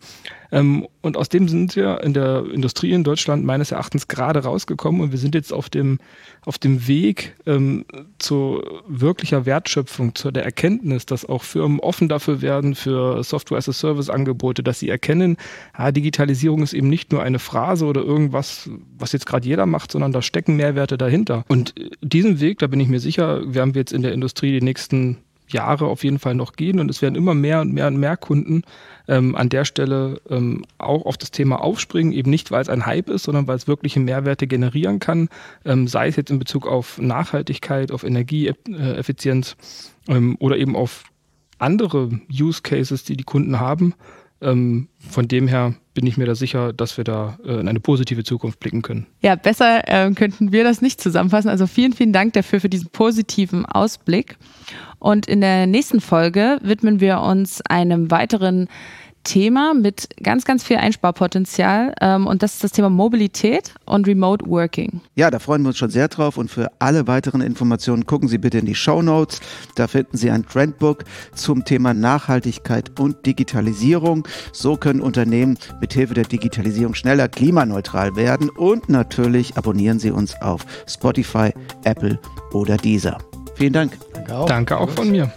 Ähm, 0.51 0.87
und 1.01 1.17
aus 1.17 1.29
dem 1.29 1.47
sind 1.47 1.75
wir 1.75 2.01
in 2.01 2.13
der 2.13 2.45
Industrie 2.51 2.91
in 2.91 3.03
Deutschland 3.03 3.45
meines 3.45 3.71
Erachtens 3.71 4.07
gerade 4.07 4.43
rausgekommen 4.43 5.01
und 5.01 5.11
wir 5.11 5.19
sind 5.19 5.35
jetzt 5.35 5.53
auf 5.53 5.69
dem, 5.69 5.99
auf 6.45 6.57
dem 6.57 6.87
Weg 6.87 7.35
ähm, 7.45 7.85
zu 8.17 8.61
wirklicher 8.87 9.45
Wertschöpfung, 9.45 10.15
zu 10.15 10.31
der 10.31 10.45
Erkenntnis, 10.45 11.05
dass 11.05 11.25
auch 11.25 11.43
Firmen 11.43 11.79
offen 11.79 12.09
dafür 12.09 12.41
werden 12.41 12.75
für 12.75 13.23
Software-as-a-Service-Angebote, 13.23 14.63
dass 14.63 14.79
sie 14.79 14.89
erkennen, 14.89 15.37
ja, 15.77 15.91
Digitalisierung 15.91 16.63
ist 16.63 16.73
eben 16.73 16.89
nicht 16.89 17.11
nur 17.11 17.23
eine 17.23 17.39
Phrase 17.39 17.85
oder 17.85 18.01
irgendwas, 18.01 18.69
was 18.97 19.11
jetzt 19.11 19.25
gerade 19.25 19.47
jeder 19.47 19.65
macht, 19.65 19.91
sondern 19.91 20.11
da 20.11 20.21
stecken 20.21 20.55
Mehrwerte 20.55 20.97
dahinter. 20.97 21.43
Und 21.47 21.75
diesen 22.01 22.39
Weg, 22.39 22.59
da 22.59 22.67
bin 22.67 22.79
ich 22.79 22.87
mir 22.87 22.99
sicher, 22.99 23.53
werden 23.53 23.75
wir 23.75 23.81
jetzt 23.81 23.93
in 23.93 24.01
der 24.01 24.13
Industrie 24.13 24.51
die 24.51 24.63
nächsten 24.63 25.16
Jahre 25.47 25.85
auf 25.85 26.03
jeden 26.03 26.19
Fall 26.19 26.35
noch 26.35 26.53
gehen 26.53 26.79
und 26.79 26.89
es 26.89 27.01
werden 27.01 27.15
immer 27.15 27.33
mehr 27.33 27.61
und 27.61 27.73
mehr 27.73 27.87
und 27.87 27.97
mehr 27.97 28.17
Kunden 28.17 28.63
ähm, 29.07 29.35
an 29.35 29.49
der 29.49 29.65
Stelle 29.65 30.21
ähm, 30.29 30.65
auch 30.77 31.05
auf 31.05 31.17
das 31.17 31.31
Thema 31.31 31.61
aufspringen, 31.61 32.13
eben 32.13 32.29
nicht, 32.29 32.51
weil 32.51 32.61
es 32.61 32.69
ein 32.69 32.85
Hype 32.85 33.09
ist, 33.09 33.23
sondern 33.23 33.47
weil 33.47 33.55
es 33.55 33.67
wirkliche 33.67 33.99
Mehrwerte 33.99 34.47
generieren 34.47 34.99
kann, 34.99 35.29
ähm, 35.65 35.87
sei 35.87 36.07
es 36.07 36.15
jetzt 36.15 36.31
in 36.31 36.39
Bezug 36.39 36.67
auf 36.67 36.97
Nachhaltigkeit, 36.99 37.91
auf 37.91 38.03
Energieeffizienz 38.03 39.55
ähm, 40.07 40.35
oder 40.39 40.57
eben 40.57 40.75
auf 40.75 41.05
andere 41.59 42.19
Use 42.31 42.61
Cases, 42.61 43.03
die 43.03 43.17
die 43.17 43.23
Kunden 43.23 43.59
haben. 43.59 43.93
Ähm, 44.39 44.87
von 44.99 45.27
dem 45.27 45.47
her 45.47 45.73
bin 45.97 46.05
ich 46.05 46.15
mir 46.15 46.27
da 46.27 46.35
sicher, 46.35 46.73
dass 46.73 46.95
wir 46.97 47.03
da 47.03 47.39
äh, 47.43 47.59
in 47.59 47.67
eine 47.67 47.79
positive 47.79 48.23
Zukunft 48.23 48.59
blicken 48.59 48.83
können. 48.83 49.07
Ja, 49.23 49.33
besser 49.33 49.81
äh, 49.87 50.11
könnten 50.11 50.51
wir 50.51 50.63
das 50.63 50.79
nicht 50.79 51.01
zusammenfassen. 51.01 51.49
Also 51.49 51.65
vielen, 51.65 51.93
vielen 51.93 52.13
Dank 52.13 52.33
dafür 52.33 52.61
für 52.61 52.69
diesen 52.69 52.89
positiven 52.91 53.65
Ausblick. 53.65 54.37
Und 54.99 55.25
in 55.25 55.41
der 55.41 55.65
nächsten 55.65 55.99
Folge 55.99 56.59
widmen 56.61 56.99
wir 56.99 57.21
uns 57.21 57.61
einem 57.61 58.11
weiteren 58.11 58.67
Thema 59.27 59.73
mit 59.73 60.07
ganz, 60.23 60.45
ganz 60.45 60.63
viel 60.63 60.77
Einsparpotenzial 60.77 61.93
ähm, 61.99 62.27
und 62.27 62.41
das 62.43 62.53
ist 62.53 62.63
das 62.63 62.71
Thema 62.71 62.89
Mobilität 62.89 63.73
und 63.85 64.07
Remote 64.07 64.45
Working. 64.47 65.01
Ja, 65.15 65.29
da 65.29 65.39
freuen 65.39 65.63
wir 65.63 65.69
uns 65.69 65.77
schon 65.77 65.89
sehr 65.89 66.07
drauf 66.07 66.37
und 66.37 66.49
für 66.49 66.71
alle 66.79 67.07
weiteren 67.07 67.41
Informationen 67.41 68.05
gucken 68.05 68.29
Sie 68.29 68.37
bitte 68.37 68.59
in 68.59 68.65
die 68.65 68.73
Show 68.73 69.01
Notes. 69.01 69.41
Da 69.75 69.87
finden 69.87 70.15
Sie 70.15 70.31
ein 70.31 70.45
Trendbook 70.45 71.03
zum 71.35 71.65
Thema 71.65 71.93
Nachhaltigkeit 71.93 72.97
und 72.99 73.25
Digitalisierung. 73.25 74.25
So 74.53 74.77
können 74.77 75.01
Unternehmen 75.01 75.57
mit 75.81 75.91
Hilfe 75.91 76.13
der 76.13 76.23
Digitalisierung 76.23 76.95
schneller 76.95 77.27
klimaneutral 77.27 78.15
werden 78.15 78.49
und 78.49 78.87
natürlich 78.87 79.57
abonnieren 79.57 79.99
Sie 79.99 80.11
uns 80.11 80.41
auf 80.41 80.65
Spotify, 80.87 81.51
Apple 81.83 82.17
oder 82.53 82.77
Deezer. 82.77 83.17
Vielen 83.55 83.73
Dank. 83.73 83.97
Danke 84.13 84.35
auch, 84.37 84.45
Danke 84.47 84.77
auch 84.77 84.89
von 84.89 85.11
mir. 85.11 85.29